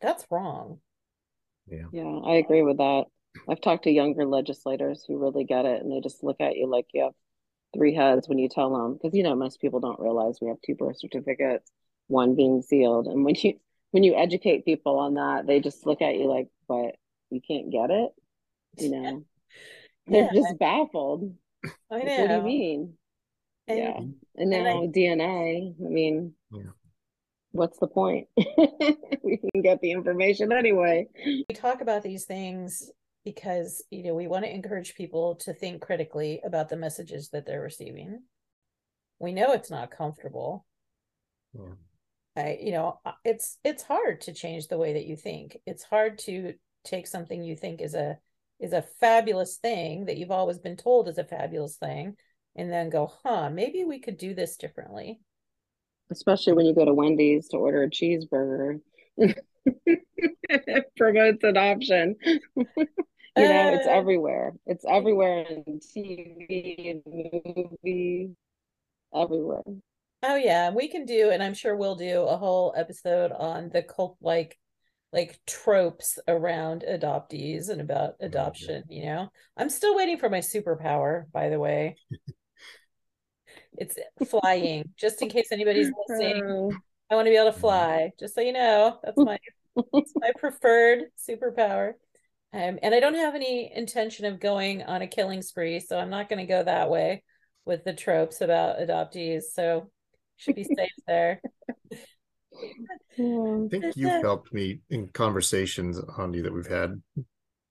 that's 0.00 0.26
wrong. 0.30 0.80
Yeah. 1.66 1.84
Yeah, 1.92 2.20
I 2.24 2.34
agree 2.34 2.62
with 2.62 2.78
that. 2.78 3.04
I've 3.48 3.60
talked 3.60 3.84
to 3.84 3.90
younger 3.90 4.26
legislators 4.26 5.04
who 5.06 5.18
really 5.18 5.44
get 5.44 5.64
it 5.64 5.80
and 5.80 5.90
they 5.90 6.00
just 6.00 6.24
look 6.24 6.40
at 6.40 6.56
you 6.56 6.66
like 6.66 6.86
you 6.92 7.04
have 7.04 7.12
three 7.74 7.94
heads 7.94 8.28
when 8.28 8.38
you 8.38 8.48
tell 8.48 8.70
them 8.70 8.94
because 8.94 9.16
you 9.16 9.22
know 9.22 9.34
most 9.34 9.60
people 9.60 9.80
don't 9.80 10.00
realize 10.00 10.38
we 10.40 10.48
have 10.48 10.60
two 10.64 10.74
birth 10.74 10.98
certificates, 10.98 11.70
one 12.08 12.34
being 12.34 12.62
sealed. 12.62 13.06
And 13.06 13.24
when 13.24 13.36
you 13.36 13.54
when 13.92 14.02
you 14.02 14.14
educate 14.16 14.64
people 14.64 14.98
on 14.98 15.14
that, 15.14 15.46
they 15.46 15.60
just 15.60 15.86
look 15.86 16.02
at 16.02 16.16
you 16.16 16.26
like, 16.26 16.48
but 16.68 16.96
you 17.30 17.40
can't 17.46 17.70
get 17.70 17.90
it? 17.90 18.10
You 18.78 18.90
know. 18.90 19.24
They're 20.06 20.28
yeah. 20.32 20.40
just 20.40 20.58
baffled. 20.58 21.34
I 21.64 21.68
know. 21.68 21.72
Like, 21.90 22.18
what 22.18 22.28
do 22.28 22.34
you 22.34 22.42
mean? 22.42 22.94
And, 23.68 23.78
yeah. 23.78 23.98
And 24.36 24.50
now 24.50 24.56
and 24.56 24.68
I, 24.68 24.98
DNA, 24.98 25.74
I 25.74 25.88
mean 25.88 26.34
yeah 26.50 26.70
what's 27.54 27.78
the 27.78 27.86
point? 27.86 28.28
we 28.36 29.36
can 29.36 29.60
get 29.60 29.78
the 29.82 29.90
information 29.90 30.52
anyway. 30.52 31.06
We 31.24 31.54
talk 31.54 31.82
about 31.82 32.02
these 32.02 32.24
things 32.24 32.90
because 33.24 33.84
you 33.90 34.02
know 34.02 34.14
we 34.14 34.26
want 34.26 34.44
to 34.44 34.52
encourage 34.52 34.94
people 34.94 35.36
to 35.36 35.52
think 35.52 35.80
critically 35.80 36.40
about 36.44 36.68
the 36.68 36.76
messages 36.76 37.28
that 37.30 37.46
they're 37.46 37.62
receiving 37.62 38.20
we 39.20 39.32
know 39.32 39.52
it's 39.52 39.70
not 39.70 39.90
comfortable 39.90 40.66
yeah. 41.54 41.74
I, 42.36 42.58
you 42.60 42.72
know 42.72 43.00
it's 43.24 43.58
it's 43.64 43.82
hard 43.82 44.22
to 44.22 44.32
change 44.32 44.68
the 44.68 44.78
way 44.78 44.94
that 44.94 45.06
you 45.06 45.16
think 45.16 45.58
it's 45.66 45.84
hard 45.84 46.18
to 46.20 46.54
take 46.84 47.06
something 47.06 47.42
you 47.42 47.56
think 47.56 47.80
is 47.80 47.94
a 47.94 48.18
is 48.58 48.72
a 48.72 48.82
fabulous 48.82 49.56
thing 49.56 50.06
that 50.06 50.16
you've 50.16 50.30
always 50.30 50.58
been 50.58 50.76
told 50.76 51.08
is 51.08 51.18
a 51.18 51.24
fabulous 51.24 51.76
thing 51.76 52.16
and 52.56 52.70
then 52.70 52.90
go 52.90 53.10
huh 53.22 53.50
maybe 53.50 53.84
we 53.84 53.98
could 53.98 54.16
do 54.16 54.34
this 54.34 54.56
differently 54.56 55.20
especially 56.10 56.52
when 56.52 56.66
you 56.66 56.74
go 56.74 56.84
to 56.84 56.94
wendy's 56.94 57.48
to 57.48 57.56
order 57.56 57.82
a 57.82 57.90
cheeseburger 57.90 58.80
it 59.16 60.84
promotes 60.96 61.44
adoption 61.44 62.16
you 63.36 63.48
know, 63.48 63.74
it's 63.74 63.86
uh, 63.86 63.90
everywhere. 63.90 64.52
It's 64.66 64.84
everywhere 64.86 65.46
in 65.48 65.80
TV, 65.80 66.90
and 66.90 67.02
movies, 67.06 68.30
everywhere. 69.14 69.62
Oh 70.22 70.36
yeah, 70.36 70.70
we 70.70 70.88
can 70.88 71.06
do, 71.06 71.30
and 71.30 71.42
I'm 71.42 71.54
sure 71.54 71.74
we'll 71.74 71.96
do 71.96 72.22
a 72.22 72.36
whole 72.36 72.74
episode 72.76 73.32
on 73.32 73.70
the 73.72 73.82
cult 73.82 74.16
like 74.20 74.58
like 75.12 75.38
tropes 75.46 76.18
around 76.26 76.84
adoptees 76.88 77.68
and 77.68 77.80
about 77.80 78.14
adoption, 78.20 78.84
you 78.88 79.04
know. 79.04 79.28
I'm 79.56 79.70
still 79.70 79.96
waiting 79.96 80.18
for 80.18 80.30
my 80.30 80.38
superpower, 80.40 81.24
by 81.32 81.48
the 81.48 81.58
way. 81.58 81.96
it's 83.78 83.96
flying, 84.28 84.90
just 84.96 85.22
in 85.22 85.28
case 85.28 85.48
anybody's 85.52 85.90
listening. 86.08 86.42
Oh. 86.44 86.72
I 87.10 87.14
want 87.14 87.26
to 87.26 87.30
be 87.30 87.36
able 87.36 87.52
to 87.52 87.58
fly, 87.58 88.10
just 88.18 88.34
so 88.34 88.40
you 88.40 88.52
know. 88.52 88.98
That's 89.04 89.18
my 89.18 89.38
that's 89.92 90.12
my 90.16 90.32
preferred 90.38 91.04
superpower. 91.28 91.92
Um, 92.54 92.78
and 92.82 92.94
I 92.94 93.00
don't 93.00 93.14
have 93.14 93.34
any 93.34 93.72
intention 93.74 94.26
of 94.26 94.40
going 94.40 94.82
on 94.82 95.02
a 95.02 95.06
killing 95.06 95.42
spree, 95.42 95.80
so 95.80 95.98
I'm 95.98 96.10
not 96.10 96.28
going 96.28 96.38
to 96.38 96.46
go 96.46 96.62
that 96.62 96.90
way 96.90 97.22
with 97.64 97.84
the 97.84 97.94
tropes 97.94 98.40
about 98.40 98.78
adoptees. 98.78 99.42
So 99.54 99.90
should 100.36 100.56
be 100.56 100.64
safe 100.64 100.90
there. 101.06 101.40
I 102.54 103.68
think 103.70 103.96
you've 103.96 104.22
helped 104.22 104.52
me 104.52 104.80
in 104.90 105.08
conversations, 105.08 106.00
Ande, 106.18 106.44
that 106.44 106.52
we've 106.52 106.66
had 106.66 107.00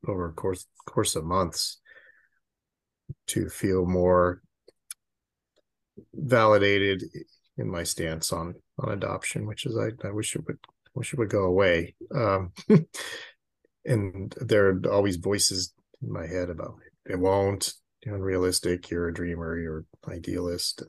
over 0.08 0.30
a 0.30 0.34
course 0.34 0.66
course 0.86 1.16
of 1.16 1.24
months 1.24 1.80
to 3.28 3.50
feel 3.50 3.86
more 3.86 4.42
validated 6.14 7.04
in 7.58 7.70
my 7.70 7.84
stance 7.84 8.32
on 8.32 8.56
on 8.80 8.92
adoption, 8.92 9.46
which 9.46 9.66
is 9.66 9.78
I, 9.78 10.08
I 10.08 10.12
wish 10.12 10.36
it 10.36 10.46
would 10.48 10.60
wish 10.96 11.14
it 11.14 11.20
would 11.20 11.30
go 11.30 11.46
away. 11.46 11.96
Um, 12.14 12.52
and 13.86 14.36
there 14.40 14.70
are 14.70 14.82
always 14.92 15.18
voices 15.18 15.74
in 16.02 16.12
my 16.12 16.28
head 16.28 16.50
about 16.50 16.76
it, 17.06 17.18
won't 17.18 17.74
you're 18.04 18.16
unrealistic 18.16 18.90
you're 18.90 19.10
a 19.10 19.14
dreamer 19.14 19.58
you're 19.58 19.86
idealist 20.08 20.84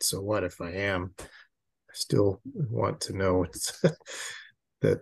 so 0.00 0.20
what 0.20 0.44
if 0.44 0.60
i 0.60 0.70
am 0.70 1.12
i 1.18 1.92
still 1.92 2.40
want 2.44 3.00
to 3.00 3.16
know 3.16 3.46
that 4.80 5.00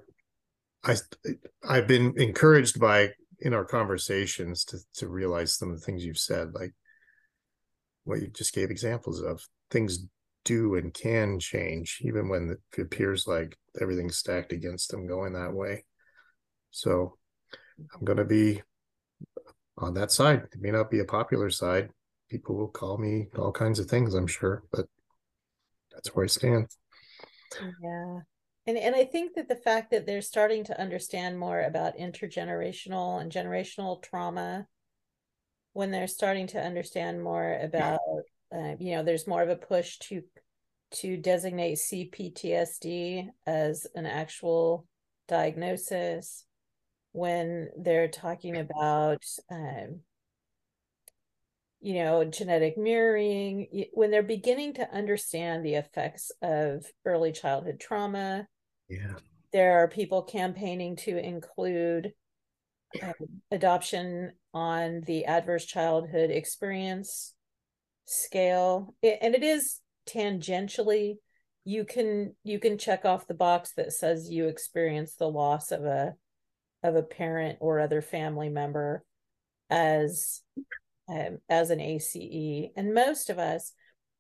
i 0.85 0.95
i've 1.68 1.87
been 1.87 2.14
encouraged 2.16 2.81
by 2.81 3.11
in 3.41 3.55
our 3.55 3.64
conversations 3.64 4.64
to 4.64 4.79
to 4.95 5.09
realize 5.09 5.57
some 5.57 5.70
of 5.70 5.79
the 5.79 5.85
things 5.85 6.05
you've 6.05 6.18
said 6.18 6.53
like 6.55 6.72
what 8.09 8.21
you 8.21 8.29
just 8.29 8.55
gave 8.55 8.71
examples 8.71 9.23
of 9.23 9.41
things 9.71 10.07
do 10.45 10.77
and 10.77 10.95
can 10.95 11.39
change 11.39 12.01
even 12.03 12.29
when 12.29 12.51
it 12.51 12.81
appears 12.81 13.27
like 13.27 13.57
everything's 13.81 14.17
stacked 14.17 14.53
against 14.53 14.91
them 14.91 15.07
going 15.07 15.33
that 15.35 15.53
way 15.53 15.85
so 16.71 17.17
I'm 17.95 18.05
going 18.05 18.19
to 18.19 18.25
be 18.25 18.63
on 19.77 19.95
that 19.95 20.11
side. 20.11 20.43
It 20.53 20.61
may 20.61 20.71
not 20.71 20.91
be 20.91 21.01
a 21.01 21.05
popular 21.05 21.51
side, 21.51 21.91
people 22.29 22.57
will 22.57 22.69
call 22.69 22.99
me 22.99 23.29
all 23.37 23.53
kinds 23.53 23.79
of 23.79 23.87
things, 23.87 24.15
I'm 24.15 24.27
sure, 24.27 24.63
but 24.73 24.87
that's 25.93 26.15
where 26.15 26.25
I 26.25 26.29
stand. 26.29 26.69
Yeah. 27.83 28.21
And 28.67 28.77
and 28.77 28.95
I 28.95 29.05
think 29.05 29.35
that 29.35 29.49
the 29.49 29.57
fact 29.57 29.91
that 29.93 30.05
they're 30.05 30.21
starting 30.21 30.63
to 30.65 30.79
understand 30.79 31.39
more 31.39 31.63
about 31.63 31.97
intergenerational 31.97 33.21
and 33.21 33.33
generational 33.33 34.03
trauma 34.03 34.67
when 35.73 35.91
they're 35.91 36.09
starting 36.09 36.47
to 36.49 36.61
understand 36.61 37.23
more 37.23 37.59
about 37.62 38.01
uh, 38.55 38.75
you 38.79 38.93
know 38.97 39.03
there's 39.03 39.27
more 39.27 39.43
of 39.43 39.49
a 39.49 39.57
push 39.57 39.99
to 39.99 40.23
to 40.91 41.16
designate 41.16 41.79
CPTSD 41.79 43.29
as 43.47 43.87
an 43.95 44.07
actual 44.07 44.87
diagnosis 45.27 46.45
when 47.12 47.69
they're 47.77 48.09
talking 48.09 48.57
about 48.57 49.23
um, 49.51 50.01
you 51.81 51.95
know 51.95 52.25
genetic 52.25 52.77
mirroring 52.77 53.87
when 53.93 54.11
they're 54.11 54.23
beginning 54.23 54.75
to 54.75 54.95
understand 54.95 55.64
the 55.64 55.75
effects 55.75 56.33
of 56.43 56.87
early 57.05 57.33
childhood 57.33 57.79
trauma. 57.81 58.47
Yeah. 58.89 59.14
There 59.53 59.83
are 59.83 59.89
people 59.89 60.23
campaigning 60.23 60.97
to 60.97 61.16
include 61.19 62.12
uh, 63.03 63.12
adoption 63.51 64.32
on 64.55 65.03
the 65.07 65.26
adverse 65.26 65.64
childhood 65.64 66.30
experience 66.30 67.34
scale. 68.07 68.95
And 69.03 69.34
it 69.34 69.43
is 69.43 69.80
tangentially 70.09 71.16
you 71.68 71.84
can 71.84 72.34
you 72.45 72.59
can 72.59 72.78
check 72.78 73.05
off 73.05 73.26
the 73.26 73.34
box 73.34 73.72
that 73.76 73.93
says 73.93 74.30
you 74.30 74.49
experience 74.49 75.16
the 75.16 75.28
loss 75.28 75.70
of 75.70 75.84
a 75.84 76.14
of 76.82 76.97
a 76.97 77.03
parent 77.03 77.59
or 77.61 77.78
other 77.78 78.01
family 78.01 78.49
member 78.49 79.05
as 79.68 80.41
um, 81.11 81.36
as 81.51 81.68
an 81.68 81.78
ACE 81.78 82.70
and 82.74 82.95
most 82.95 83.28
of 83.28 83.39
us 83.39 83.72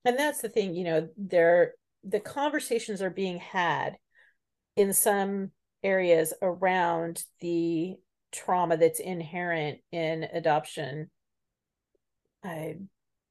and 0.04 0.18
that's 0.18 0.42
the 0.42 0.50
thing 0.50 0.74
you 0.74 0.84
know 0.84 1.08
there 1.16 1.72
the 2.04 2.20
conversations 2.20 3.00
are 3.00 3.08
being 3.08 3.38
had 3.38 3.96
in 4.76 4.92
some 4.92 5.50
areas 5.82 6.34
around 6.42 7.24
the 7.40 7.96
trauma 8.32 8.76
that's 8.76 9.00
inherent 9.00 9.78
in 9.92 10.24
adoption 10.24 11.10
I 12.44 12.76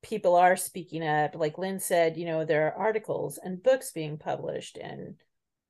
people 0.03 0.35
are 0.35 0.55
speaking 0.55 1.05
up. 1.05 1.35
Like 1.35 1.57
Lynn 1.57 1.79
said, 1.79 2.17
you 2.17 2.25
know, 2.25 2.45
there 2.45 2.67
are 2.67 2.85
articles 2.85 3.39
and 3.41 3.61
books 3.61 3.91
being 3.91 4.17
published 4.17 4.77
and 4.77 5.15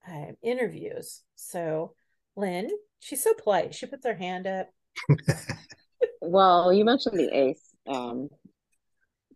uh, 0.08 0.34
interviews. 0.42 1.22
So, 1.36 1.94
Lynn, 2.36 2.70
she's 3.00 3.24
so 3.24 3.34
polite. 3.34 3.74
She 3.74 3.86
puts 3.86 4.06
her 4.06 4.16
hand 4.16 4.48
up. 4.48 4.70
well, 6.22 6.74
you 6.74 6.86
mentioned 6.86 7.18
the 7.18 7.36
ACE. 7.36 7.64
Um, 7.88 8.30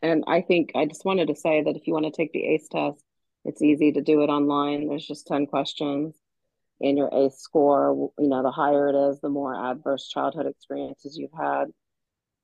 and 0.01 0.23
I 0.27 0.41
think 0.41 0.71
I 0.75 0.85
just 0.85 1.05
wanted 1.05 1.27
to 1.27 1.35
say 1.35 1.63
that 1.63 1.75
if 1.75 1.87
you 1.87 1.93
want 1.93 2.05
to 2.05 2.11
take 2.11 2.33
the 2.33 2.45
ACE 2.45 2.67
test, 2.69 3.03
it's 3.45 3.61
easy 3.61 3.91
to 3.93 4.01
do 4.01 4.21
it 4.21 4.27
online. 4.27 4.87
There's 4.87 5.07
just 5.07 5.27
10 5.27 5.47
questions. 5.47 6.15
And 6.81 6.97
your 6.97 7.09
ACE 7.13 7.37
score, 7.37 8.11
you 8.17 8.27
know, 8.27 8.41
the 8.41 8.51
higher 8.51 8.89
it 8.89 8.95
is, 8.95 9.19
the 9.21 9.29
more 9.29 9.53
adverse 9.71 10.07
childhood 10.07 10.47
experiences 10.47 11.17
you've 11.17 11.37
had. 11.37 11.65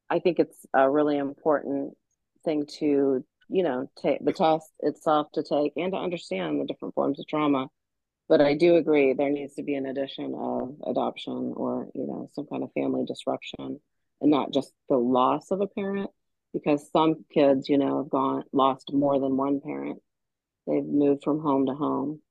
I 0.10 0.20
think 0.20 0.40
it's 0.40 0.66
a 0.74 0.90
really 0.90 1.18
important 1.18 1.96
thing 2.46 2.66
to 2.80 3.26
you 3.50 3.64
know 3.64 3.90
take 4.02 4.24
the 4.24 4.34
test 4.34 4.72
itself 4.80 5.28
to 5.34 5.44
take 5.44 5.74
and 5.76 5.92
to 5.94 5.98
understand 5.98 6.60
the 6.60 6.66
different 6.66 6.94
forms 6.94 7.20
of 7.20 7.28
trauma. 7.28 7.68
But 8.30 8.42
i 8.42 8.54
do 8.56 8.76
agree 8.76 9.14
there 9.14 9.30
needs 9.30 9.56
to 9.56 9.64
be 9.64 9.76
an 9.76 9.86
addition 9.86 10.36
of 10.36 10.76
adoption 10.86 11.54
or 11.56 11.90
you 11.96 12.06
know 12.08 12.30
some 12.34 12.46
kind 12.46 12.64
of 12.64 12.72
family 12.74 13.06
disruption 13.06 13.80
and 14.22 14.32
not 14.32 14.54
just 14.54 14.72
the 14.90 14.98
loss 14.98 15.52
of 15.52 15.62
a 15.62 15.68
parent 15.68 16.10
because 16.54 16.90
some 16.92 17.26
kids 17.34 17.70
you 17.70 17.78
know 17.78 17.98
have 18.00 18.10
gone 18.10 18.44
lost 18.52 18.92
more 18.94 19.20
than 19.20 19.38
one 19.38 19.62
parent. 19.62 20.00
They've 20.68 20.84
moved 20.84 21.24
from 21.24 21.40
home 21.42 21.68
to 21.68 21.74
home 21.74 22.22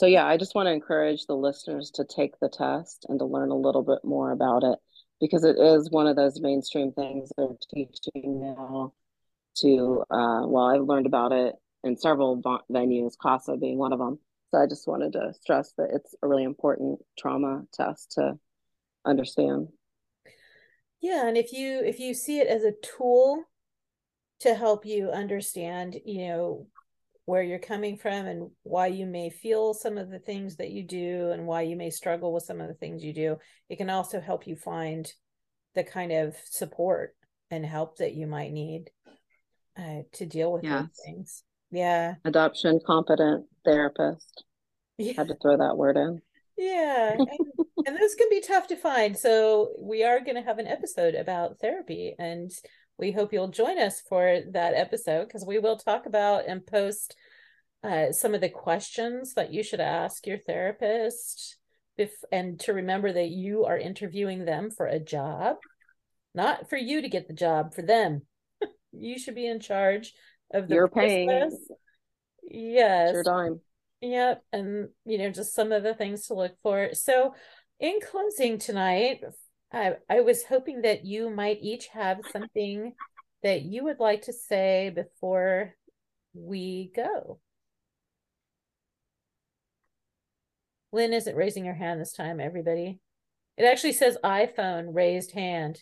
so 0.00 0.06
yeah 0.06 0.26
i 0.26 0.38
just 0.38 0.54
want 0.54 0.66
to 0.66 0.72
encourage 0.72 1.26
the 1.26 1.36
listeners 1.36 1.90
to 1.90 2.04
take 2.04 2.40
the 2.40 2.48
test 2.48 3.04
and 3.10 3.18
to 3.18 3.26
learn 3.26 3.50
a 3.50 3.56
little 3.56 3.82
bit 3.82 3.98
more 4.02 4.32
about 4.32 4.64
it 4.64 4.78
because 5.20 5.44
it 5.44 5.56
is 5.58 5.90
one 5.90 6.06
of 6.06 6.16
those 6.16 6.40
mainstream 6.40 6.90
things 6.92 7.30
they're 7.36 7.48
teaching 7.72 8.40
now 8.40 8.94
to 9.54 10.02
uh, 10.10 10.40
well 10.46 10.64
i've 10.64 10.88
learned 10.88 11.04
about 11.04 11.32
it 11.32 11.54
in 11.84 11.96
several 11.96 12.40
venues 12.70 13.12
CASA 13.22 13.58
being 13.58 13.76
one 13.76 13.92
of 13.92 13.98
them 13.98 14.18
so 14.50 14.58
i 14.58 14.66
just 14.66 14.88
wanted 14.88 15.12
to 15.12 15.34
stress 15.34 15.74
that 15.76 15.90
it's 15.92 16.14
a 16.22 16.26
really 16.26 16.44
important 16.44 16.98
trauma 17.18 17.62
test 17.72 18.12
to 18.12 18.38
understand. 19.04 19.68
Yeah 21.00 21.26
and 21.26 21.36
if 21.36 21.52
you 21.52 21.82
if 21.84 21.98
you 21.98 22.14
see 22.14 22.38
it 22.38 22.46
as 22.46 22.64
a 22.64 22.72
tool 22.82 23.44
to 24.40 24.54
help 24.54 24.86
you 24.86 25.10
understand 25.10 25.96
you 26.06 26.26
know 26.26 26.66
where 27.24 27.42
you're 27.42 27.58
coming 27.58 27.96
from 27.96 28.26
and 28.26 28.50
why 28.62 28.86
you 28.86 29.06
may 29.06 29.30
feel 29.30 29.74
some 29.74 29.98
of 29.98 30.10
the 30.10 30.18
things 30.18 30.56
that 30.56 30.70
you 30.70 30.82
do 30.82 31.30
and 31.30 31.46
why 31.46 31.62
you 31.62 31.76
may 31.76 31.90
struggle 31.90 32.32
with 32.32 32.44
some 32.44 32.60
of 32.60 32.68
the 32.68 32.74
things 32.74 33.04
you 33.04 33.12
do. 33.12 33.36
It 33.68 33.76
can 33.76 33.90
also 33.90 34.20
help 34.20 34.46
you 34.46 34.56
find 34.56 35.10
the 35.74 35.84
kind 35.84 36.12
of 36.12 36.34
support 36.44 37.14
and 37.50 37.64
help 37.64 37.98
that 37.98 38.14
you 38.14 38.26
might 38.26 38.52
need 38.52 38.90
uh, 39.78 40.02
to 40.12 40.26
deal 40.26 40.52
with 40.52 40.64
yes. 40.64 40.82
those 40.82 41.04
things. 41.04 41.44
Yeah. 41.70 42.14
Adoption 42.24 42.80
competent 42.84 43.46
therapist. 43.64 44.44
Yeah. 44.98 45.14
Had 45.16 45.28
to 45.28 45.36
throw 45.40 45.56
that 45.56 45.76
word 45.76 45.96
in. 45.96 46.20
Yeah. 46.56 47.12
and, 47.18 47.28
and 47.86 47.96
those 47.96 48.14
can 48.14 48.28
be 48.28 48.40
tough 48.40 48.66
to 48.68 48.76
find. 48.76 49.16
So 49.16 49.72
we 49.78 50.04
are 50.04 50.20
going 50.20 50.36
to 50.36 50.42
have 50.42 50.58
an 50.58 50.66
episode 50.66 51.14
about 51.14 51.58
therapy 51.60 52.14
and 52.18 52.50
we 53.00 53.12
hope 53.12 53.32
you'll 53.32 53.48
join 53.48 53.78
us 53.78 54.02
for 54.08 54.40
that 54.52 54.74
episode 54.74 55.26
because 55.26 55.44
we 55.44 55.58
will 55.58 55.76
talk 55.76 56.06
about 56.06 56.46
and 56.46 56.66
post 56.66 57.16
uh, 57.82 58.12
some 58.12 58.34
of 58.34 58.42
the 58.42 58.48
questions 58.50 59.34
that 59.34 59.52
you 59.52 59.62
should 59.62 59.80
ask 59.80 60.26
your 60.26 60.38
therapist 60.38 61.56
if 61.96 62.12
and 62.30 62.60
to 62.60 62.74
remember 62.74 63.12
that 63.12 63.30
you 63.30 63.64
are 63.64 63.78
interviewing 63.78 64.44
them 64.44 64.70
for 64.70 64.86
a 64.86 65.00
job 65.00 65.56
not 66.34 66.68
for 66.68 66.76
you 66.76 67.02
to 67.02 67.08
get 67.08 67.26
the 67.26 67.34
job 67.34 67.74
for 67.74 67.82
them. 67.82 68.22
You 68.92 69.20
should 69.20 69.36
be 69.36 69.46
in 69.46 69.60
charge 69.60 70.12
of 70.52 70.66
the 70.66 70.74
you're 70.74 70.88
paying. 70.88 71.28
yes. 72.42 73.12
Your 73.12 73.22
dime. 73.22 73.60
Yep 74.00 74.42
and 74.52 74.88
you 75.04 75.18
know 75.18 75.30
just 75.30 75.54
some 75.54 75.70
of 75.70 75.84
the 75.84 75.94
things 75.94 76.26
to 76.26 76.34
look 76.34 76.56
for. 76.60 76.90
So 76.94 77.34
in 77.78 78.00
closing 78.10 78.58
tonight 78.58 79.20
I, 79.72 79.94
I 80.08 80.20
was 80.20 80.44
hoping 80.44 80.82
that 80.82 81.04
you 81.04 81.30
might 81.30 81.58
each 81.60 81.88
have 81.88 82.18
something 82.32 82.94
that 83.42 83.62
you 83.62 83.84
would 83.84 84.00
like 84.00 84.22
to 84.22 84.32
say 84.32 84.90
before 84.94 85.74
we 86.34 86.90
go. 86.94 87.38
Lynn 90.92 91.12
isn't 91.12 91.36
raising 91.36 91.66
her 91.66 91.74
hand 91.74 92.00
this 92.00 92.12
time, 92.12 92.40
everybody. 92.40 92.98
It 93.56 93.64
actually 93.64 93.92
says 93.92 94.18
iPhone 94.24 94.94
raised 94.94 95.32
hand. 95.32 95.78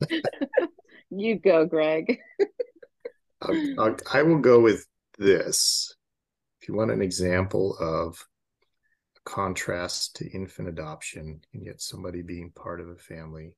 you 1.10 1.38
go, 1.38 1.66
Greg. 1.66 2.18
I'll, 3.42 3.74
I'll, 3.78 3.96
I 4.12 4.22
will 4.22 4.38
go 4.38 4.60
with 4.60 4.86
this. 5.18 5.94
If 6.60 6.68
you 6.68 6.74
want 6.74 6.90
an 6.90 7.02
example 7.02 7.76
of 7.78 8.24
contrast 9.26 10.14
to 10.16 10.30
infant 10.30 10.68
adoption 10.68 11.40
and 11.52 11.66
yet 11.66 11.80
somebody 11.80 12.22
being 12.22 12.50
part 12.54 12.80
of 12.80 12.88
a 12.88 12.96
family. 12.96 13.52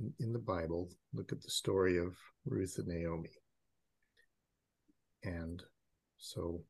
In, 0.00 0.12
in 0.18 0.32
the 0.32 0.38
Bible, 0.38 0.88
look 1.12 1.30
at 1.30 1.42
the 1.42 1.50
story 1.50 1.98
of 1.98 2.16
Ruth 2.46 2.76
and 2.78 2.88
Naomi. 2.88 3.30
And 5.22 5.62
so 6.16 6.62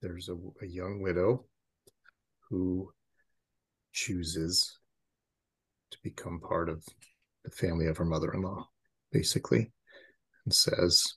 there's 0.00 0.30
a, 0.30 0.36
a 0.62 0.66
young 0.66 1.02
widow 1.02 1.44
who 2.48 2.90
chooses 3.92 4.78
to 5.90 5.98
become 6.02 6.40
part 6.40 6.70
of 6.70 6.82
the 7.44 7.50
family 7.50 7.86
of 7.86 7.98
her 7.98 8.06
mother 8.06 8.32
in 8.32 8.40
law, 8.40 8.66
basically, 9.12 9.70
and 10.46 10.54
says, 10.54 11.14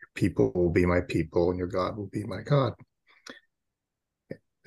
Your 0.00 0.08
people 0.14 0.52
will 0.54 0.70
be 0.70 0.86
my 0.86 1.02
people 1.02 1.50
and 1.50 1.58
your 1.58 1.68
God 1.68 1.98
will 1.98 2.08
be 2.10 2.24
my 2.24 2.40
God. 2.40 2.72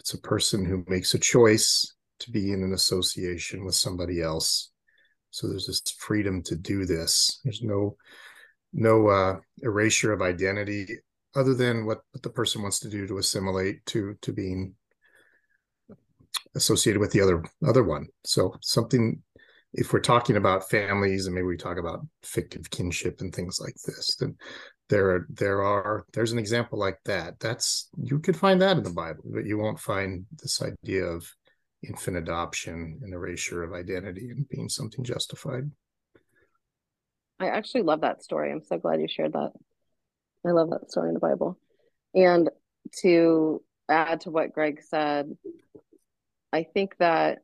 It's 0.04 0.14
a 0.14 0.18
person 0.18 0.66
who 0.66 0.84
makes 0.90 1.14
a 1.14 1.18
choice 1.18 1.96
to 2.20 2.30
be 2.30 2.52
in 2.52 2.62
an 2.62 2.74
association 2.74 3.64
with 3.64 3.74
somebody 3.74 4.22
else. 4.22 4.72
So 5.32 5.48
there's 5.48 5.68
this 5.68 5.82
freedom 5.98 6.44
to 6.44 6.58
do 6.58 6.86
this. 6.86 7.40
There's 7.46 7.62
no 7.62 7.96
no 8.74 9.08
uh, 9.08 9.40
erasure 9.62 10.12
of 10.12 10.22
identity 10.22 10.88
other 11.36 11.54
than 11.54 11.86
what, 11.86 12.02
what 12.12 12.22
the 12.22 12.30
person 12.30 12.62
wants 12.62 12.80
to 12.80 12.90
do 12.90 13.08
to 13.08 13.18
assimilate 13.18 13.86
to 13.86 14.18
to 14.24 14.34
being 14.34 14.76
associated 16.54 17.00
with 17.00 17.14
the 17.14 17.22
other 17.22 17.42
other 17.66 17.86
one. 17.86 18.08
So 18.26 18.56
something 18.62 19.24
if 19.72 19.94
we're 19.94 20.02
talking 20.02 20.36
about 20.36 20.70
families 20.70 21.28
and 21.28 21.34
maybe 21.34 21.48
we 21.48 21.56
talk 21.56 21.78
about 21.78 22.06
fictive 22.24 22.70
kinship 22.70 23.22
and 23.22 23.34
things 23.34 23.58
like 23.62 23.76
this, 23.86 24.18
then 24.18 24.36
there 24.94 25.26
there 25.30 25.64
are 25.64 26.06
there's 26.14 26.32
an 26.32 26.38
example 26.38 26.78
like 26.78 27.00
that 27.06 27.40
that's 27.40 27.90
you 27.98 28.20
could 28.20 28.38
find 28.38 28.62
that 28.62 28.78
in 28.78 28.84
the 28.84 28.90
bible 28.92 29.24
but 29.26 29.46
you 29.46 29.58
won't 29.58 29.80
find 29.80 30.26
this 30.42 30.62
idea 30.62 31.04
of 31.04 31.28
infant 31.82 32.16
adoption 32.16 33.00
and 33.02 33.14
erasure 33.14 33.64
of 33.64 33.74
identity 33.74 34.30
and 34.30 34.48
being 34.50 34.70
something 34.70 35.04
justified 35.04 35.70
I 37.40 37.48
actually 37.48 37.82
love 37.82 38.02
that 38.02 38.24
story. 38.24 38.52
I'm 38.52 38.64
so 38.64 38.78
glad 38.78 39.02
you 39.02 39.08
shared 39.10 39.34
that. 39.34 39.52
I 40.46 40.52
love 40.52 40.70
that 40.70 40.90
story 40.90 41.10
in 41.10 41.14
the 41.14 41.20
Bible. 41.20 41.58
And 42.14 42.50
to 43.02 43.62
add 43.90 44.22
to 44.22 44.32
what 44.32 44.54
Greg 44.54 44.82
said, 44.82 45.36
I 46.54 46.64
think 46.64 46.96
that 47.00 47.40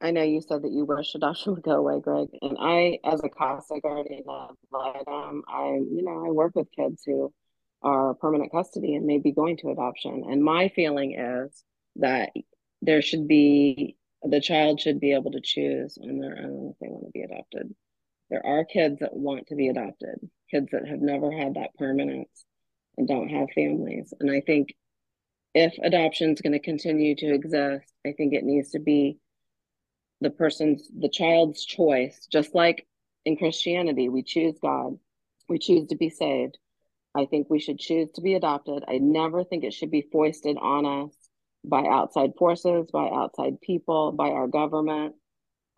I 0.00 0.12
know 0.12 0.22
you 0.22 0.40
said 0.40 0.62
that 0.62 0.72
you 0.72 0.84
wish 0.84 1.14
adoption 1.14 1.52
would 1.54 1.62
go 1.62 1.72
away, 1.72 2.00
Greg. 2.00 2.28
And 2.40 2.56
I, 2.60 2.98
as 3.04 3.20
a 3.22 3.28
CASA 3.28 3.80
guardian 3.82 4.24
ad 4.28 4.56
litem, 4.70 5.02
um, 5.12 5.42
I, 5.48 5.66
you 5.74 6.02
know, 6.02 6.26
I 6.26 6.30
work 6.30 6.54
with 6.54 6.68
kids 6.72 7.02
who 7.04 7.32
are 7.82 8.14
permanent 8.14 8.52
custody 8.52 8.94
and 8.94 9.06
may 9.06 9.18
be 9.18 9.32
going 9.32 9.56
to 9.58 9.70
adoption. 9.70 10.24
And 10.28 10.42
my 10.42 10.68
feeling 10.68 11.14
is 11.18 11.62
that 11.96 12.30
there 12.82 13.02
should 13.02 13.28
be 13.28 13.96
the 14.22 14.40
child 14.40 14.80
should 14.80 14.98
be 14.98 15.12
able 15.12 15.30
to 15.32 15.40
choose 15.40 15.96
on 16.02 16.18
their 16.18 16.36
own 16.38 16.72
if 16.72 16.78
they 16.80 16.88
want 16.88 17.06
to 17.06 17.10
be 17.12 17.22
adopted. 17.22 17.74
There 18.30 18.44
are 18.44 18.64
kids 18.64 18.98
that 19.00 19.14
want 19.14 19.46
to 19.48 19.54
be 19.54 19.68
adopted, 19.68 20.18
kids 20.50 20.68
that 20.72 20.86
have 20.88 21.00
never 21.00 21.30
had 21.30 21.54
that 21.54 21.74
permanence 21.78 22.44
and 22.96 23.06
don't 23.06 23.28
have 23.28 23.48
families. 23.54 24.12
And 24.18 24.30
I 24.30 24.40
think 24.40 24.74
if 25.54 25.72
adoption 25.82 26.32
is 26.32 26.40
going 26.40 26.52
to 26.52 26.58
continue 26.58 27.14
to 27.16 27.32
exist, 27.32 27.92
I 28.04 28.12
think 28.12 28.34
it 28.34 28.44
needs 28.44 28.72
to 28.72 28.80
be 28.80 29.18
the 30.20 30.30
person's, 30.30 30.88
the 30.98 31.08
child's 31.08 31.64
choice, 31.64 32.26
just 32.30 32.54
like 32.54 32.86
in 33.24 33.36
Christianity, 33.36 34.08
we 34.08 34.22
choose 34.22 34.58
God, 34.60 34.98
we 35.48 35.58
choose 35.58 35.88
to 35.88 35.96
be 35.96 36.10
saved. 36.10 36.58
I 37.14 37.26
think 37.26 37.48
we 37.48 37.58
should 37.58 37.78
choose 37.78 38.08
to 38.14 38.20
be 38.20 38.34
adopted. 38.34 38.84
I 38.86 38.98
never 38.98 39.44
think 39.44 39.64
it 39.64 39.74
should 39.74 39.90
be 39.90 40.08
foisted 40.12 40.56
on 40.56 40.86
us 40.86 41.14
by 41.64 41.84
outside 41.86 42.32
forces, 42.38 42.90
by 42.92 43.08
outside 43.08 43.60
people, 43.60 44.12
by 44.12 44.28
our 44.28 44.46
government. 44.46 45.14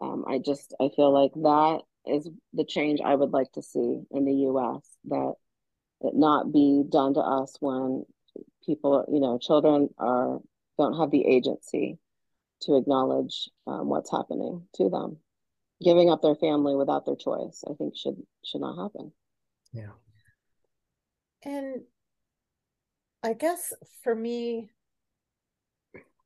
Um, 0.00 0.24
I 0.28 0.38
just 0.38 0.74
I 0.80 0.90
feel 0.94 1.12
like 1.12 1.32
that 1.34 1.80
is 2.06 2.28
the 2.52 2.64
change 2.64 3.00
I 3.00 3.14
would 3.14 3.30
like 3.30 3.52
to 3.52 3.62
see 3.62 4.02
in 4.10 4.24
the 4.24 4.32
U.S. 4.32 4.82
That 5.08 5.34
it 6.02 6.14
not 6.14 6.52
be 6.52 6.82
done 6.88 7.14
to 7.14 7.20
us 7.20 7.56
when 7.60 8.04
people, 8.64 9.04
you 9.12 9.20
know, 9.20 9.38
children 9.38 9.88
are 9.98 10.40
don't 10.78 10.98
have 10.98 11.10
the 11.10 11.26
agency 11.26 11.98
to 12.62 12.76
acknowledge 12.76 13.48
um, 13.66 13.88
what's 13.88 14.10
happening 14.10 14.62
to 14.74 14.88
them. 14.88 15.18
Giving 15.82 16.10
up 16.10 16.20
their 16.20 16.34
family 16.34 16.76
without 16.76 17.06
their 17.06 17.16
choice, 17.16 17.64
I 17.68 17.74
think 17.74 17.96
should 17.96 18.16
should 18.44 18.60
not 18.60 18.80
happen. 18.80 19.12
Yeah. 19.72 19.92
And 21.42 21.82
I 23.22 23.32
guess 23.32 23.72
for 24.02 24.14
me, 24.14 24.70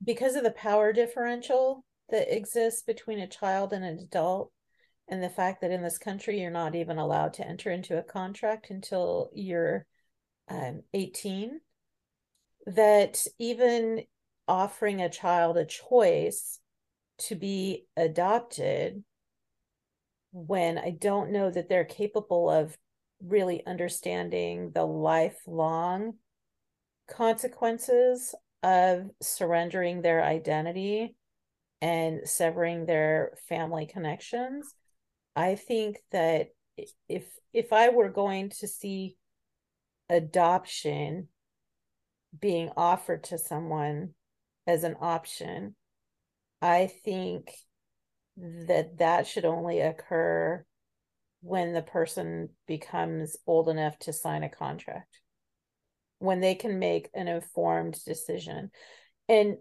because 0.02 0.34
of 0.34 0.42
the 0.42 0.50
power 0.50 0.92
differential 0.92 1.84
that 2.10 2.34
exists 2.34 2.82
between 2.82 3.20
a 3.20 3.28
child 3.28 3.72
and 3.72 3.84
an 3.84 3.98
adult, 3.98 4.50
and 5.08 5.22
the 5.22 5.28
fact 5.28 5.60
that 5.60 5.70
in 5.70 5.82
this 5.82 5.98
country 5.98 6.40
you're 6.40 6.50
not 6.50 6.74
even 6.74 6.98
allowed 6.98 7.34
to 7.34 7.46
enter 7.46 7.70
into 7.70 7.98
a 7.98 8.02
contract 8.02 8.70
until 8.70 9.30
you're 9.34 9.86
um, 10.48 10.82
18, 10.92 11.60
that 12.66 13.24
even 13.38 14.04
offering 14.46 15.00
a 15.00 15.08
child 15.08 15.56
a 15.56 15.64
choice 15.64 16.60
to 17.16 17.34
be 17.34 17.86
adopted 17.96 19.02
when 20.32 20.78
I 20.78 20.90
don't 20.90 21.30
know 21.30 21.50
that 21.50 21.68
they're 21.68 21.84
capable 21.84 22.50
of 22.50 22.76
really 23.22 23.64
understanding 23.66 24.72
the 24.74 24.84
lifelong 24.84 26.14
consequences 27.08 28.34
of 28.62 29.10
surrendering 29.22 30.02
their 30.02 30.24
identity 30.24 31.14
and 31.80 32.28
severing 32.28 32.86
their 32.86 33.32
family 33.48 33.86
connections. 33.86 34.74
I 35.36 35.54
think 35.54 35.98
that 36.10 36.48
if 37.08 37.26
if 37.52 37.72
i 37.72 37.88
were 37.88 38.08
going 38.08 38.50
to 38.50 38.66
see 38.66 39.16
adoption 40.08 41.28
being 42.40 42.70
offered 42.76 43.22
to 43.22 43.38
someone 43.38 44.10
as 44.66 44.84
an 44.84 44.96
option 45.00 45.74
i 46.62 46.86
think 46.86 47.52
that 48.36 48.98
that 48.98 49.26
should 49.26 49.44
only 49.44 49.80
occur 49.80 50.64
when 51.40 51.72
the 51.72 51.82
person 51.82 52.48
becomes 52.66 53.36
old 53.46 53.68
enough 53.68 53.98
to 53.98 54.12
sign 54.12 54.42
a 54.42 54.48
contract 54.48 55.20
when 56.18 56.40
they 56.40 56.54
can 56.54 56.78
make 56.78 57.10
an 57.14 57.28
informed 57.28 57.98
decision. 58.06 58.70
And 59.28 59.58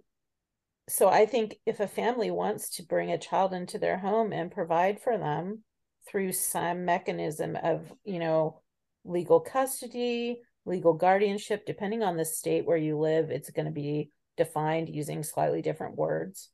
so 0.90 1.08
i 1.08 1.26
think 1.26 1.56
if 1.66 1.80
a 1.80 1.88
family 1.88 2.30
wants 2.30 2.70
to 2.70 2.84
bring 2.84 3.10
a 3.12 3.18
child 3.18 3.54
into 3.54 3.78
their 3.78 3.98
home 3.98 4.34
and 4.34 4.52
provide 4.52 5.00
for 5.00 5.18
them 5.18 5.64
through 6.10 6.32
some 6.32 6.84
mechanism 6.84 7.58
of 7.64 7.92
you 8.04 8.20
know 8.20 8.62
legal 9.06 9.40
custody 9.40 10.42
legal 10.66 10.94
guardianship 10.94 11.66
depending 11.66 12.04
on 12.04 12.18
the 12.18 12.26
state 12.26 12.66
where 12.66 12.78
you 12.78 12.98
live 12.98 13.32
it's 13.32 13.50
going 13.50 13.66
to 13.66 13.72
be 13.72 14.10
defined 14.38 14.90
using 14.90 15.24
slightly 15.24 15.62
different 15.62 15.96
words 15.96 16.50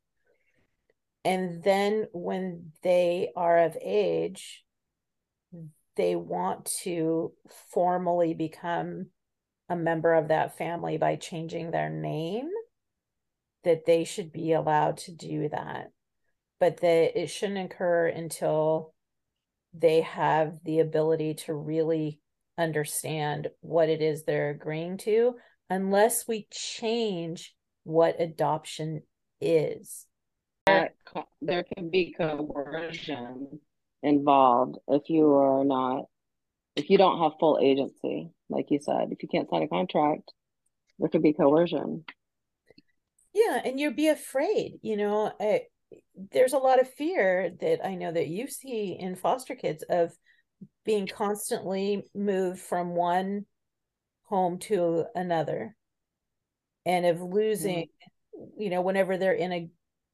and 1.26 1.64
then 1.64 2.08
when 2.14 2.72
they 2.82 3.30
are 3.36 3.60
of 3.60 3.78
age 3.82 4.64
they 6.00 6.16
want 6.16 6.64
to 6.84 7.34
formally 7.74 8.34
become 8.34 9.08
a 9.68 9.76
member 9.76 10.14
of 10.14 10.30
that 10.30 10.58
family 10.58 10.98
by 10.98 11.18
changing 11.18 11.72
their 11.72 11.90
name, 11.90 12.50
that 13.66 13.86
they 13.86 14.06
should 14.06 14.32
be 14.32 14.54
allowed 14.54 14.96
to 14.96 15.12
do 15.12 15.50
that. 15.50 15.92
But 16.58 16.78
that 16.78 17.20
it 17.20 17.28
shouldn't 17.28 17.72
occur 17.72 18.08
until 18.08 18.94
they 19.74 20.02
have 20.02 20.54
the 20.64 20.80
ability 20.80 21.34
to 21.34 21.54
really 21.54 22.22
understand 22.58 23.50
what 23.60 23.90
it 23.90 24.02
is 24.02 24.24
they're 24.24 24.52
agreeing 24.52 24.98
to, 25.00 25.36
unless 25.70 26.28
we 26.30 26.48
change 26.50 27.54
what 27.84 28.20
adoption 28.20 29.02
is. 29.42 30.06
There 31.42 31.64
can 31.76 31.90
be 31.90 32.14
coercion 32.16 33.60
involved 34.04 34.78
if 34.88 35.10
you 35.10 35.34
are 35.34 35.66
not 35.66 36.06
if 36.76 36.90
you 36.90 36.98
don't 36.98 37.20
have 37.20 37.34
full 37.40 37.60
agency 37.62 38.30
like 38.50 38.68
you 38.70 38.80
said. 38.82 39.10
If 39.12 39.24
you 39.24 39.30
can't 39.30 39.50
sign 39.50 39.64
a 39.64 39.68
contract 39.68 40.32
there 41.00 41.10
could 41.10 41.24
be 41.24 41.34
coercion. 41.34 42.06
Yeah 43.34 43.62
and 43.64 43.80
you'd 43.80 43.96
be 43.96 44.10
afraid 44.10 44.80
you 44.82 44.96
know 44.96 45.32
I, 45.40 45.64
there's 46.32 46.54
a 46.54 46.58
lot 46.58 46.80
of 46.80 46.94
fear 46.94 47.52
that 47.62 47.84
i 47.86 47.96
know 47.96 48.12
that 48.12 48.28
you 48.28 48.48
see 48.48 48.96
in 49.00 49.16
foster 49.16 49.56
kids 49.56 49.84
of 49.90 50.12
being 50.86 51.08
constantly 51.08 52.04
moved 52.14 52.60
from 52.60 52.96
one 52.96 53.46
home 54.24 54.60
to 54.60 55.06
another 55.16 55.76
and 56.90 57.06
of 57.06 57.22
losing 57.22 57.88
mm-hmm. 58.36 58.62
you 58.62 58.70
know 58.70 58.82
whenever 58.82 59.18
they're 59.18 59.34
in 59.34 59.52
a 59.52 59.70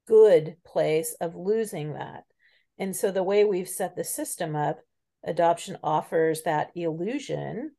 good 0.07 0.55
place 0.65 1.15
of 1.21 1.35
losing 1.35 1.93
that 1.93 2.23
and 2.77 2.95
so 2.95 3.11
the 3.11 3.23
way 3.23 3.45
we've 3.45 3.69
set 3.69 3.95
the 3.95 4.03
system 4.03 4.55
up, 4.55 4.79
adoption 5.23 5.77
offers 5.83 6.43
that 6.43 6.71
illusion 6.75 7.71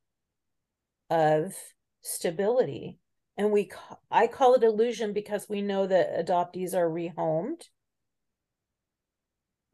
of 1.11 1.55
stability. 2.01 2.99
And 3.37 3.53
we 3.53 3.71
I 4.11 4.27
call 4.27 4.55
it 4.55 4.63
illusion 4.63 5.13
because 5.13 5.49
we 5.49 5.61
know 5.61 5.87
that 5.87 6.27
adoptees 6.27 6.75
are 6.75 6.89
rehomed. 6.89 7.63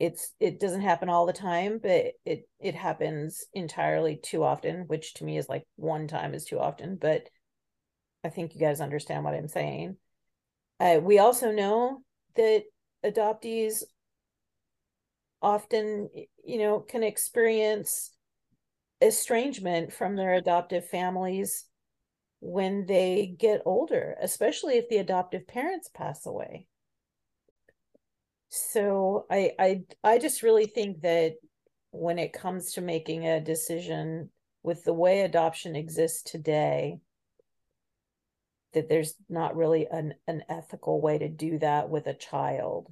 It's 0.01 0.33
it 0.41 0.59
doesn't 0.59 0.81
happen 0.81 1.09
all 1.09 1.27
the 1.27 1.33
time, 1.33 1.79
but 1.81 2.15
it 2.25 2.49
it 2.59 2.75
happens 2.75 3.45
entirely 3.55 4.17
too 4.17 4.43
often, 4.43 4.89
which 4.89 5.15
to 5.15 5.25
me 5.25 5.39
is 5.39 5.49
like 5.49 5.65
one 5.77 6.09
time 6.09 6.35
is 6.35 6.45
too 6.45 6.59
often, 6.59 6.97
but 6.97 7.29
I 8.25 8.29
think 8.29 8.55
you 8.55 8.61
guys 8.61 8.81
understand 8.81 9.25
what 9.25 9.35
I'm 9.35 9.49
saying. 9.49 9.97
Uh, 10.79 10.99
we 11.03 11.19
also 11.19 11.53
know 11.53 12.03
that 12.37 12.65
adoptees 13.05 13.83
often 15.43 16.09
you 16.45 16.59
know 16.59 16.79
can 16.79 17.03
experience 17.03 18.13
estrangement 19.01 19.93
from 19.93 20.15
their 20.15 20.35
adoptive 20.35 20.87
families 20.89 21.65
when 22.41 22.87
they 22.87 23.35
get 23.39 23.61
older 23.65 24.17
especially 24.23 24.79
if 24.79 24.89
the 24.89 24.99
adoptive 24.99 25.47
parents 25.47 25.91
pass 25.93 26.27
away 26.27 26.67
so 28.49 29.27
i 29.31 29.51
i 29.59 29.83
i 30.05 30.19
just 30.19 30.43
really 30.43 30.67
think 30.67 31.01
that 31.01 31.35
when 31.91 32.19
it 32.19 32.33
comes 32.33 32.73
to 32.73 32.81
making 32.81 33.27
a 33.27 33.41
decision 33.41 34.31
with 34.63 34.85
the 34.85 34.95
way 34.95 35.23
adoption 35.23 35.75
exists 35.75 36.23
today 36.23 36.99
that 38.75 38.89
there's 38.89 39.15
not 39.29 39.57
really 39.57 39.87
an, 39.91 40.15
an 40.27 40.43
ethical 40.49 41.01
way 41.01 41.19
to 41.19 41.29
do 41.29 41.59
that 41.59 41.91
with 41.91 42.07
a 42.07 42.15
child. 42.15 42.89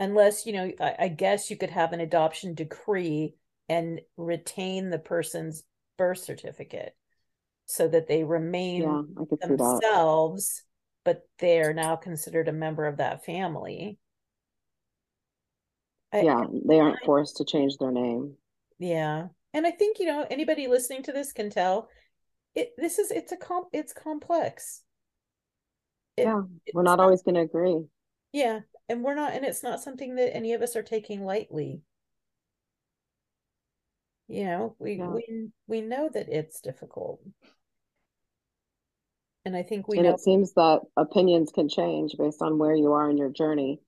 Unless 0.00 0.46
you 0.46 0.52
know 0.52 0.72
I, 0.80 0.94
I, 0.98 1.08
guess 1.08 1.50
you 1.50 1.56
could 1.56 1.70
have 1.70 1.92
an 1.92 2.00
adoption 2.00 2.54
decree 2.54 3.34
and 3.68 4.00
retain 4.16 4.90
the 4.90 4.98
person's 4.98 5.64
birth 5.96 6.18
certificate 6.18 6.94
so 7.66 7.88
that 7.88 8.06
they 8.06 8.22
remain 8.22 8.82
yeah, 8.82 9.46
themselves 9.46 10.62
but 11.08 11.26
they're 11.38 11.72
now 11.72 11.96
considered 11.96 12.48
a 12.48 12.52
member 12.52 12.84
of 12.86 12.98
that 12.98 13.24
family. 13.24 13.98
Yeah 16.12 16.40
I, 16.40 16.46
they 16.66 16.78
aren't 16.78 17.02
forced 17.04 17.38
to 17.38 17.46
change 17.46 17.78
their 17.78 17.90
name. 17.90 18.34
Yeah. 18.78 19.28
And 19.54 19.66
I 19.66 19.70
think, 19.70 19.98
you 19.98 20.06
know, 20.06 20.26
anybody 20.30 20.66
listening 20.66 21.02
to 21.04 21.12
this 21.12 21.32
can 21.32 21.48
tell 21.48 21.88
it 22.54 22.72
this 22.76 22.98
is 22.98 23.10
it's 23.10 23.32
a 23.32 23.36
comp 23.36 23.68
it's 23.72 23.92
complex. 23.92 24.82
It, 26.16 26.24
yeah. 26.24 26.42
We're 26.74 26.82
not, 26.82 26.98
not 26.98 27.04
always 27.04 27.22
gonna 27.22 27.42
agree. 27.42 27.84
Yeah. 28.32 28.60
And 28.88 29.02
we're 29.02 29.14
not 29.14 29.32
and 29.32 29.44
it's 29.44 29.62
not 29.62 29.80
something 29.80 30.16
that 30.16 30.34
any 30.34 30.52
of 30.54 30.62
us 30.62 30.76
are 30.76 30.82
taking 30.82 31.24
lightly. 31.24 31.82
You 34.28 34.44
know, 34.44 34.76
we 34.78 34.94
yeah. 34.94 35.08
we 35.08 35.48
we 35.66 35.80
know 35.80 36.10
that 36.12 36.28
it's 36.28 36.60
difficult. 36.60 37.20
And 39.44 39.56
I 39.56 39.62
think 39.62 39.88
we 39.88 39.96
and 39.96 40.06
know 40.06 40.14
it 40.14 40.20
seems 40.20 40.52
that 40.54 40.80
opinions 40.96 41.50
can 41.54 41.68
change 41.68 42.14
based 42.18 42.42
on 42.42 42.58
where 42.58 42.74
you 42.74 42.92
are 42.92 43.08
in 43.08 43.16
your 43.16 43.30
journey. 43.30 43.80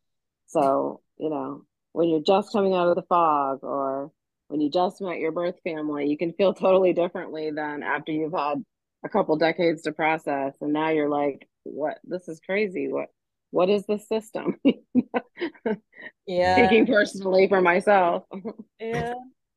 So, 0.47 1.03
you 1.19 1.29
know, 1.29 1.65
when 1.93 2.09
you're 2.09 2.23
just 2.23 2.53
coming 2.53 2.75
out 2.75 2.89
of 2.89 2.97
the 2.97 3.03
fog 3.03 3.61
or 3.63 4.11
when 4.51 4.61
you 4.61 4.71
just 4.71 5.01
met 5.01 5.19
your 5.19 5.33
birth 5.33 5.57
family, 5.65 6.09
you 6.09 6.19
can 6.19 6.33
feel 6.33 6.55
totally 6.55 6.93
differently 6.93 7.51
than 7.51 7.83
after 7.83 8.13
you've 8.13 8.33
had 8.33 8.63
a 9.05 9.09
couple 9.09 9.37
decades 9.37 9.83
to 9.83 9.93
process 9.93 10.55
and 10.61 10.73
now 10.73 10.91
you're 10.91 11.09
like, 11.09 11.49
what 11.63 11.99
this 12.05 12.29
is 12.29 12.41
crazy. 12.41 12.89
What 12.89 13.09
what 13.51 13.69
is 13.69 13.85
the 13.87 13.99
system? 13.99 14.57
yeah. 16.27 16.57
Speaking 16.57 16.87
personally 16.87 17.49
for 17.49 17.61
myself. 17.61 18.25
yeah. 18.81 19.15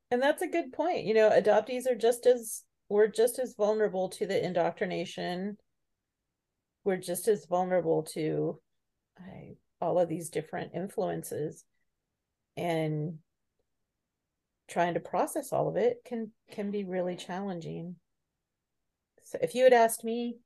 And 0.10 0.22
that's 0.22 0.41
a 0.41 0.48
good 0.48 0.74
point. 0.74 1.06
You 1.06 1.14
know, 1.14 1.30
adoptees 1.30 1.88
are 1.89 1.96
just 1.96 2.26
as 2.26 2.64
we're 2.89 3.08
just 3.08 3.39
as 3.39 3.56
vulnerable 3.56 4.10
to 4.10 4.28
the 4.28 4.44
indoctrination 4.44 5.58
we're 6.84 6.98
just 6.98 7.28
as 7.28 7.46
vulnerable 7.46 8.04
to 8.04 8.60
I, 9.18 9.56
all 9.82 10.00
of 10.00 10.10
these 10.10 10.30
different 10.30 10.72
influences 10.76 11.64
and 12.58 13.20
trying 14.74 14.96
to 14.96 15.00
process 15.00 15.54
all 15.54 15.68
of 15.68 15.78
it 15.78 16.00
can 16.04 16.32
can 16.52 16.72
be 16.72 16.84
really 16.84 17.16
challenging. 17.16 17.96
So 19.24 19.38
if 19.42 19.54
you 19.54 19.64
had 19.64 19.74
asked 19.74 20.04
me 20.04 20.38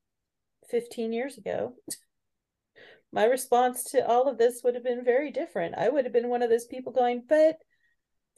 15 0.70 1.14
years 1.14 1.38
ago 1.38 1.76
my 3.14 3.24
response 3.24 3.86
to 3.86 4.06
all 4.06 4.28
of 4.28 4.38
this 4.38 4.62
would 4.64 4.76
have 4.76 4.84
been 4.84 5.06
very 5.06 5.32
different. 5.32 5.76
I 5.78 5.88
would 5.88 6.04
have 6.04 6.14
been 6.14 6.30
one 6.30 6.42
of 6.42 6.50
those 6.50 6.66
people 6.66 6.92
going 6.92 7.24
but 7.28 7.56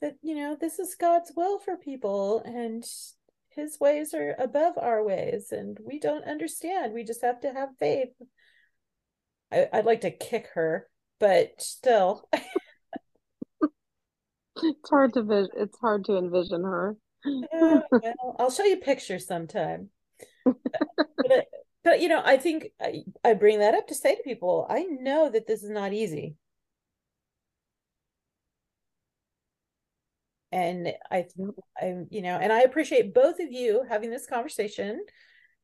that 0.00 0.14
you 0.22 0.36
know 0.36 0.56
this 0.58 0.78
is 0.78 0.94
god's 0.94 1.32
will 1.36 1.58
for 1.58 1.76
people 1.76 2.40
and 2.44 2.84
his 3.48 3.78
ways 3.80 4.14
are 4.14 4.36
above 4.38 4.74
our 4.78 5.02
ways 5.02 5.48
and 5.50 5.76
we 5.84 5.98
don't 5.98 6.24
understand. 6.24 6.94
We 6.94 7.02
just 7.02 7.22
have 7.22 7.40
to 7.40 7.52
have 7.52 7.70
faith. 7.80 8.10
I, 9.50 9.68
would 9.74 9.86
like 9.86 10.02
to 10.02 10.12
kick 10.12 10.50
her 10.54 10.88
but 11.18 11.60
still 11.60 12.28
it's 14.62 14.90
hard 14.90 15.12
to 15.14 15.22
vis- 15.22 15.48
it's 15.56 15.78
hard 15.78 16.04
to 16.06 16.16
envision 16.16 16.62
her. 16.62 16.96
Yeah, 17.24 17.80
well, 17.90 18.36
i'll 18.38 18.50
show 18.50 18.64
you 18.64 18.76
pictures 18.78 19.26
sometime. 19.26 19.90
But, 20.44 21.32
uh, 21.32 21.42
but 21.84 22.00
you 22.00 22.08
know 22.08 22.22
i 22.24 22.36
think 22.36 22.68
I, 22.80 23.02
I 23.24 23.34
bring 23.34 23.58
that 23.58 23.74
up 23.74 23.88
to 23.88 23.94
say 23.94 24.16
to 24.16 24.22
people 24.22 24.66
i 24.70 24.82
know 24.82 25.30
that 25.30 25.46
this 25.46 25.62
is 25.62 25.70
not 25.70 25.92
easy. 25.92 26.36
And 30.52 30.92
I, 31.10 31.26
I, 31.80 31.94
you 32.10 32.22
know, 32.22 32.36
and 32.36 32.52
I 32.52 32.62
appreciate 32.62 33.14
both 33.14 33.38
of 33.38 33.52
you 33.52 33.84
having 33.88 34.10
this 34.10 34.26
conversation 34.26 35.00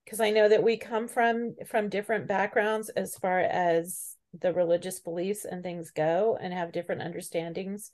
because 0.05 0.21
I 0.21 0.31
know 0.31 0.49
that 0.49 0.63
we 0.63 0.77
come 0.77 1.09
from 1.09 1.57
from 1.67 1.89
different 1.89 2.29
backgrounds 2.29 2.89
as 2.91 3.17
far 3.17 3.41
as 3.41 4.15
the 4.41 4.53
religious 4.53 5.01
beliefs 5.01 5.45
and 5.45 5.63
things 5.63 5.91
go, 5.91 6.39
and 6.41 6.53
have 6.53 6.71
different 6.71 7.03
understandings 7.03 7.91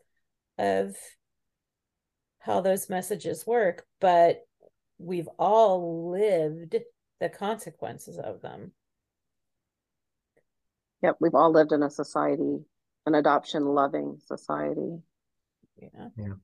of 0.58 0.96
how 2.38 2.60
those 2.60 2.90
messages 2.90 3.46
work. 3.46 3.84
But 4.00 4.46
we've 4.98 5.28
all 5.38 6.10
lived 6.10 6.76
the 7.20 7.28
consequences 7.28 8.18
of 8.18 8.42
them. 8.42 8.72
Yep, 11.02 11.16
we've 11.20 11.34
all 11.34 11.52
lived 11.52 11.72
in 11.72 11.82
a 11.82 11.90
society, 11.90 12.60
an 13.06 13.14
adoption 13.14 13.64
loving 13.64 14.18
society. 14.24 14.98
Yeah. 15.76 16.08
Yeah. 16.16 16.34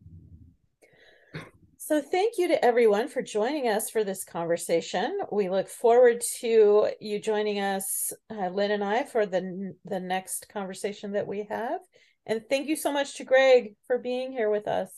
So, 1.80 2.02
thank 2.02 2.34
you 2.38 2.48
to 2.48 2.64
everyone 2.64 3.08
for 3.08 3.22
joining 3.22 3.68
us 3.68 3.88
for 3.88 4.04
this 4.04 4.24
conversation. 4.24 5.20
We 5.30 5.48
look 5.48 5.68
forward 5.68 6.20
to 6.40 6.90
you 7.00 7.20
joining 7.20 7.60
us, 7.60 8.12
uh, 8.30 8.48
Lynn 8.48 8.72
and 8.72 8.84
I, 8.84 9.04
for 9.04 9.26
the 9.26 9.74
the 9.84 10.00
next 10.00 10.48
conversation 10.52 11.12
that 11.12 11.26
we 11.26 11.46
have. 11.48 11.80
And 12.28 12.42
thank 12.48 12.68
you 12.68 12.76
so 12.76 12.92
much 12.92 13.16
to 13.16 13.24
Greg 13.24 13.74
for 13.86 13.98
being 13.98 14.30
here 14.32 14.50
with 14.50 14.68
us. 14.68 14.90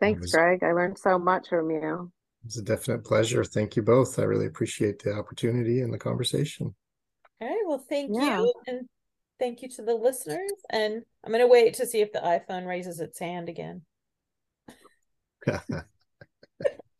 Thanks, 0.00 0.20
was, 0.20 0.32
Greg. 0.32 0.62
I 0.62 0.72
learned 0.72 0.98
so 0.98 1.18
much 1.18 1.48
from 1.48 1.70
you. 1.70 2.12
It's 2.44 2.56
a 2.56 2.62
definite 2.62 3.04
pleasure. 3.04 3.42
Thank 3.44 3.74
you 3.74 3.82
both. 3.82 4.18
I 4.18 4.22
really 4.22 4.46
appreciate 4.46 5.02
the 5.02 5.12
opportunity 5.12 5.80
and 5.80 5.92
the 5.92 5.98
conversation. 5.98 6.74
All 7.40 7.48
right. 7.48 7.62
Well, 7.66 7.84
thank 7.88 8.12
yeah. 8.14 8.38
you. 8.38 8.52
And 8.68 8.88
thank 9.40 9.62
you 9.62 9.68
to 9.70 9.82
the 9.82 9.94
listeners. 9.94 10.52
And 10.70 11.02
I'm 11.24 11.32
going 11.32 11.42
to 11.42 11.48
wait 11.48 11.74
to 11.74 11.86
see 11.86 12.00
if 12.00 12.12
the 12.12 12.20
iPhone 12.20 12.66
raises 12.66 13.00
its 13.00 13.18
hand 13.18 13.48
again. 13.48 13.82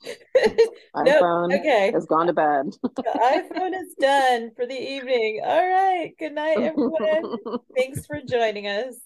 iPhone 0.97 1.51
nope. 1.51 1.61
okay. 1.61 1.91
has 1.93 2.07
gone 2.07 2.27
to 2.27 2.33
bed. 2.33 2.67
the 2.83 3.49
iPhone 3.53 3.81
is 3.81 3.95
done 4.01 4.51
for 4.57 4.67
the 4.67 4.75
evening. 4.75 5.41
All 5.45 5.69
right. 5.69 6.13
Good 6.19 6.35
night, 6.35 6.59
everyone. 6.59 7.39
Thanks 7.77 8.07
for 8.07 8.21
joining 8.27 8.67
us. 8.67 8.97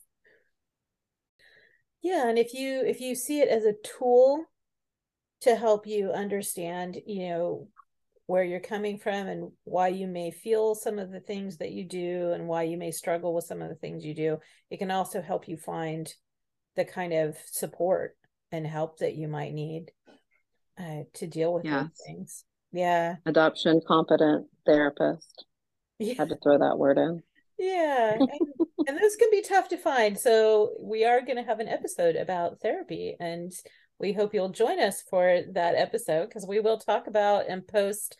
Yeah, 2.03 2.29
and 2.29 2.39
if 2.39 2.55
you 2.55 2.83
if 2.85 3.01
you 3.01 3.15
see 3.15 3.41
it 3.41 3.49
as 3.49 3.65
a 3.65 3.75
tool 3.99 4.45
to 5.43 5.57
help 5.57 5.87
you 5.87 6.11
understand, 6.13 6.99
you 7.07 7.29
know, 7.29 7.69
where 8.27 8.45
you're 8.45 8.61
coming 8.61 8.97
from 8.99 9.27
and 9.27 9.51
why 9.65 9.89
you 9.89 10.07
may 10.07 10.31
feel 10.31 10.75
some 10.75 10.99
of 10.99 11.11
the 11.11 11.21
things 11.21 11.57
that 11.57 11.73
you 11.73 11.85
do 11.85 12.31
and 12.33 12.47
why 12.47 12.63
you 12.63 12.77
may 12.77 12.91
struggle 12.93 13.35
with 13.35 13.45
some 13.45 13.61
of 13.61 13.69
the 13.69 13.75
things 13.75 14.05
you 14.05 14.15
do, 14.15 14.39
it 14.71 14.79
can 14.79 14.91
also 14.91 15.21
help 15.21 15.49
you 15.49 15.57
find 15.57 16.15
the 16.77 16.85
kind 16.85 17.13
of 17.13 17.37
support 17.47 18.17
and 18.53 18.67
help 18.67 18.99
that 18.99 19.17
you 19.17 19.27
might 19.27 19.53
need 19.53 19.91
uh, 20.79 21.03
to 21.15 21.27
deal 21.27 21.53
with 21.53 21.65
yes. 21.65 21.83
those 21.83 22.07
things. 22.07 22.45
Yeah. 22.73 23.17
Adoption 23.27 23.81
competent 23.87 24.47
therapist. 24.65 25.45
Yeah. 26.03 26.15
Had 26.17 26.31
to 26.31 26.39
throw 26.43 26.57
that 26.57 26.79
word 26.79 26.97
in. 26.97 27.23
Yeah. 27.59 28.17
and, 28.19 28.31
and 28.91 28.99
those 28.99 29.15
can 29.15 29.29
be 29.31 29.41
tough 29.41 29.69
to 29.69 29.77
find. 29.77 30.19
So 30.19 30.73
we 30.81 31.05
are 31.05 31.21
going 31.21 31.37
to 31.37 31.45
have 31.45 31.61
an 31.61 31.69
episode 31.69 32.17
about 32.17 32.59
therapy 32.61 33.15
and 33.21 33.53
we 34.01 34.13
hope 34.13 34.35
you'll 34.35 34.49
join 34.49 34.81
us 34.81 35.01
for 35.09 35.43
that 35.53 35.77
episode 35.77 36.27
because 36.27 36.45
we 36.45 36.59
will 36.59 36.79
talk 36.79 37.07
about 37.07 37.49
and 37.49 37.65
post 37.65 38.17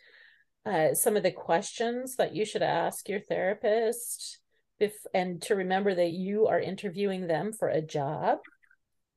uh, 0.65 0.93
some 0.93 1.17
of 1.17 1.23
the 1.23 1.31
questions 1.31 2.15
that 2.15 2.33
you 2.33 2.45
should 2.45 2.61
ask 2.61 3.09
your 3.09 3.19
therapist 3.19 4.39
if 4.79 4.93
and 5.13 5.41
to 5.41 5.55
remember 5.55 5.93
that 5.93 6.11
you 6.11 6.47
are 6.47 6.59
interviewing 6.59 7.27
them 7.27 7.51
for 7.51 7.67
a 7.67 7.81
job 7.81 8.37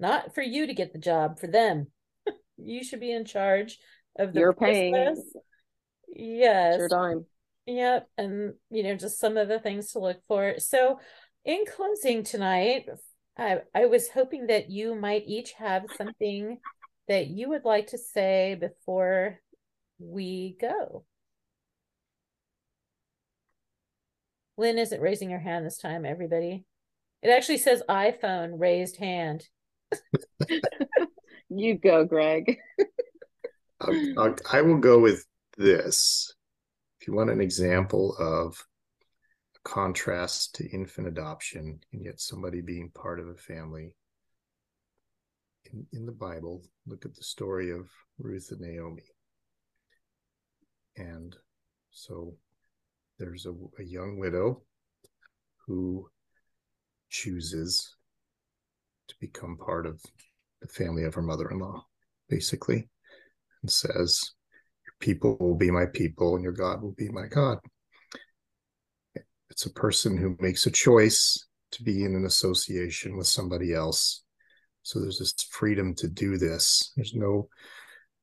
not 0.00 0.34
for 0.34 0.42
you 0.42 0.66
to 0.66 0.74
get 0.74 0.92
the 0.92 0.98
job 0.98 1.38
for 1.38 1.46
them. 1.46 1.86
You 2.56 2.84
should 2.84 3.00
be 3.00 3.12
in 3.12 3.24
charge 3.24 3.78
of 4.16 4.32
the 4.32 4.40
you're 4.40 4.52
paying. 4.52 4.94
yes. 6.08 6.78
Your 6.78 6.88
dime. 6.88 7.26
Yep 7.66 8.08
and 8.18 8.54
you 8.70 8.82
know 8.82 8.94
just 8.94 9.18
some 9.18 9.36
of 9.36 9.48
the 9.48 9.58
things 9.58 9.92
to 9.92 9.98
look 9.98 10.18
for. 10.28 10.54
So 10.58 11.00
in 11.44 11.64
closing 11.74 12.22
tonight 12.22 12.86
I, 13.36 13.62
I 13.74 13.86
was 13.86 14.08
hoping 14.08 14.46
that 14.46 14.70
you 14.70 14.94
might 14.94 15.24
each 15.26 15.52
have 15.52 15.84
something 15.96 16.58
that 17.08 17.26
you 17.26 17.48
would 17.48 17.64
like 17.64 17.88
to 17.88 17.98
say 17.98 18.56
before 18.58 19.40
we 19.98 20.56
go 20.60 21.04
lynn 24.56 24.78
isn't 24.78 25.00
raising 25.00 25.30
her 25.30 25.38
hand 25.38 25.66
this 25.66 25.78
time 25.78 26.04
everybody 26.04 26.64
it 27.22 27.28
actually 27.28 27.58
says 27.58 27.82
iphone 27.88 28.58
raised 28.58 28.96
hand 28.96 29.48
you 31.48 31.78
go, 31.78 32.04
Greg. 32.04 32.58
I'll, 33.80 33.88
I'll, 34.18 34.24
um, 34.24 34.28
um, 34.28 34.36
I 34.52 34.62
will 34.62 34.78
go 34.78 34.98
with 34.98 35.24
this. 35.56 36.34
If 37.00 37.08
you 37.08 37.14
want 37.14 37.30
an 37.30 37.40
example 37.40 38.16
of 38.18 38.56
a 38.56 38.73
contrast 39.64 40.54
to 40.54 40.68
infant 40.70 41.08
adoption 41.08 41.80
and 41.92 42.04
yet 42.04 42.20
somebody 42.20 42.60
being 42.60 42.90
part 42.94 43.18
of 43.18 43.28
a 43.28 43.34
family, 43.34 43.94
in, 45.72 45.86
in 45.92 46.06
the 46.06 46.12
Bible, 46.12 46.62
look 46.86 47.04
at 47.04 47.14
the 47.14 47.24
story 47.24 47.70
of 47.70 47.88
Ruth 48.18 48.48
and 48.50 48.60
Naomi. 48.60 49.02
And 50.96 51.34
so 51.90 52.36
there's 53.18 53.46
a, 53.46 53.52
a 53.78 53.84
young 53.84 54.18
widow 54.18 54.62
who 55.66 56.08
chooses 57.08 57.96
to 59.08 59.14
become 59.20 59.56
part 59.56 59.86
of 59.86 60.00
the 60.60 60.68
family 60.68 61.04
of 61.04 61.14
her 61.14 61.22
mother-in-law, 61.22 61.84
basically, 62.28 62.88
and 63.62 63.70
says, 63.70 64.32
"Your 64.86 64.94
people 65.00 65.36
will 65.38 65.56
be 65.56 65.70
my 65.70 65.86
people, 65.86 66.34
and 66.34 66.44
your 66.44 66.52
God 66.52 66.82
will 66.82 66.92
be 66.92 67.08
my 67.08 67.26
God." 67.26 67.58
It's 69.54 69.66
a 69.66 69.72
person 69.72 70.18
who 70.18 70.36
makes 70.40 70.66
a 70.66 70.72
choice 70.72 71.46
to 71.72 71.84
be 71.84 72.04
in 72.04 72.16
an 72.16 72.26
association 72.26 73.16
with 73.16 73.28
somebody 73.28 73.74
else 73.74 74.24
So 74.82 75.00
there's 75.00 75.20
this 75.20 75.34
freedom 75.50 75.94
to 75.96 76.08
do 76.08 76.38
this. 76.38 76.92
There's 76.96 77.14
no 77.14 77.48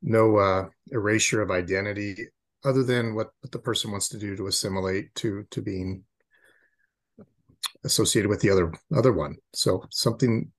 no 0.01 0.37
uh, 0.37 0.69
erasure 0.91 1.41
of 1.41 1.51
identity 1.51 2.15
other 2.65 2.83
than 2.83 3.15
what, 3.15 3.29
what 3.41 3.51
the 3.51 3.59
person 3.59 3.91
wants 3.91 4.09
to 4.09 4.19
do 4.19 4.35
to 4.37 4.47
assimilate 4.47 5.15
to 5.15 5.45
to 5.51 5.61
being 5.61 6.05
associated 7.83 8.29
with 8.29 8.41
the 8.41 8.49
other 8.49 8.73
other 8.95 9.13
one. 9.13 9.35
So 9.53 9.83
something 9.91 10.51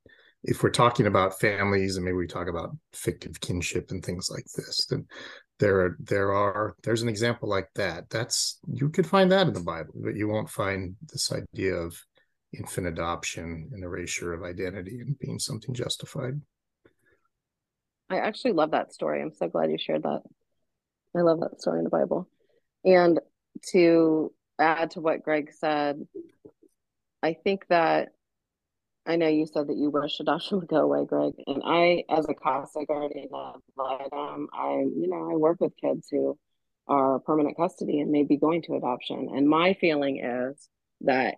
if 0.44 0.62
we're 0.62 0.70
talking 0.70 1.06
about 1.06 1.40
families 1.40 1.96
and 1.96 2.04
maybe 2.04 2.16
we 2.16 2.26
talk 2.26 2.48
about 2.48 2.76
fictive 2.92 3.40
kinship 3.40 3.92
and 3.92 4.04
things 4.04 4.28
like 4.30 4.46
this, 4.56 4.86
then 4.86 5.06
there 5.62 5.96
there 6.00 6.32
are 6.32 6.74
there's 6.82 7.02
an 7.02 7.08
example 7.08 7.48
like 7.48 7.68
that. 7.76 8.10
That's 8.10 8.58
you 8.66 8.88
could 8.88 9.06
find 9.06 9.30
that 9.30 9.46
in 9.46 9.54
the 9.54 9.60
Bible, 9.60 9.94
but 9.94 10.16
you 10.16 10.26
won't 10.26 10.50
find 10.50 10.96
this 11.12 11.30
idea 11.30 11.74
of 11.74 11.96
infant 12.52 12.88
adoption 12.88 13.70
and 13.72 13.84
erasure 13.84 14.32
of 14.32 14.42
identity 14.42 14.98
and 15.00 15.16
being 15.20 15.38
something 15.38 15.72
justified. 15.72 16.40
I 18.10 18.16
actually 18.16 18.54
love 18.54 18.72
that 18.72 18.92
story. 18.92 19.22
I'm 19.22 19.32
so 19.32 19.46
glad 19.46 19.70
you 19.70 19.78
shared 19.78 20.02
that. 20.02 20.22
I 21.16 21.20
love 21.20 21.38
that 21.40 21.60
story 21.60 21.78
in 21.78 21.84
the 21.84 21.90
Bible. 21.90 22.28
And 22.84 23.20
to 23.70 24.32
add 24.58 24.90
to 24.92 25.00
what 25.00 25.22
Greg 25.22 25.52
said, 25.56 26.04
I 27.22 27.34
think 27.34 27.68
that 27.68 28.08
I 29.04 29.16
know 29.16 29.28
you 29.28 29.46
said 29.46 29.66
that 29.66 29.76
you 29.76 29.90
wish 29.90 30.20
adoption 30.20 30.58
would 30.60 30.68
go 30.68 30.76
away, 30.76 31.04
Greg. 31.06 31.34
And 31.46 31.62
I, 31.64 32.04
as 32.08 32.28
a 32.28 32.34
CASA 32.34 32.84
guardian 32.86 33.28
ad 33.34 33.60
litem, 33.76 34.08
um, 34.12 34.48
I, 34.52 34.72
you 34.74 35.08
know, 35.08 35.30
I 35.32 35.36
work 35.36 35.60
with 35.60 35.76
kids 35.76 36.08
who 36.10 36.38
are 36.88 37.20
permanent 37.20 37.56
custody 37.56 38.00
and 38.00 38.10
may 38.10 38.24
be 38.24 38.36
going 38.36 38.62
to 38.62 38.74
adoption. 38.74 39.28
And 39.34 39.48
my 39.48 39.74
feeling 39.74 40.24
is 40.24 40.68
that 41.02 41.36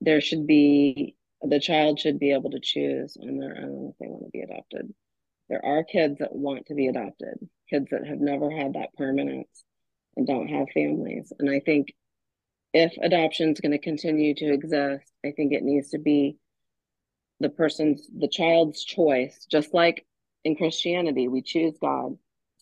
there 0.00 0.20
should 0.20 0.46
be 0.46 1.16
the 1.42 1.60
child 1.60 2.00
should 2.00 2.18
be 2.18 2.32
able 2.32 2.50
to 2.50 2.60
choose 2.60 3.16
on 3.20 3.38
their 3.38 3.56
own 3.58 3.90
if 3.90 3.98
they 3.98 4.06
want 4.06 4.24
to 4.24 4.30
be 4.30 4.40
adopted. 4.40 4.92
There 5.48 5.64
are 5.64 5.84
kids 5.84 6.18
that 6.18 6.34
want 6.34 6.66
to 6.66 6.74
be 6.74 6.88
adopted, 6.88 7.38
kids 7.70 7.88
that 7.90 8.06
have 8.06 8.18
never 8.18 8.50
had 8.50 8.74
that 8.74 8.94
permanence 8.96 9.64
and 10.16 10.26
don't 10.26 10.48
have 10.48 10.68
families. 10.72 11.32
And 11.38 11.50
I 11.50 11.60
think 11.60 11.94
if 12.72 12.94
adoption 13.00 13.50
is 13.50 13.60
going 13.60 13.72
to 13.72 13.78
continue 13.78 14.34
to 14.34 14.52
exist, 14.52 15.12
I 15.24 15.32
think 15.32 15.52
it 15.52 15.62
needs 15.62 15.90
to 15.90 15.98
be 15.98 16.38
the 17.40 17.48
person's, 17.48 18.08
the 18.16 18.28
child's 18.28 18.84
choice, 18.84 19.46
just 19.50 19.74
like 19.74 20.06
in 20.44 20.56
Christianity, 20.56 21.28
we 21.28 21.42
choose 21.42 21.76
God, 21.80 22.16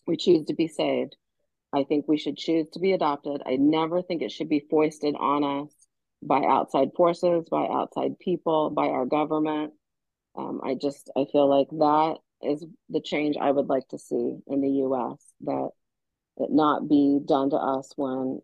we 0.07 0.17
choose 0.17 0.45
to 0.45 0.53
be 0.53 0.67
saved. 0.67 1.15
I 1.73 1.83
think 1.83 2.07
we 2.07 2.17
should 2.17 2.37
choose 2.37 2.67
to 2.73 2.79
be 2.79 2.93
adopted. 2.93 3.41
I 3.45 3.57
never 3.57 4.01
think 4.01 4.21
it 4.21 4.31
should 4.31 4.49
be 4.49 4.65
foisted 4.69 5.15
on 5.15 5.43
us 5.43 5.73
by 6.23 6.43
outside 6.43 6.89
forces, 6.95 7.47
by 7.49 7.67
outside 7.67 8.17
people, 8.19 8.69
by 8.69 8.87
our 8.87 9.05
government. 9.05 9.73
Um, 10.37 10.61
I 10.63 10.75
just 10.75 11.09
I 11.15 11.25
feel 11.31 11.49
like 11.49 11.67
that 11.71 12.17
is 12.41 12.65
the 12.89 13.01
change 13.01 13.35
I 13.37 13.51
would 13.51 13.67
like 13.67 13.87
to 13.89 13.97
see 13.97 14.37
in 14.47 14.61
the 14.61 14.69
U.S. 14.69 15.19
That 15.41 15.69
it 16.37 16.51
not 16.51 16.87
be 16.87 17.19
done 17.25 17.49
to 17.51 17.57
us 17.57 17.91
when 17.95 18.41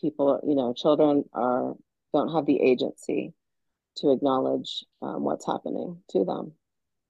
people, 0.00 0.40
you 0.46 0.54
know, 0.54 0.72
children 0.72 1.24
are 1.32 1.74
don't 2.12 2.32
have 2.32 2.46
the 2.46 2.60
agency 2.60 3.34
to 3.96 4.12
acknowledge 4.12 4.84
um, 5.02 5.22
what's 5.24 5.46
happening 5.46 6.02
to 6.10 6.24
them. 6.24 6.52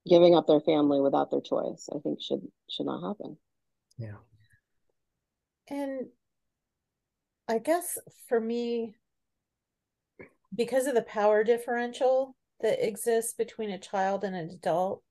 Giving 0.09 0.35
up 0.35 0.47
their 0.47 0.61
family 0.61 1.01
without 1.01 1.30
their 1.30 1.41
choice, 1.41 1.89
I 1.95 1.99
think, 1.99 2.20
should 2.20 2.43
should 2.68 2.87
not 2.87 3.07
happen. 3.07 3.39
Yeah. 3.97 4.16
And 5.68 6.09
I 7.49 7.59
guess 7.59 7.99
for 8.28 8.39
me, 8.39 8.97
because 10.55 10.87
of 10.87 10.95
the 10.95 11.03
power 11.03 11.43
differential 11.43 12.37
that 12.61 12.87
exists 12.87 13.32
between 13.32 13.70
a 13.70 13.78
child 13.78 14.24
and 14.24 14.37
an 14.37 14.51
adult, 14.51 15.03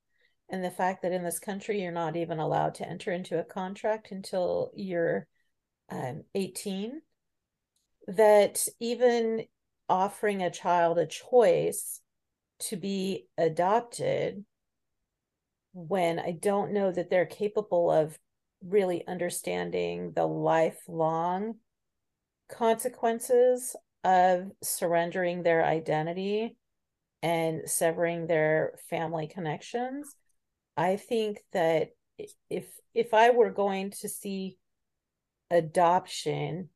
and 0.48 0.62
the 0.62 0.70
fact 0.70 1.02
that 1.02 1.12
in 1.12 1.24
this 1.24 1.38
country 1.38 1.82
you're 1.82 1.90
not 1.90 2.16
even 2.16 2.38
allowed 2.38 2.74
to 2.76 2.88
enter 2.88 3.12
into 3.12 3.38
a 3.38 3.44
contract 3.44 4.12
until 4.12 4.70
you're 4.76 5.26
um, 5.90 6.22
18, 6.34 7.00
that 8.08 8.64
even 8.80 9.44
offering 9.88 10.42
a 10.42 10.50
child 10.50 10.98
a 10.98 11.06
choice 11.06 12.00
to 12.58 12.76
be 12.76 13.26
adopted 13.36 14.44
when 15.72 16.18
I 16.18 16.30
don't 16.30 16.72
know 16.72 16.92
that 16.92 17.10
they're 17.10 17.26
capable 17.26 17.90
of 17.90 18.18
really 18.64 19.06
understanding 19.06 20.12
the 20.14 20.26
lifelong 20.26 21.56
consequences 22.48 23.76
of 24.04 24.52
surrendering 24.62 25.42
their 25.42 25.64
identity 25.64 26.56
and 27.22 27.62
severing 27.68 28.26
their 28.26 28.74
family 28.88 29.26
connections. 29.26 30.14
I 30.76 30.96
think 30.96 31.38
that 31.52 31.90
if 32.48 32.66
if 32.94 33.12
i 33.12 33.30
were 33.30 33.50
going 33.50 33.90
to 33.90 34.08
see 34.08 34.56
adoption 35.50 36.68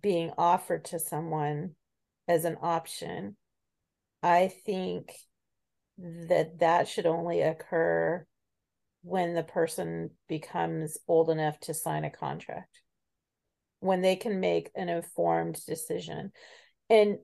being 0.00 0.32
offered 0.36 0.84
to 0.84 0.98
someone 0.98 1.70
as 2.28 2.44
an 2.44 2.56
option 2.62 3.36
i 4.22 4.48
think 4.48 5.12
that 5.98 6.58
that 6.58 6.88
should 6.88 7.06
only 7.06 7.40
occur 7.40 8.26
when 9.02 9.34
the 9.34 9.42
person 9.42 10.10
becomes 10.28 10.98
old 11.06 11.28
enough 11.28 11.60
to 11.60 11.74
sign 11.74 12.04
a 12.04 12.10
contract 12.10 12.80
when 13.84 14.00
they 14.00 14.16
can 14.16 14.40
make 14.40 14.70
an 14.74 14.88
informed 14.88 15.58
decision. 15.66 16.32
And 16.88 17.18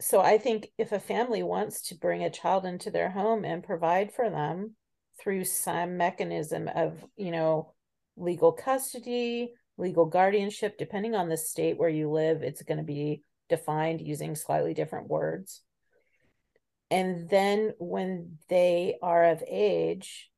so 0.00 0.20
I 0.20 0.38
think 0.38 0.68
if 0.78 0.92
a 0.92 1.00
family 1.00 1.42
wants 1.42 1.88
to 1.88 1.96
bring 1.96 2.22
a 2.22 2.30
child 2.30 2.64
into 2.64 2.92
their 2.92 3.10
home 3.10 3.44
and 3.44 3.62
provide 3.62 4.12
for 4.14 4.30
them 4.30 4.76
through 5.20 5.44
some 5.44 5.96
mechanism 5.96 6.68
of, 6.72 7.04
you 7.16 7.32
know, 7.32 7.72
legal 8.16 8.52
custody, 8.52 9.50
legal 9.76 10.06
guardianship, 10.06 10.78
depending 10.78 11.16
on 11.16 11.28
the 11.28 11.36
state 11.36 11.76
where 11.76 11.88
you 11.88 12.08
live, 12.08 12.42
it's 12.42 12.62
going 12.62 12.78
to 12.78 12.84
be 12.84 13.22
defined 13.48 14.00
using 14.00 14.34
slightly 14.34 14.74
different 14.74 15.08
words. 15.08 15.62
And 16.90 17.28
then 17.28 17.72
when 17.78 18.38
they 18.48 18.96
are 19.02 19.24
of 19.24 19.42
age, 19.48 20.30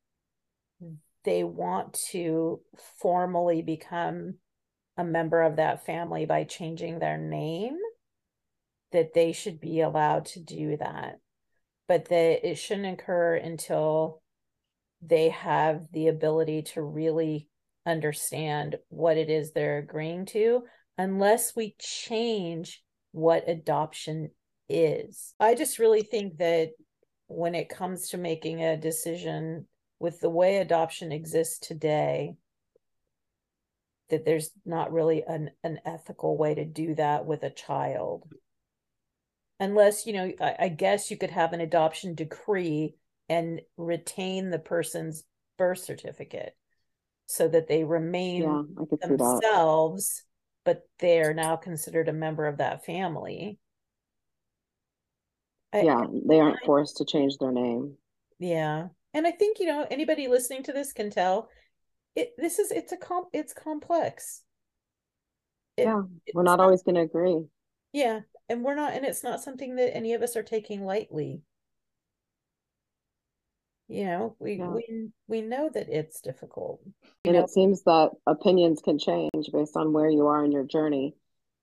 they 1.24 1.44
want 1.44 1.98
to 2.11 2.61
formally 3.00 3.62
become 3.62 4.36
a 4.96 5.04
member 5.04 5.42
of 5.42 5.57
that 5.57 5.84
family 5.84 6.24
by 6.24 6.44
changing 6.44 6.98
their 6.98 7.18
name, 7.18 7.76
that 8.92 9.12
they 9.12 9.32
should 9.32 9.61
be 9.61 9.80
allowed 9.80 10.24
to 10.26 10.40
do 10.40 10.76
that. 10.76 11.18
But 11.88 12.07
that 12.07 12.48
it 12.48 12.54
shouldn't 12.57 13.00
occur 13.00 13.34
until 13.34 14.22
they 15.02 15.28
have 15.28 15.86
the 15.92 16.09
ability 16.09 16.62
to 16.62 16.82
really 16.82 17.48
understand 17.84 18.76
what 18.88 19.16
it 19.16 19.28
is 19.28 19.52
they're 19.52 19.78
agreeing 19.78 20.26
to, 20.26 20.62
unless 20.96 21.54
we 21.54 21.76
change 21.78 22.82
what 23.16 23.48
adoption 23.48 24.30
is. 24.68 25.34
I 25.40 25.54
just 25.54 25.78
really 25.78 26.02
think 26.02 26.38
that 26.38 26.70
when 27.28 27.54
it 27.54 27.68
comes 27.68 28.10
to 28.10 28.18
making 28.18 28.62
a 28.62 28.76
decision 28.76 29.66
with 29.98 30.20
the 30.20 30.30
way 30.30 30.58
adoption 30.58 31.10
exists 31.12 31.58
today, 31.58 32.34
that 34.10 34.24
there's 34.24 34.50
not 34.64 34.92
really 34.92 35.24
an, 35.26 35.50
an 35.64 35.80
ethical 35.84 36.36
way 36.36 36.54
to 36.54 36.64
do 36.64 36.94
that 36.94 37.26
with 37.26 37.42
a 37.42 37.50
child 37.50 38.24
unless 39.58 40.06
you 40.06 40.12
know 40.12 40.32
I, 40.40 40.56
I, 40.60 40.68
guess 40.68 41.10
you 41.10 41.16
could 41.16 41.30
have 41.30 41.52
an 41.52 41.60
adoption 41.60 42.14
decree 42.14 42.94
and 43.28 43.60
retain 43.76 44.50
the 44.50 44.58
person's 44.58 45.24
birth 45.58 45.78
certificate 45.78 46.54
so 47.26 47.48
that 47.48 47.68
they 47.68 47.84
remain 47.84 48.42
yeah, 48.42 49.06
themselves 49.08 50.22
but 50.66 50.82
they're 50.98 51.32
now 51.32 51.56
considered 51.56 52.08
a 52.08 52.12
member 52.12 52.46
of 52.46 52.58
that 52.58 52.84
family. 52.84 53.58
Yeah 55.72 56.00
I, 56.00 56.06
they 56.28 56.40
aren't 56.40 56.64
forced 56.64 56.98
to 56.98 57.06
change 57.06 57.38
their 57.38 57.52
name. 57.52 57.96
Yeah 58.38 58.88
and 59.14 59.26
i 59.26 59.30
think 59.30 59.58
you 59.58 59.66
know 59.66 59.86
anybody 59.90 60.28
listening 60.28 60.62
to 60.64 60.72
this 60.72 60.92
can 60.92 61.08
tell. 61.08 61.48
It 62.14 62.32
this 62.36 62.58
is 62.58 62.70
it's 62.70 62.92
a 62.92 62.96
com 62.98 63.24
it's 63.32 63.54
complex. 63.54 64.42
It, 65.78 65.84
yeah 65.84 66.02
we're 66.34 66.42
not, 66.42 66.58
not 66.58 66.64
always 66.64 66.82
going 66.82 66.96
to 66.96 67.02
agree. 67.02 67.44
Yeah 67.92 68.20
and 68.48 68.64
we're 68.64 68.74
not 68.74 68.92
and 68.92 69.04
it's 69.04 69.24
not 69.24 69.42
something 69.42 69.76
that 69.76 69.96
any 69.96 70.12
of 70.14 70.22
us 70.22 70.36
are 70.36 70.42
taking 70.42 70.84
lightly 70.84 71.42
you 73.89 74.05
know 74.05 74.37
we 74.39 74.55
yeah. 74.55 74.68
we 74.68 75.09
we 75.28 75.43
know 75.43 75.70
that 75.72 75.89
it's 75.89 76.20
difficult. 76.20 76.80
And 77.24 77.34
know? 77.34 77.45
it 77.45 77.51
seems 77.51 77.82
that 77.84 78.11
opinions 78.26 78.80
can 78.82 78.99
change 78.99 79.51
based 79.53 79.76
on 79.76 79.93
where 79.93 80.09
you 80.09 80.26
are 80.26 80.45
in 80.45 80.53
your 80.53 80.64
journey. 80.64 81.14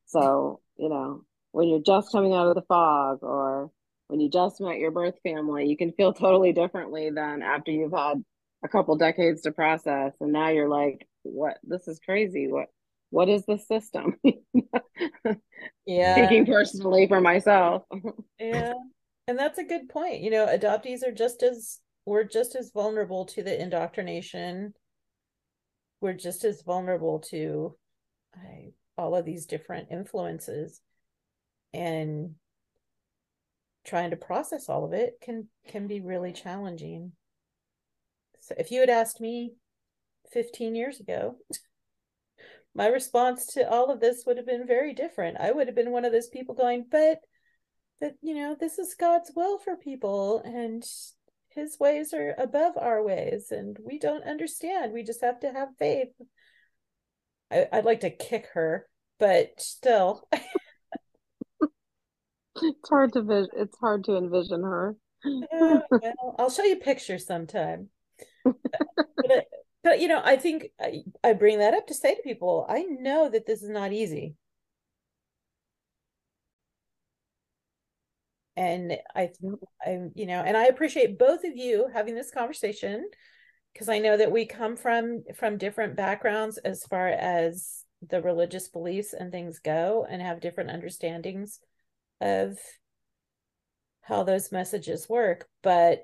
So 0.05 0.61
you 0.77 0.89
know 0.89 1.23
when 1.51 1.67
you're 1.67 1.81
just 1.81 2.11
coming 2.11 2.33
out 2.33 2.47
of 2.47 2.55
the 2.55 2.63
fog 2.63 3.19
or 3.21 3.71
when 4.07 4.19
you 4.19 4.29
just 4.29 4.59
met 4.59 4.79
your 4.79 4.91
birth 4.91 5.15
family 5.23 5.67
you 5.67 5.77
can 5.77 5.91
feel 5.91 6.13
totally 6.13 6.53
differently 6.53 7.09
than 7.09 7.41
after 7.41 7.71
you've 7.71 7.93
had 7.93 8.23
a 8.63 8.67
couple 8.69 8.95
decades 8.95 9.41
to 9.41 9.51
process. 9.51 10.13
And 10.21 10.31
now 10.31 10.49
you're 10.49 10.69
like 10.69 11.07
what? 11.23 11.57
This 11.63 11.87
is 11.87 11.99
crazy. 11.99 12.47
What 12.47 12.67
what 13.09 13.29
is 13.29 13.45
the 13.45 13.57
system? 13.57 14.17
Yeah. 15.85 16.15
Speaking 16.15 16.45
personally 16.45 17.07
for 17.07 17.21
myself. 17.21 17.83
Yeah. 18.39 18.73
And 19.27 19.39
that's 19.39 19.57
a 19.57 19.63
good 19.63 19.87
point. 19.87 20.21
You 20.21 20.31
know 20.31 20.47
adoptees 20.47 21.05
are 21.07 21.13
just 21.13 21.43
as 21.43 21.79
we're 22.05 22.23
just 22.23 22.55
as 22.55 22.71
vulnerable 22.71 23.25
to 23.25 23.43
the 23.43 23.61
indoctrination. 23.61 24.73
We're 26.01 26.13
just 26.13 26.43
as 26.43 26.61
vulnerable 26.61 27.19
to 27.31 27.75
uh, 28.35 28.71
all 28.97 29.15
of 29.15 29.25
these 29.25 29.45
different 29.45 29.87
influences. 29.91 30.81
And 31.73 32.35
trying 33.85 34.11
to 34.11 34.15
process 34.15 34.69
all 34.69 34.85
of 34.85 34.93
it 34.93 35.15
can 35.21 35.47
can 35.67 35.87
be 35.87 36.01
really 36.01 36.33
challenging. 36.33 37.13
So 38.41 38.55
if 38.57 38.71
you 38.71 38.79
had 38.79 38.89
asked 38.89 39.21
me 39.21 39.53
15 40.31 40.75
years 40.75 40.99
ago 40.99 41.35
my 42.75 42.87
response 42.87 43.45
to 43.45 43.69
all 43.69 43.91
of 43.91 43.99
this 43.99 44.23
would 44.25 44.37
have 44.37 44.47
been 44.47 44.65
very 44.65 44.93
different. 44.93 45.37
I 45.39 45.51
would 45.51 45.67
have 45.67 45.75
been 45.75 45.91
one 45.91 46.05
of 46.05 46.11
those 46.11 46.29
people 46.29 46.55
going 46.55 46.85
but 46.89 47.19
that 48.01 48.15
you 48.21 48.33
know 48.33 48.55
this 48.59 48.79
is 48.79 48.95
god's 48.95 49.31
will 49.35 49.57
for 49.59 49.75
people. 49.75 50.41
And 50.43 50.83
his 51.55 51.77
ways 51.79 52.13
are 52.13 52.35
above 52.37 52.73
our 52.77 53.03
ways 53.03 53.47
and 53.51 53.77
we 53.83 53.99
don't 53.99 54.23
understand. 54.23 54.93
We 54.93 55.03
just 55.03 55.21
have 55.21 55.39
to 55.41 55.51
have 55.51 55.69
faith. 55.77 56.09
I, 57.51 57.67
would 57.73 57.85
like 57.85 58.01
to 58.01 58.09
kick 58.09 58.47
her 58.53 58.87
but 59.19 59.59
still. 59.59 60.27
It's 62.61 62.89
hard 62.89 63.13
to 63.13 63.23
vis- 63.23 63.47
it's 63.53 63.77
hard 63.79 64.03
to 64.03 64.15
envision 64.15 64.61
her. 64.63 64.95
Yeah, 65.25 65.79
well, 65.89 66.35
i'll 66.37 66.49
show 66.49 66.63
you 66.63 66.75
pictures 66.75 67.25
sometime. 67.25 67.89
But, 68.43 68.55
but, 69.17 69.45
but 69.83 69.99
you 69.99 70.07
know 70.07 70.21
i 70.23 70.35
think 70.35 70.67
I, 70.79 71.01
I 71.23 71.33
bring 71.33 71.59
that 71.59 71.73
up 71.73 71.87
to 71.87 71.93
say 71.93 72.15
to 72.15 72.21
people 72.21 72.65
i 72.69 72.83
know 72.83 73.29
that 73.29 73.45
this 73.45 73.63
is 73.63 73.69
not 73.69 73.93
easy 73.93 74.35
and 78.55 78.97
i 79.15 79.29
i 79.85 79.99
you 80.13 80.25
know 80.25 80.41
and 80.41 80.55
i 80.55 80.65
appreciate 80.65 81.17
both 81.17 81.43
of 81.43 81.55
you 81.55 81.87
having 81.93 82.15
this 82.15 82.31
conversation 82.31 83.09
because 83.73 83.89
i 83.89 83.97
know 83.97 84.15
that 84.15 84.31
we 84.31 84.45
come 84.45 84.75
from 84.75 85.23
from 85.35 85.57
different 85.57 85.95
backgrounds 85.95 86.57
as 86.59 86.83
far 86.85 87.07
as 87.07 87.83
the 88.09 88.21
religious 88.21 88.67
beliefs 88.67 89.13
and 89.13 89.31
things 89.31 89.59
go 89.59 90.05
and 90.09 90.21
have 90.21 90.41
different 90.41 90.69
understandings 90.69 91.59
of 92.21 92.57
how 94.01 94.23
those 94.23 94.51
messages 94.51 95.09
work 95.09 95.47
but 95.63 96.03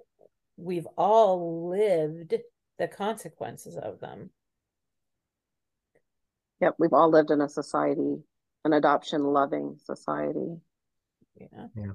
we've 0.57 0.87
all 0.97 1.69
lived 1.69 2.33
the 2.77 2.87
consequences 2.87 3.77
of 3.77 3.99
them. 3.99 4.31
Yep 6.61 6.75
we've 6.79 6.93
all 6.93 7.11
lived 7.11 7.31
in 7.31 7.41
a 7.41 7.49
society 7.49 8.17
an 8.65 8.73
adoption 8.73 9.23
loving 9.23 9.77
society. 9.85 10.57
Yeah. 11.39 11.67
Yeah 11.75 11.91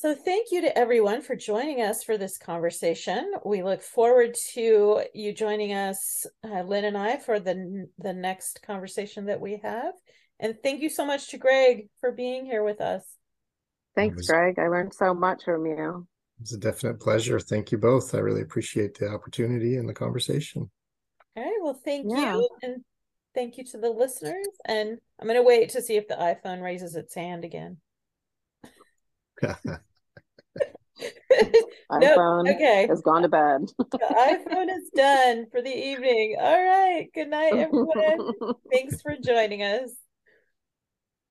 so, 0.00 0.14
thank 0.14 0.46
you 0.50 0.62
to 0.62 0.78
everyone 0.78 1.20
for 1.20 1.36
joining 1.36 1.82
us 1.82 2.02
for 2.02 2.16
this 2.16 2.38
conversation. 2.38 3.32
We 3.44 3.62
look 3.62 3.82
forward 3.82 4.34
to 4.54 5.04
you 5.12 5.34
joining 5.34 5.74
us, 5.74 6.24
uh, 6.42 6.62
Lynn 6.62 6.86
and 6.86 6.96
I, 6.96 7.18
for 7.18 7.38
the 7.38 7.86
the 7.98 8.14
next 8.14 8.62
conversation 8.62 9.26
that 9.26 9.42
we 9.42 9.60
have. 9.62 9.92
And 10.38 10.56
thank 10.62 10.80
you 10.80 10.88
so 10.88 11.04
much 11.04 11.28
to 11.28 11.36
Greg 11.36 11.90
for 12.00 12.12
being 12.12 12.46
here 12.46 12.64
with 12.64 12.80
us. 12.80 13.02
Thanks, 13.94 14.16
was, 14.16 14.26
Greg. 14.26 14.58
I 14.58 14.68
learned 14.68 14.94
so 14.94 15.12
much 15.12 15.44
from 15.44 15.66
you. 15.66 16.06
It's 16.40 16.54
a 16.54 16.58
definite 16.58 16.98
pleasure. 16.98 17.38
Thank 17.38 17.70
you 17.70 17.76
both. 17.76 18.14
I 18.14 18.20
really 18.20 18.40
appreciate 18.40 18.98
the 18.98 19.10
opportunity 19.10 19.76
and 19.76 19.86
the 19.86 19.92
conversation. 19.92 20.70
All 21.36 21.42
right. 21.42 21.58
Well, 21.62 21.78
thank 21.84 22.06
yeah. 22.08 22.36
you. 22.36 22.48
And 22.62 22.84
thank 23.34 23.58
you 23.58 23.64
to 23.64 23.76
the 23.76 23.90
listeners. 23.90 24.48
And 24.64 24.98
I'm 25.20 25.26
going 25.26 25.38
to 25.38 25.46
wait 25.46 25.68
to 25.70 25.82
see 25.82 25.96
if 25.96 26.08
the 26.08 26.14
iPhone 26.14 26.62
raises 26.62 26.96
its 26.96 27.14
hand 27.14 27.44
again. 27.44 27.76
iPhone 31.92 32.54
okay. 32.54 32.86
has 32.88 33.00
gone 33.02 33.22
to 33.22 33.28
bed. 33.28 33.62
the 33.78 33.98
iPhone 33.98 34.68
is 34.74 34.90
done 34.94 35.46
for 35.50 35.62
the 35.62 35.70
evening. 35.70 36.36
All 36.38 36.64
right. 36.64 37.08
Good 37.14 37.28
night, 37.28 37.54
everyone. 37.54 38.32
Thanks 38.72 39.00
for 39.02 39.16
joining 39.22 39.62
us. 39.62 39.90